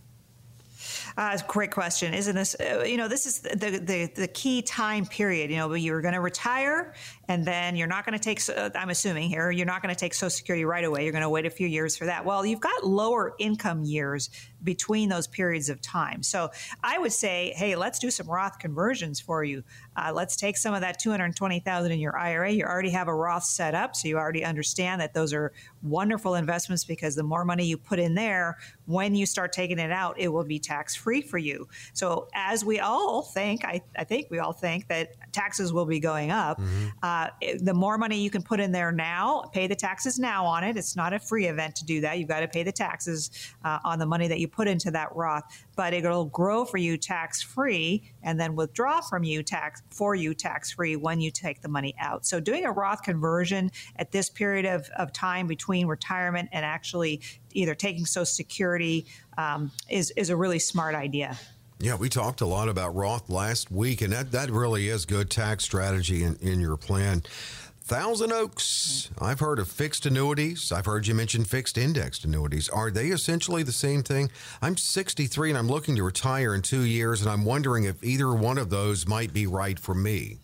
Uh, 1.18 1.38
great 1.48 1.72
question, 1.72 2.14
isn't 2.14 2.36
this? 2.36 2.56
Uh, 2.60 2.84
you 2.86 2.98
know, 2.98 3.08
this 3.08 3.26
is 3.26 3.40
the, 3.40 3.82
the 3.84 4.12
the 4.16 4.28
key 4.28 4.62
time 4.62 5.06
period. 5.06 5.50
You 5.50 5.58
know, 5.58 5.74
you're 5.74 6.02
going 6.02 6.14
to 6.14 6.22
retire, 6.22 6.94
and 7.28 7.46
then 7.46 7.76
you're 7.76 7.88
not 7.88 8.06
going 8.06 8.18
to 8.18 8.24
take. 8.24 8.42
Uh, 8.50 8.70
I'm 8.76 8.90
assuming 8.90 9.30
here, 9.30 9.52
you're 9.52 9.66
not 9.66 9.82
going 9.82 9.94
to 9.94 10.00
take 10.00 10.14
Social 10.14 10.30
Security 10.30 10.66
right 10.66 10.84
away. 10.84 11.04
You're 11.04 11.12
going 11.12 11.24
to 11.24 11.30
wait 11.30 11.46
a 11.46 11.50
few 11.50 11.68
years 11.68 11.96
for 11.96 12.06
that. 12.06 12.26
Well, 12.26 12.46
you've 12.46 12.60
got 12.60 12.86
lower 12.86 13.34
income 13.40 13.84
years 13.84 14.30
between 14.64 15.10
those 15.10 15.28
periods 15.28 15.70
of 15.70 15.82
time. 15.82 16.24
So 16.24 16.52
I 16.84 16.98
would 16.98 17.12
say, 17.12 17.54
hey, 17.56 17.76
let's 17.76 18.00
do 18.00 18.12
some 18.12 18.28
Roth 18.28 18.60
conversions 18.60 19.20
for 19.20 19.44
you. 19.44 19.64
Uh, 19.96 20.12
let's 20.14 20.36
take 20.36 20.58
some 20.58 20.74
of 20.74 20.82
that 20.82 21.00
220,000 21.00 21.92
in 21.92 22.00
your 22.00 22.18
IRA. 22.18 22.52
You 22.52 22.64
already 22.64 22.92
have 22.92 23.08
a 23.08 23.14
Roth 23.14 23.44
set 23.44 23.76
up, 23.76 23.96
so 23.96 24.08
you 24.08 24.18
already 24.18 24.44
understand 24.44 25.02
that 25.02 25.14
those 25.14 25.34
are 25.34 25.52
wonderful 25.84 26.36
investments 26.36 26.84
because 26.84 27.16
the 27.16 27.24
more 27.24 27.44
money 27.44 27.66
you 27.66 27.78
put 27.78 28.00
in 28.00 28.16
there, 28.16 28.58
when 28.86 29.16
you 29.16 29.26
start 29.26 29.52
taking 29.54 29.80
it 29.80 29.92
out, 29.92 30.20
it 30.20 30.28
will 30.28 30.44
be 30.44 30.60
tax 30.60 30.96
free 30.96 31.22
for 31.22 31.38
you. 31.38 31.68
So 31.94 32.28
as 32.34 32.64
we 32.64 32.80
all 32.80 33.22
think, 33.22 33.66
I, 33.66 33.82
I 33.98 34.04
think 34.04 34.28
we 34.30 34.40
all 34.40 34.54
think 34.54 34.88
that 34.88 35.16
taxes 35.32 35.74
will 35.74 35.86
be 35.86 36.00
going 36.00 36.32
up. 36.32 36.60
Uh, 37.02 37.28
the 37.62 37.74
more 37.74 37.98
money 37.98 38.22
you 38.22 38.30
can 38.30 38.44
put 38.44 38.60
in 38.60 38.72
there 38.72 38.92
now, 38.92 39.50
pay 39.54 39.68
the 39.68 39.76
taxes 39.76 40.20
now 40.20 40.46
on 40.46 40.64
it. 40.64 40.78
It's 40.78 40.96
not 40.96 41.14
a 41.14 41.20
free 41.20 41.48
event 41.48 41.76
to 41.78 41.86
do 41.86 42.02
that. 42.02 42.20
You've 42.20 42.28
got 42.28 42.42
to 42.42 42.48
pay 42.48 42.64
the 42.64 42.72
taxes 42.72 43.32
uh, 43.64 43.80
on 43.84 44.00
the 44.00 44.06
money 44.06 44.28
that 44.28 44.40
you 44.40 44.48
put 44.52 44.68
into 44.68 44.92
that 44.92 45.16
Roth, 45.16 45.44
but 45.76 45.94
it'll 45.94 46.26
grow 46.26 46.66
for 46.66 46.78
you 46.78 46.98
tax 46.98 47.42
free 47.42 48.04
and 48.24 48.40
then 48.40 48.56
withdraw 48.56 49.02
from 49.02 49.24
you 49.24 49.44
tax 49.44 49.82
for 49.90 50.16
you 50.16 50.34
tax 50.34 50.72
free 50.72 50.96
when 50.96 51.22
you 51.22 51.32
take 51.32 51.62
the 51.62 51.68
money 51.70 51.96
out. 52.00 52.26
So 52.26 52.40
doing 52.40 52.66
a 52.66 52.72
Roth 52.72 53.04
conversion 53.04 53.72
at 53.96 54.12
this 54.12 54.30
period 54.30 54.66
of, 54.66 54.90
of 54.98 55.14
time 55.14 55.48
between 55.48 55.88
retirement 55.88 56.50
and 56.52 56.66
actually 56.66 57.22
either 57.54 57.76
taking 57.76 58.06
Social 58.06 58.26
Security 58.26 59.06
um, 59.38 59.72
is, 59.90 60.12
is 60.16 60.30
a 60.30 60.36
really 60.36 60.60
smart 60.60 60.96
idea. 60.96 61.38
Yeah, 61.82 61.96
we 61.96 62.10
talked 62.10 62.42
a 62.42 62.46
lot 62.46 62.70
about 62.70 62.94
Roth 62.94 63.28
last 63.28 63.72
week, 63.72 64.04
and 64.04 64.14
that, 64.14 64.32
that 64.34 64.52
really 64.52 64.88
is 64.88 65.06
good 65.08 65.32
tax 65.32 65.64
strategy 65.64 66.24
in, 66.24 66.36
in 66.36 66.60
your 66.60 66.78
plan. 66.78 67.24
Thousand 67.92 68.32
Oaks, 68.32 69.12
I've 69.20 69.42
heard 69.42 69.60
of 69.60 69.68
fixed 69.68 70.06
annuities. 70.06 70.72
I've 70.72 70.86
heard 70.86 71.08
you 71.08 71.14
mention 71.14 71.44
fixed 71.44 71.78
indexed 71.78 72.24
annuities. 72.24 72.70
Are 72.70 72.90
they 72.90 73.08
essentially 73.08 73.64
the 73.64 73.74
same 73.74 74.02
thing? 74.02 74.32
I'm 74.62 74.78
63 74.78 75.50
and 75.50 75.58
I'm 75.58 75.68
looking 75.68 75.98
to 75.98 76.04
retire 76.04 76.56
in 76.56 76.62
two 76.62 76.84
years, 76.84 77.20
and 77.22 77.30
I'm 77.30 77.44
wondering 77.44 77.84
if 77.84 78.02
either 78.02 78.34
one 78.34 78.58
of 78.58 78.70
those 78.70 79.10
might 79.10 79.34
be 79.34 79.46
right 79.46 79.78
for 79.78 79.94
me. 79.94 80.38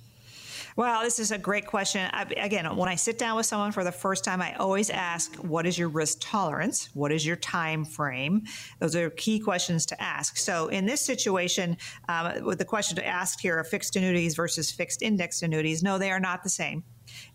Well, 0.76 1.02
this 1.04 1.20
is 1.20 1.32
a 1.32 1.38
great 1.38 1.66
question. 1.66 2.10
I, 2.12 2.24
again, 2.36 2.76
when 2.76 2.90
I 2.90 2.96
sit 2.96 3.18
down 3.18 3.38
with 3.38 3.46
someone 3.46 3.72
for 3.72 3.86
the 3.86 3.94
first 3.94 4.26
time, 4.26 4.42
I 4.42 4.54
always 4.56 4.90
ask, 4.90 5.34
"What 5.36 5.66
is 5.66 5.78
your 5.78 5.88
risk 5.88 6.18
tolerance? 6.20 6.90
What 6.96 7.14
is 7.14 7.26
your 7.26 7.38
time 7.38 7.86
frame?" 7.86 8.44
Those 8.82 8.94
are 8.98 9.10
key 9.12 9.40
questions 9.40 9.86
to 9.86 10.04
ask. 10.04 10.36
So, 10.36 10.68
in 10.68 10.86
this 10.86 11.00
situation, 11.00 11.78
um, 12.10 12.44
with 12.44 12.58
the 12.58 12.66
question 12.66 12.98
to 12.98 13.08
ask 13.08 13.40
here 13.40 13.58
of 13.58 13.70
fixed 13.70 13.96
annuities 13.96 14.36
versus 14.36 14.70
fixed 14.70 15.02
index 15.02 15.44
annuities, 15.44 15.82
no, 15.82 15.98
they 15.98 16.12
are 16.12 16.20
not 16.20 16.44
the 16.44 16.50
same. 16.50 16.84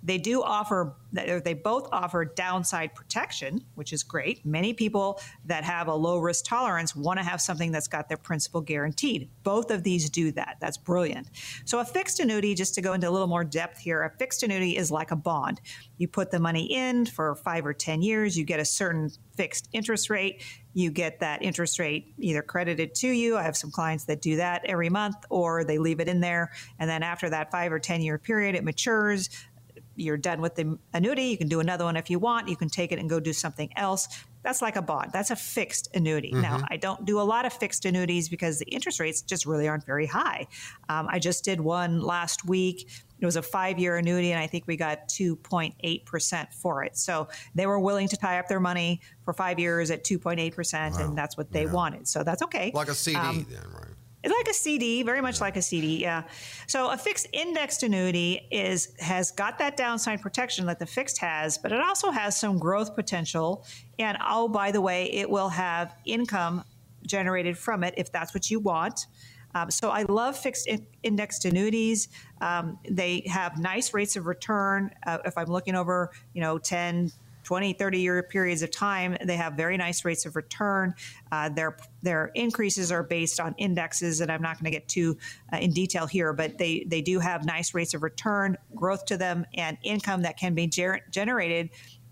They 0.03 0.19
do 0.19 0.43
offer, 0.43 0.95
they 1.13 1.55
both 1.55 1.89
offer 1.93 2.25
downside 2.25 2.95
protection, 2.95 3.65
which 3.75 3.93
is 3.93 4.03
great. 4.03 4.45
Many 4.45 4.73
people 4.73 5.21
that 5.47 5.65
have 5.65 5.89
a 5.89 5.95
low 5.95 6.19
risk 6.19 6.45
tolerance 6.45 6.97
want 6.97 7.19
to 7.19 7.25
have 7.25 7.41
something 7.41 7.73
that's 7.73 7.89
got 7.89 8.09
their 8.09 8.17
principal 8.17 8.61
guaranteed. 8.61 9.29
Both 9.43 9.71
of 9.71 9.83
these 9.83 10.11
do 10.11 10.33
that. 10.33 10.57
That's 10.61 10.77
brilliant. 10.77 11.29
So, 11.65 11.79
a 11.81 11.85
fixed 11.85 12.21
annuity, 12.21 12.55
just 12.55 12.75
to 12.75 12.81
go 12.81 12.93
into 12.93 13.09
a 13.09 13.13
little 13.13 13.27
more 13.27 13.45
depth 13.45 13.79
here, 13.79 14.03
a 14.03 14.11
fixed 14.11 14.43
annuity 14.43 14.77
is 14.77 14.91
like 14.91 15.11
a 15.11 15.17
bond. 15.17 15.61
You 15.99 16.09
put 16.09 16.31
the 16.31 16.41
money 16.41 16.73
in 16.73 17.07
for 17.07 17.35
five 17.37 17.67
or 17.67 17.73
10 17.73 18.03
years, 18.03 18.37
you 18.37 18.45
get 18.45 18.61
a 18.61 18.65
certain 18.65 19.11
fixed 19.37 19.69
interest 19.73 20.11
rate. 20.11 20.43
You 20.75 20.91
get 20.91 21.21
that 21.21 21.43
interest 21.43 21.79
rate 21.79 22.15
either 22.19 22.43
credited 22.43 22.95
to 22.97 23.09
you. 23.09 23.37
I 23.37 23.43
have 23.43 23.57
some 23.57 23.71
clients 23.71 24.05
that 24.05 24.23
do 24.23 24.37
that 24.37 24.63
every 24.65 24.89
month, 24.89 25.17
or 25.31 25.65
they 25.65 25.79
leave 25.79 26.01
it 26.01 26.09
in 26.09 26.21
there. 26.21 26.51
And 26.79 26.89
then 26.89 27.03
after 27.03 27.29
that 27.31 27.51
five 27.51 27.73
or 27.73 27.79
10 27.79 28.01
year 28.01 28.19
period, 28.19 28.55
it 28.55 28.65
matures 28.65 29.29
you're 29.97 30.17
done 30.17 30.41
with 30.41 30.55
the 30.55 30.79
annuity. 30.93 31.25
You 31.25 31.39
can 31.39 31.49
do 31.49 31.61
another 31.61 31.85
one 31.85 31.97
if 31.97 32.11
you 32.11 32.19
want. 32.19 32.49
You 32.49 32.57
can 32.57 32.69
take 32.69 32.93
it 32.93 32.99
and 32.99 33.09
go 33.09 33.21
do 33.21 33.33
something 33.33 33.71
else. 33.77 34.09
That's 34.43 34.61
like 34.61 34.77
a 34.77 34.83
bond. 34.83 35.11
That's 35.13 35.31
a 35.31 35.37
fixed 35.37 35.89
annuity. 35.95 36.33
Mm-hmm. 36.33 36.43
Now, 36.43 36.65
I 36.69 36.77
don't 36.77 37.05
do 37.05 37.21
a 37.21 37.23
lot 37.23 37.45
of 37.45 37.53
fixed 37.53 37.85
annuities 37.85 38.29
because 38.29 38.59
the 38.59 38.67
interest 38.67 38.99
rates 38.99 39.23
just 39.23 39.47
really 39.47 39.69
aren't 39.69 39.87
very 39.87 40.07
high. 40.07 40.49
Um, 40.89 41.07
I 41.09 41.19
just 41.19 41.45
did 41.45 41.61
one 41.61 42.01
last 42.01 42.45
week. 42.45 42.89
It 43.21 43.25
was 43.25 43.37
a 43.37 43.43
five 43.43 43.79
year 43.79 43.97
annuity, 43.97 44.33
and 44.33 44.41
I 44.41 44.49
think 44.49 44.67
we 44.67 44.77
got 44.77 45.09
2.8% 45.09 46.53
for 46.53 46.83
it. 46.83 46.97
So 46.97 47.29
they 47.55 47.67
were 47.67 47.79
willing 47.79 48.09
to 48.09 48.17
tie 48.17 48.41
up 48.41 48.49
their 48.49 48.59
money 48.59 49.01
for 49.25 49.33
five 49.33 49.61
years 49.61 49.93
at 49.93 50.03
2.8%, 50.03 50.73
wow. 50.73 50.99
and 50.99 51.17
that's 51.17 51.37
what 51.37 51.53
they 51.53 51.65
yeah. 51.65 51.73
wanted. 51.73 52.09
So 52.09 52.25
that's 52.25 52.43
okay. 52.43 52.73
Like 52.75 52.89
a 52.89 52.95
CD, 52.95 53.19
um, 53.19 53.47
then, 53.49 53.63
right? 53.73 53.92
It's 54.23 54.33
like 54.33 54.49
a 54.49 54.55
CD, 54.55 55.03
very 55.03 55.21
much 55.21 55.41
like 55.41 55.57
a 55.57 55.63
CD, 55.63 56.01
yeah. 56.01 56.23
So 56.69 56.91
a 56.91 56.97
fixed 56.97 57.27
indexed 57.33 57.83
annuity 57.83 58.47
is 58.51 58.95
has 59.01 59.33
got 59.33 59.59
that 59.59 59.77
downside 59.77 60.23
protection 60.23 60.67
that 60.67 60.79
the 60.79 60.87
fixed 60.87 61.19
has, 61.19 61.59
but 61.59 61.73
it 61.73 61.81
also 61.81 62.11
has 62.11 62.39
some 62.39 62.59
growth 62.59 62.95
potential. 62.95 63.65
And 63.99 64.17
oh, 64.25 64.49
by 64.49 64.71
the 64.71 64.81
way, 64.81 65.11
it 65.13 65.29
will 65.29 65.49
have 65.49 65.95
income 66.05 66.65
generated 67.05 67.59
from 67.59 67.83
it 67.83 67.95
if 67.97 68.13
that's 68.13 68.33
what 68.33 68.51
you 68.51 68.61
want. 68.61 69.07
Um, 69.55 69.71
so 69.71 69.91
I 69.91 70.05
love 70.05 70.39
fixed 70.39 70.67
in- 70.67 70.87
indexed 71.03 71.45
annuities. 71.45 72.09
Um, 72.41 72.79
they 72.89 73.25
have 73.27 73.59
nice 73.59 73.93
rates 73.93 74.17
of 74.17 74.27
return. 74.27 74.91
Uh, 75.07 75.19
if 75.25 75.37
I'm 75.37 75.47
looking 75.47 75.75
over, 75.75 76.11
you 76.33 76.41
know, 76.41 76.59
10, 76.59 77.13
20, 77.53 77.75
30 77.75 77.99
year 77.99 78.23
periods 78.23 78.63
of 78.63 78.71
time. 78.71 79.15
They 79.23 79.37
have 79.37 79.53
very 79.53 79.77
nice 79.77 80.07
rates 80.07 80.25
of 80.25 80.37
return. 80.37 80.95
Uh, 81.31 81.51
their 81.51 81.77
their 82.01 82.31
increases 82.35 82.91
are 82.91 83.03
based 83.03 83.39
on 83.39 83.55
indexes, 83.59 84.23
and 84.23 84.33
I'm 84.33 84.41
not 84.41 84.55
going 84.55 84.65
to 84.65 84.71
get 84.71 84.89
too 84.89 85.19
uh, 85.53 85.59
in 85.59 85.71
detail 85.71 86.07
here, 86.07 86.33
but 86.33 86.57
they 86.57 86.87
they 86.89 87.03
do 87.03 87.19
have 87.19 87.45
nice 87.45 87.75
rates 87.75 87.93
of 87.93 88.03
return, 88.03 88.57
growth 88.75 89.05
to 89.05 89.19
them, 89.19 89.45
and 89.53 89.77
income 89.83 90.23
that 90.23 90.39
can 90.39 90.55
be 90.55 90.67
ger- 90.67 91.03
generated 91.11 91.69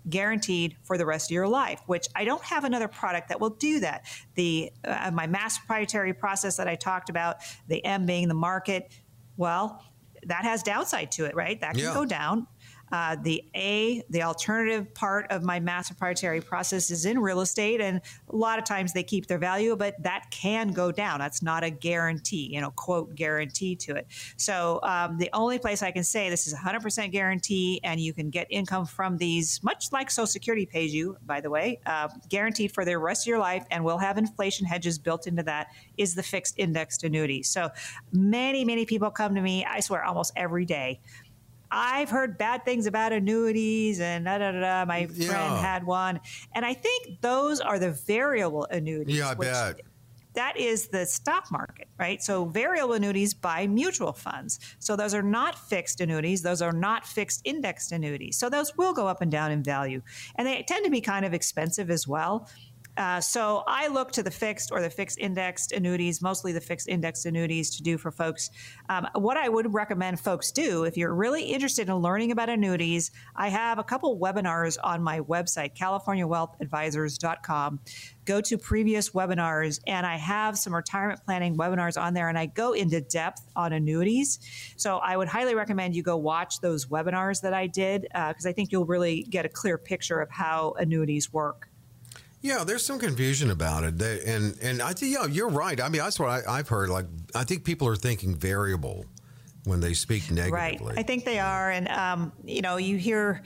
guaranteed 0.09 0.77
for 0.83 0.95
the 0.95 1.05
rest 1.07 1.29
of 1.29 1.35
your 1.35 1.47
life 1.47 1.79
which 1.85 2.07
i 2.15 2.25
don't 2.25 2.41
have 2.41 2.63
another 2.63 2.87
product 2.87 3.29
that 3.29 3.39
will 3.39 3.51
do 3.51 3.79
that 3.79 4.03
the 4.33 4.71
uh, 4.83 5.11
my 5.13 5.27
mass 5.27 5.59
proprietary 5.59 6.11
process 6.11 6.57
that 6.57 6.67
i 6.67 6.73
talked 6.73 7.07
about 7.07 7.35
the 7.67 7.85
m 7.85 8.07
being 8.07 8.27
the 8.27 8.33
market 8.33 8.91
well 9.37 9.85
that 10.23 10.43
has 10.43 10.63
downside 10.63 11.11
to 11.11 11.25
it 11.25 11.35
right 11.35 11.61
that 11.61 11.75
can 11.75 11.83
yeah. 11.83 11.93
go 11.93 12.03
down 12.03 12.47
uh, 12.91 13.15
the 13.21 13.43
A, 13.55 14.03
the 14.09 14.23
alternative 14.23 14.93
part 14.93 15.27
of 15.31 15.43
my 15.43 15.59
mass 15.59 15.87
proprietary 15.87 16.41
process 16.41 16.91
is 16.91 17.05
in 17.05 17.19
real 17.19 17.41
estate, 17.41 17.81
and 17.81 18.01
a 18.29 18.35
lot 18.35 18.59
of 18.59 18.65
times 18.65 18.93
they 18.93 19.03
keep 19.03 19.27
their 19.27 19.37
value, 19.37 19.75
but 19.75 20.01
that 20.03 20.25
can 20.31 20.71
go 20.71 20.91
down. 20.91 21.19
That's 21.19 21.41
not 21.41 21.63
a 21.63 21.69
guarantee, 21.69 22.49
you 22.53 22.61
know, 22.61 22.71
quote 22.71 23.15
guarantee 23.15 23.75
to 23.77 23.95
it. 23.95 24.07
So 24.37 24.79
um, 24.83 25.17
the 25.17 25.29
only 25.33 25.59
place 25.59 25.81
I 25.81 25.91
can 25.91 26.03
say 26.03 26.29
this 26.29 26.47
is 26.47 26.53
100% 26.53 27.11
guarantee, 27.11 27.79
and 27.83 27.99
you 27.99 28.13
can 28.13 28.29
get 28.29 28.47
income 28.49 28.85
from 28.85 29.17
these, 29.17 29.63
much 29.63 29.91
like 29.91 30.11
Social 30.11 30.27
Security 30.27 30.65
pays 30.65 30.93
you, 30.93 31.17
by 31.25 31.41
the 31.41 31.49
way, 31.49 31.79
uh, 31.85 32.09
guaranteed 32.29 32.73
for 32.73 32.83
the 32.83 32.97
rest 32.97 33.23
of 33.23 33.27
your 33.27 33.39
life, 33.39 33.65
and 33.71 33.83
we'll 33.83 33.97
have 33.97 34.17
inflation 34.17 34.65
hedges 34.65 34.99
built 34.99 35.27
into 35.27 35.43
that. 35.43 35.67
Is 35.97 36.15
the 36.15 36.23
fixed 36.23 36.55
indexed 36.57 37.03
annuity. 37.03 37.43
So 37.43 37.69
many, 38.11 38.65
many 38.65 38.85
people 38.85 39.11
come 39.11 39.35
to 39.35 39.41
me, 39.41 39.65
I 39.65 39.79
swear, 39.79 40.03
almost 40.03 40.33
every 40.35 40.65
day 40.65 40.99
I've 41.71 42.09
heard 42.09 42.37
bad 42.37 42.65
things 42.65 42.85
about 42.85 43.13
annuities 43.13 43.99
and 43.99 44.25
da 44.25 44.37
da 44.37 44.51
da. 44.51 44.85
My 44.85 45.07
yeah. 45.11 45.27
friend 45.27 45.65
had 45.65 45.85
one, 45.85 46.19
and 46.53 46.65
I 46.65 46.73
think 46.73 47.21
those 47.21 47.61
are 47.61 47.79
the 47.79 47.91
variable 47.91 48.65
annuities. 48.65 49.17
Yeah, 49.17 49.29
I 49.29 49.33
bet. 49.35 49.81
That 50.33 50.57
is 50.57 50.87
the 50.87 51.05
stock 51.05 51.51
market, 51.51 51.89
right? 51.99 52.21
So 52.21 52.45
variable 52.45 52.93
annuities 52.93 53.33
buy 53.33 53.67
mutual 53.67 54.13
funds. 54.13 54.59
So 54.79 54.95
those 54.95 55.13
are 55.13 55.21
not 55.21 55.57
fixed 55.57 55.99
annuities. 55.99 56.41
Those 56.41 56.61
are 56.61 56.71
not 56.71 57.05
fixed 57.05 57.41
indexed 57.43 57.91
annuities. 57.91 58.37
So 58.37 58.49
those 58.49 58.77
will 58.77 58.93
go 58.93 59.07
up 59.07 59.21
and 59.21 59.29
down 59.29 59.51
in 59.51 59.61
value, 59.61 60.01
and 60.35 60.47
they 60.47 60.63
tend 60.67 60.85
to 60.85 60.91
be 60.91 61.01
kind 61.01 61.25
of 61.25 61.33
expensive 61.33 61.89
as 61.89 62.07
well. 62.07 62.49
Uh, 62.97 63.21
so 63.21 63.63
I 63.67 63.87
look 63.87 64.11
to 64.13 64.23
the 64.23 64.31
fixed 64.31 64.71
or 64.71 64.81
the 64.81 64.89
fixed 64.89 65.17
indexed 65.17 65.71
annuities, 65.71 66.21
mostly 66.21 66.51
the 66.51 66.61
fixed 66.61 66.87
indexed 66.87 67.25
annuities 67.25 67.75
to 67.77 67.83
do 67.83 67.97
for 67.97 68.11
folks. 68.11 68.49
Um, 68.89 69.07
what 69.15 69.37
I 69.37 69.49
would 69.49 69.73
recommend 69.73 70.19
folks 70.19 70.51
do 70.51 70.83
if 70.83 70.97
you're 70.97 71.13
really 71.13 71.43
interested 71.43 71.87
in 71.87 71.95
learning 71.95 72.31
about 72.31 72.49
annuities, 72.49 73.11
I 73.35 73.49
have 73.49 73.79
a 73.79 73.83
couple 73.83 74.19
webinars 74.19 74.77
on 74.83 75.01
my 75.01 75.21
website, 75.21 75.75
californiawealthadvisors.com. 75.75 77.79
Go 78.25 78.41
to 78.41 78.57
previous 78.57 79.11
webinars, 79.11 79.79
and 79.87 80.05
I 80.05 80.17
have 80.17 80.57
some 80.57 80.75
retirement 80.75 81.21
planning 81.25 81.57
webinars 81.57 81.99
on 81.99 82.13
there, 82.13 82.29
and 82.29 82.37
I 82.37 82.45
go 82.45 82.73
into 82.73 83.01
depth 83.01 83.41
on 83.55 83.73
annuities. 83.73 84.39
So 84.77 84.97
I 84.97 85.17
would 85.17 85.27
highly 85.27 85.55
recommend 85.55 85.95
you 85.95 86.03
go 86.03 86.17
watch 86.17 86.61
those 86.61 86.85
webinars 86.85 87.41
that 87.41 87.53
I 87.53 87.67
did 87.67 88.03
because 88.03 88.45
uh, 88.45 88.49
I 88.49 88.51
think 88.51 88.71
you'll 88.71 88.85
really 88.85 89.23
get 89.23 89.45
a 89.45 89.49
clear 89.49 89.77
picture 89.77 90.21
of 90.21 90.29
how 90.29 90.75
annuities 90.77 91.33
work. 91.33 91.70
Yeah, 92.41 92.63
there's 92.63 92.83
some 92.83 92.97
confusion 92.97 93.51
about 93.51 93.83
it, 93.83 93.99
they, 93.99 94.21
and 94.25 94.57
and 94.61 94.81
I 94.81 94.93
think 94.93 95.13
yeah, 95.13 95.27
you're 95.27 95.49
right. 95.49 95.79
I 95.79 95.89
mean, 95.89 96.01
that's 96.01 96.19
what 96.19 96.47
I, 96.47 96.57
have 96.57 96.69
heard. 96.69 96.89
Like, 96.89 97.05
I 97.35 97.43
think 97.43 97.63
people 97.63 97.87
are 97.87 97.95
thinking 97.95 98.35
variable 98.35 99.05
when 99.65 99.79
they 99.79 99.93
speak 99.93 100.31
negatively. 100.31 100.87
Right, 100.87 100.97
I 100.97 101.03
think 101.03 101.23
they 101.23 101.37
are, 101.37 101.69
and 101.69 101.87
um, 101.89 102.31
you 102.43 102.61
know, 102.61 102.77
you 102.77 102.97
hear 102.97 103.43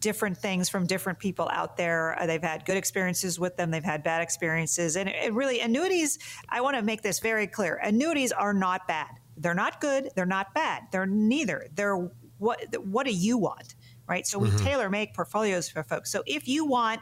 different 0.00 0.36
things 0.36 0.68
from 0.68 0.84
different 0.84 1.18
people 1.20 1.48
out 1.52 1.76
there. 1.76 2.20
Uh, 2.20 2.26
they've 2.26 2.42
had 2.42 2.64
good 2.66 2.76
experiences 2.76 3.38
with 3.38 3.56
them. 3.56 3.70
They've 3.70 3.84
had 3.84 4.02
bad 4.02 4.20
experiences, 4.20 4.96
and 4.96 5.08
it, 5.08 5.32
really, 5.32 5.60
annuities. 5.60 6.18
I 6.48 6.60
want 6.60 6.76
to 6.76 6.82
make 6.82 7.02
this 7.02 7.20
very 7.20 7.46
clear: 7.46 7.76
annuities 7.76 8.32
are 8.32 8.52
not 8.52 8.88
bad. 8.88 9.10
They're 9.36 9.54
not 9.54 9.80
good. 9.80 10.10
They're 10.16 10.26
not 10.26 10.52
bad. 10.54 10.88
They're 10.90 11.06
neither. 11.06 11.68
They're 11.72 12.10
what? 12.38 12.64
What 12.84 13.06
do 13.06 13.12
you 13.12 13.38
want? 13.38 13.76
Right. 14.08 14.26
So 14.26 14.38
we 14.38 14.48
mm-hmm. 14.48 14.64
tailor 14.64 14.90
make 14.90 15.14
portfolios 15.14 15.68
for 15.68 15.84
folks. 15.84 16.10
So 16.10 16.22
if 16.26 16.48
you 16.48 16.66
want 16.66 17.00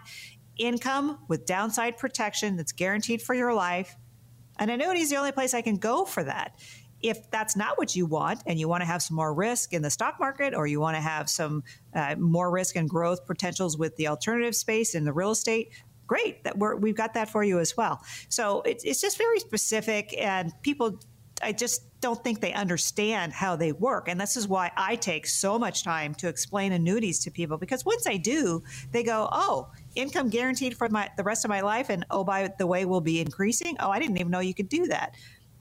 income 0.58 1.18
with 1.28 1.46
downside 1.46 1.98
protection 1.98 2.56
that's 2.56 2.72
guaranteed 2.72 3.22
for 3.22 3.34
your 3.34 3.54
life. 3.54 3.96
An 4.58 4.70
annuity 4.70 5.00
is 5.00 5.10
the 5.10 5.16
only 5.16 5.32
place 5.32 5.54
I 5.54 5.62
can 5.62 5.76
go 5.76 6.04
for 6.04 6.24
that. 6.24 6.56
If 7.00 7.30
that's 7.30 7.56
not 7.56 7.78
what 7.78 7.96
you 7.96 8.06
want 8.06 8.42
and 8.46 8.60
you 8.60 8.68
want 8.68 8.82
to 8.82 8.86
have 8.86 9.02
some 9.02 9.16
more 9.16 9.34
risk 9.34 9.72
in 9.72 9.82
the 9.82 9.90
stock 9.90 10.20
market 10.20 10.54
or 10.54 10.66
you 10.66 10.78
want 10.78 10.96
to 10.96 11.00
have 11.00 11.28
some 11.28 11.64
uh, 11.94 12.14
more 12.16 12.50
risk 12.50 12.76
and 12.76 12.88
growth 12.88 13.26
potentials 13.26 13.76
with 13.76 13.96
the 13.96 14.06
alternative 14.06 14.54
space 14.54 14.94
in 14.94 15.04
the 15.04 15.12
real 15.12 15.32
estate, 15.32 15.72
great. 16.06 16.44
That 16.44 16.58
we 16.58 16.90
have 16.90 16.96
got 16.96 17.14
that 17.14 17.28
for 17.28 17.42
you 17.42 17.58
as 17.58 17.76
well. 17.76 18.00
So 18.28 18.62
it's, 18.62 18.84
it's 18.84 19.00
just 19.00 19.18
very 19.18 19.40
specific 19.40 20.14
and 20.16 20.52
people 20.62 21.00
I 21.42 21.52
just 21.52 21.82
don't 22.00 22.22
think 22.22 22.40
they 22.40 22.52
understand 22.52 23.32
how 23.32 23.56
they 23.56 23.72
work. 23.72 24.08
And 24.08 24.20
this 24.20 24.36
is 24.36 24.46
why 24.46 24.70
I 24.76 24.96
take 24.96 25.26
so 25.26 25.58
much 25.58 25.82
time 25.82 26.14
to 26.16 26.28
explain 26.28 26.72
annuities 26.72 27.18
to 27.20 27.30
people 27.30 27.58
because 27.58 27.84
once 27.84 28.06
I 28.06 28.16
do, 28.16 28.62
they 28.92 29.02
go, 29.02 29.28
oh, 29.32 29.70
income 29.94 30.28
guaranteed 30.28 30.76
for 30.76 30.88
my 30.88 31.10
the 31.16 31.22
rest 31.22 31.44
of 31.44 31.48
my 31.48 31.60
life 31.60 31.90
and 31.90 32.04
oh 32.10 32.24
by 32.24 32.52
the 32.58 32.66
way 32.66 32.84
will 32.84 33.00
be 33.00 33.20
increasing? 33.20 33.76
Oh 33.80 33.90
i 33.90 33.98
didn't 33.98 34.18
even 34.18 34.30
know 34.30 34.40
you 34.40 34.54
could 34.54 34.68
do 34.68 34.86
that. 34.86 35.14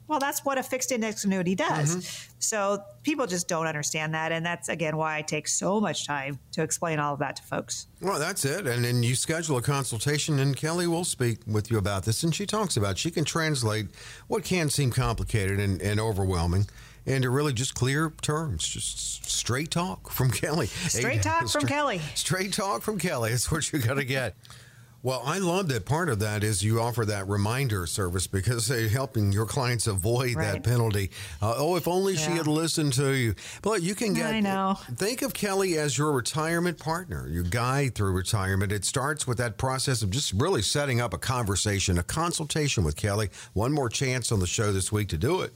Well 0.08 0.20
that's 0.20 0.44
what 0.44 0.58
a 0.58 0.64
fixed 0.64 0.92
index 0.92 1.24
annuity 1.24 1.56
does. 1.56 1.96
Mm-hmm. 1.96 2.34
so 2.40 2.84
people 3.04 3.28
just 3.28 3.48
don't 3.48 3.68
understand 3.68 4.14
that 4.14 4.32
and 4.32 4.46
that's 4.46 4.70
again 4.70 4.98
why 4.98 5.18
i 5.18 5.22
take 5.22 5.48
so 5.48 5.80
much 5.80 6.06
time 6.06 6.40
to 6.52 6.64
explain 6.64 7.00
all 7.00 7.14
of 7.14 7.20
that 7.20 7.38
to 7.38 7.44
folks. 7.44 7.88
Well 8.02 8.20
that's 8.20 8.46
it 8.46 8.68
and 8.68 8.84
then 8.84 9.04
you 9.04 9.16
schedule 9.16 9.58
a 9.58 9.62
consultation 9.62 10.40
and 10.40 10.56
kelly 10.56 10.88
will 10.88 11.06
speak 11.06 11.40
with 11.48 11.72
you 11.72 11.78
about 11.78 12.04
this 12.04 12.24
and 12.24 12.34
she 12.34 12.46
talks 12.46 12.78
about 12.78 12.98
she 12.98 13.12
can 13.12 13.26
translate 13.26 13.88
what 14.28 14.44
can 14.44 14.70
seem 14.70 14.92
complicated 14.92 15.60
and, 15.60 15.82
and 15.82 16.00
overwhelming 16.00 16.68
and 17.06 17.24
to 17.24 17.30
really 17.30 17.54
just 17.54 17.76
clear 17.76 18.12
terms, 18.22 18.68
just 18.68 19.30
straight 19.30 19.72
talk 19.72 20.12
from 20.12 20.32
Kelly. 20.32 20.68
Straight 20.68 21.24
talk 21.24 21.50
from 21.50 21.66
Kelly. 21.66 22.00
Straight 22.16 22.54
talk 22.54 22.82
from 22.82 22.98
Kelly. 23.00 23.32
That's 23.32 23.52
what 23.52 23.72
you're 23.72 23.82
going 23.82 23.98
to 23.98 24.06
get. 24.06 24.36
Well, 25.04 25.24
I 25.26 25.40
love 25.40 25.68
that 25.70 25.86
part 25.86 26.10
of 26.10 26.20
that 26.20 26.44
is 26.44 26.64
you 26.64 26.80
offer 26.80 27.06
that 27.06 27.28
reminder 27.28 27.88
service 27.88 28.28
because 28.28 28.68
they're 28.68 28.88
helping 28.88 29.32
your 29.32 29.48
clients 29.48 29.88
avoid 29.88 30.36
right. 30.36 30.54
that 30.54 30.64
penalty. 30.64 31.10
Uh, 31.42 31.56
oh, 31.58 31.76
if 31.76 31.88
only 31.88 32.14
yeah. 32.14 32.20
she 32.20 32.32
had 32.34 32.46
listened 32.46 32.94
to 32.94 33.12
you. 33.14 33.34
But 33.64 33.82
you 33.82 33.96
can 33.96 34.14
get. 34.14 34.28
I 34.28 34.40
know. 34.42 34.78
Think 34.94 35.24
of 35.24 35.34
Kelly 35.34 35.80
as 35.80 35.98
your 35.98 36.12
retirement 36.12 36.78
partner, 36.78 37.28
your 37.28 37.44
guide 37.44 37.96
through 37.96 38.12
retirement. 38.12 38.72
It 38.72 38.86
starts 38.86 39.26
with 39.26 39.40
that 39.40 39.58
process 39.58 40.04
of 40.04 40.12
just 40.12 40.34
really 40.34 40.62
setting 40.62 41.02
up 41.02 41.16
a 41.16 41.18
conversation, 41.18 41.98
a 41.98 42.04
consultation 42.04 42.84
with 42.84 42.96
Kelly. 42.96 43.30
One 43.54 43.72
more 43.74 43.90
chance 43.90 44.32
on 44.32 44.40
the 44.40 44.48
show 44.48 44.72
this 44.72 44.92
week 44.92 45.08
to 45.10 45.18
do 45.18 45.42
it. 45.42 45.52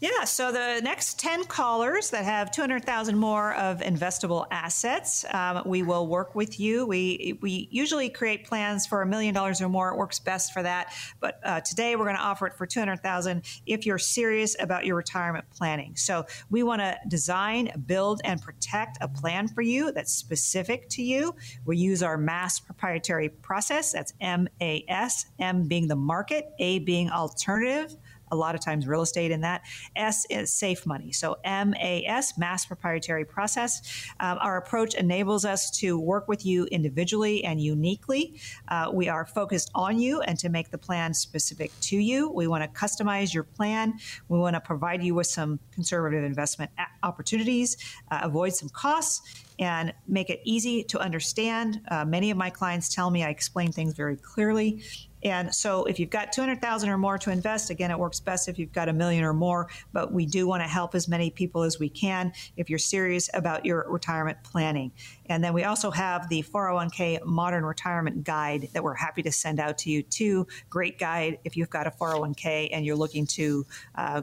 Yeah, 0.00 0.24
so 0.24 0.52
the 0.52 0.80
next 0.80 1.18
10 1.18 1.46
callers 1.46 2.10
that 2.10 2.24
have 2.24 2.52
200,000 2.52 3.16
more 3.16 3.54
of 3.54 3.80
investable 3.80 4.46
assets, 4.52 5.24
um, 5.34 5.62
we 5.66 5.82
will 5.82 6.06
work 6.06 6.36
with 6.36 6.60
you. 6.60 6.86
We, 6.86 7.36
we 7.40 7.66
usually 7.72 8.08
create 8.08 8.44
plans 8.44 8.86
for 8.86 9.02
a 9.02 9.06
million 9.06 9.34
dollars 9.34 9.60
or 9.60 9.68
more. 9.68 9.88
It 9.88 9.96
works 9.96 10.20
best 10.20 10.52
for 10.52 10.62
that. 10.62 10.94
But 11.18 11.40
uh, 11.42 11.62
today 11.62 11.96
we're 11.96 12.04
going 12.04 12.16
to 12.16 12.22
offer 12.22 12.46
it 12.46 12.54
for 12.54 12.64
200,000 12.64 13.42
if 13.66 13.86
you're 13.86 13.98
serious 13.98 14.54
about 14.60 14.86
your 14.86 14.94
retirement 14.94 15.46
planning. 15.50 15.96
So 15.96 16.26
we 16.48 16.62
want 16.62 16.80
to 16.80 16.96
design, 17.08 17.72
build, 17.86 18.20
and 18.22 18.40
protect 18.40 18.98
a 19.00 19.08
plan 19.08 19.48
for 19.48 19.62
you 19.62 19.90
that's 19.90 20.12
specific 20.12 20.88
to 20.90 21.02
you. 21.02 21.34
We 21.64 21.76
use 21.76 22.04
our 22.04 22.16
mass 22.16 22.60
proprietary 22.60 23.30
process. 23.30 23.90
That's 23.90 24.14
MAS, 24.20 25.26
M 25.40 25.66
being 25.66 25.88
the 25.88 25.96
market, 25.96 26.52
A 26.60 26.78
being 26.78 27.10
alternative 27.10 27.96
a 28.30 28.36
lot 28.36 28.54
of 28.54 28.60
times 28.60 28.86
real 28.86 29.02
estate 29.02 29.30
in 29.30 29.40
that. 29.42 29.62
S 29.96 30.26
is 30.30 30.52
safe 30.52 30.86
money. 30.86 31.12
So 31.12 31.36
MAS, 31.44 32.36
mass 32.38 32.66
proprietary 32.66 33.24
process. 33.24 34.04
Um, 34.20 34.38
our 34.40 34.56
approach 34.56 34.94
enables 34.94 35.44
us 35.44 35.70
to 35.78 35.98
work 35.98 36.28
with 36.28 36.44
you 36.44 36.64
individually 36.66 37.44
and 37.44 37.60
uniquely. 37.60 38.40
Uh, 38.68 38.90
we 38.92 39.08
are 39.08 39.26
focused 39.26 39.70
on 39.74 39.98
you 39.98 40.20
and 40.22 40.38
to 40.38 40.48
make 40.48 40.70
the 40.70 40.78
plan 40.78 41.14
specific 41.14 41.72
to 41.80 41.96
you. 41.96 42.30
We 42.30 42.46
want 42.46 42.64
to 42.64 42.80
customize 42.80 43.32
your 43.34 43.44
plan. 43.44 43.94
We 44.28 44.38
want 44.38 44.54
to 44.54 44.60
provide 44.60 45.02
you 45.02 45.14
with 45.14 45.26
some 45.26 45.58
conservative 45.72 46.24
investment 46.24 46.70
opportunities, 47.02 47.76
uh, 48.10 48.20
avoid 48.22 48.54
some 48.54 48.68
costs 48.68 49.44
and 49.58 49.92
make 50.06 50.30
it 50.30 50.40
easy 50.44 50.84
to 50.84 50.98
understand. 50.98 51.80
Uh, 51.90 52.04
many 52.04 52.30
of 52.30 52.36
my 52.36 52.50
clients 52.50 52.94
tell 52.94 53.10
me 53.10 53.24
I 53.24 53.30
explain 53.30 53.72
things 53.72 53.94
very 53.94 54.16
clearly. 54.16 54.82
And 55.22 55.54
so 55.54 55.84
if 55.84 55.98
you've 55.98 56.10
got 56.10 56.32
200,000 56.32 56.88
or 56.88 56.98
more 56.98 57.18
to 57.18 57.30
invest, 57.30 57.70
again, 57.70 57.90
it 57.90 57.98
works 57.98 58.20
best 58.20 58.48
if 58.48 58.58
you've 58.58 58.72
got 58.72 58.88
a 58.88 58.92
million 58.92 59.24
or 59.24 59.32
more, 59.32 59.68
but 59.92 60.12
we 60.12 60.26
do 60.26 60.46
want 60.46 60.62
to 60.62 60.68
help 60.68 60.94
as 60.94 61.08
many 61.08 61.30
people 61.30 61.62
as 61.62 61.78
we 61.78 61.88
can 61.88 62.32
if 62.56 62.70
you're 62.70 62.78
serious 62.78 63.28
about 63.34 63.64
your 63.64 63.86
retirement 63.88 64.38
planning. 64.42 64.92
And 65.26 65.42
then 65.42 65.52
we 65.52 65.64
also 65.64 65.90
have 65.90 66.28
the 66.28 66.42
401k 66.42 67.24
Modern 67.24 67.64
Retirement 67.64 68.24
Guide 68.24 68.68
that 68.72 68.82
we're 68.82 68.94
happy 68.94 69.22
to 69.22 69.32
send 69.32 69.60
out 69.60 69.78
to 69.78 69.90
you 69.90 70.02
too. 70.02 70.46
Great 70.70 70.98
guide 70.98 71.38
if 71.44 71.56
you've 71.56 71.70
got 71.70 71.86
a 71.86 71.90
401k 71.90 72.70
and 72.72 72.84
you're 72.84 72.96
looking 72.96 73.26
to 73.26 73.66
uh, 73.96 74.22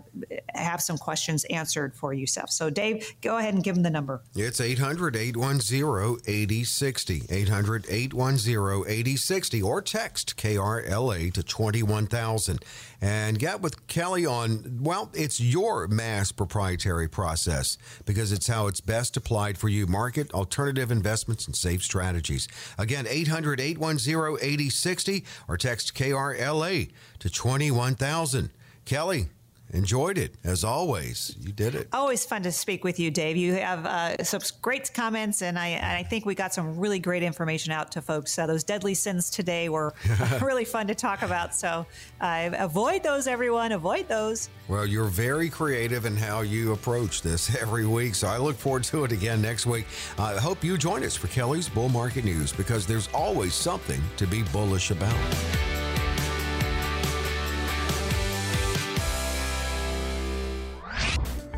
have 0.53 0.81
some 0.81 0.97
questions 0.97 1.43
answered 1.45 1.95
for 1.95 2.13
yourself. 2.13 2.49
So, 2.49 2.69
Dave, 2.69 3.15
go 3.21 3.37
ahead 3.37 3.53
and 3.53 3.63
give 3.63 3.75
them 3.75 3.83
the 3.83 3.89
number. 3.89 4.23
It's 4.35 4.59
800 4.59 5.15
810 5.15 6.21
8060. 6.25 7.23
800 7.29 7.85
810 7.89 8.83
8060 8.87 9.61
or 9.61 9.81
text 9.81 10.37
KRLA 10.85 11.33
to 11.33 11.43
21000 11.43 12.63
and 13.01 13.39
get 13.39 13.61
with 13.61 13.87
Kelly 13.87 14.25
on, 14.25 14.79
well, 14.81 15.11
it's 15.13 15.39
your 15.39 15.87
mass 15.87 16.31
proprietary 16.31 17.07
process 17.07 17.77
because 18.05 18.31
it's 18.31 18.47
how 18.47 18.67
it's 18.67 18.81
best 18.81 19.17
applied 19.17 19.57
for 19.57 19.69
you. 19.69 19.87
Market, 19.87 20.33
alternative 20.33 20.91
investments, 20.91 21.45
and 21.45 21.55
safe 21.55 21.83
strategies. 21.83 22.47
Again, 22.77 23.05
800 23.07 23.59
810 23.59 24.37
8060 24.41 25.25
or 25.47 25.57
text 25.57 25.93
KRLA 25.93 26.91
to 27.19 27.29
21000. 27.29 28.49
Kelly, 28.85 29.29
Enjoyed 29.71 30.17
it 30.17 30.35
as 30.43 30.63
always. 30.63 31.35
You 31.39 31.51
did 31.51 31.73
it. 31.75 31.87
Always 31.91 32.23
fun 32.23 32.43
to 32.43 32.51
speak 32.51 32.83
with 32.83 32.99
you, 32.99 33.09
Dave. 33.09 33.35
You 33.35 33.55
have 33.55 33.85
uh, 33.85 34.23
some 34.23 34.41
great 34.61 34.93
comments, 34.93 35.41
and 35.41 35.57
I, 35.57 35.97
I, 35.99 36.03
think 36.03 36.25
we 36.25 36.35
got 36.35 36.53
some 36.53 36.77
really 36.77 36.99
great 36.99 37.23
information 37.23 37.71
out 37.71 37.91
to 37.93 38.01
folks. 38.01 38.37
Uh, 38.37 38.45
those 38.45 38.63
deadly 38.63 38.93
sins 38.93 39.29
today 39.29 39.69
were 39.69 39.93
really 40.41 40.65
fun 40.65 40.87
to 40.87 40.95
talk 40.95 41.23
about. 41.23 41.55
So 41.55 41.85
uh, 42.21 42.51
avoid 42.53 43.03
those, 43.03 43.27
everyone. 43.27 43.71
Avoid 43.71 44.07
those. 44.07 44.49
Well, 44.67 44.85
you're 44.85 45.05
very 45.05 45.49
creative 45.49 46.05
in 46.05 46.15
how 46.15 46.41
you 46.41 46.73
approach 46.73 47.23
this 47.23 47.55
every 47.61 47.87
week. 47.87 48.13
So 48.15 48.27
I 48.27 48.37
look 48.37 48.55
forward 48.55 48.83
to 48.85 49.03
it 49.03 49.11
again 49.11 49.41
next 49.41 49.65
week. 49.65 49.87
I 50.19 50.35
hope 50.35 50.63
you 50.63 50.77
join 50.77 51.03
us 51.03 51.15
for 51.15 51.27
Kelly's 51.27 51.67
Bull 51.67 51.89
Market 51.89 52.23
News 52.23 52.53
because 52.53 52.85
there's 52.85 53.09
always 53.13 53.55
something 53.55 54.01
to 54.17 54.27
be 54.27 54.43
bullish 54.43 54.91
about. 54.91 55.84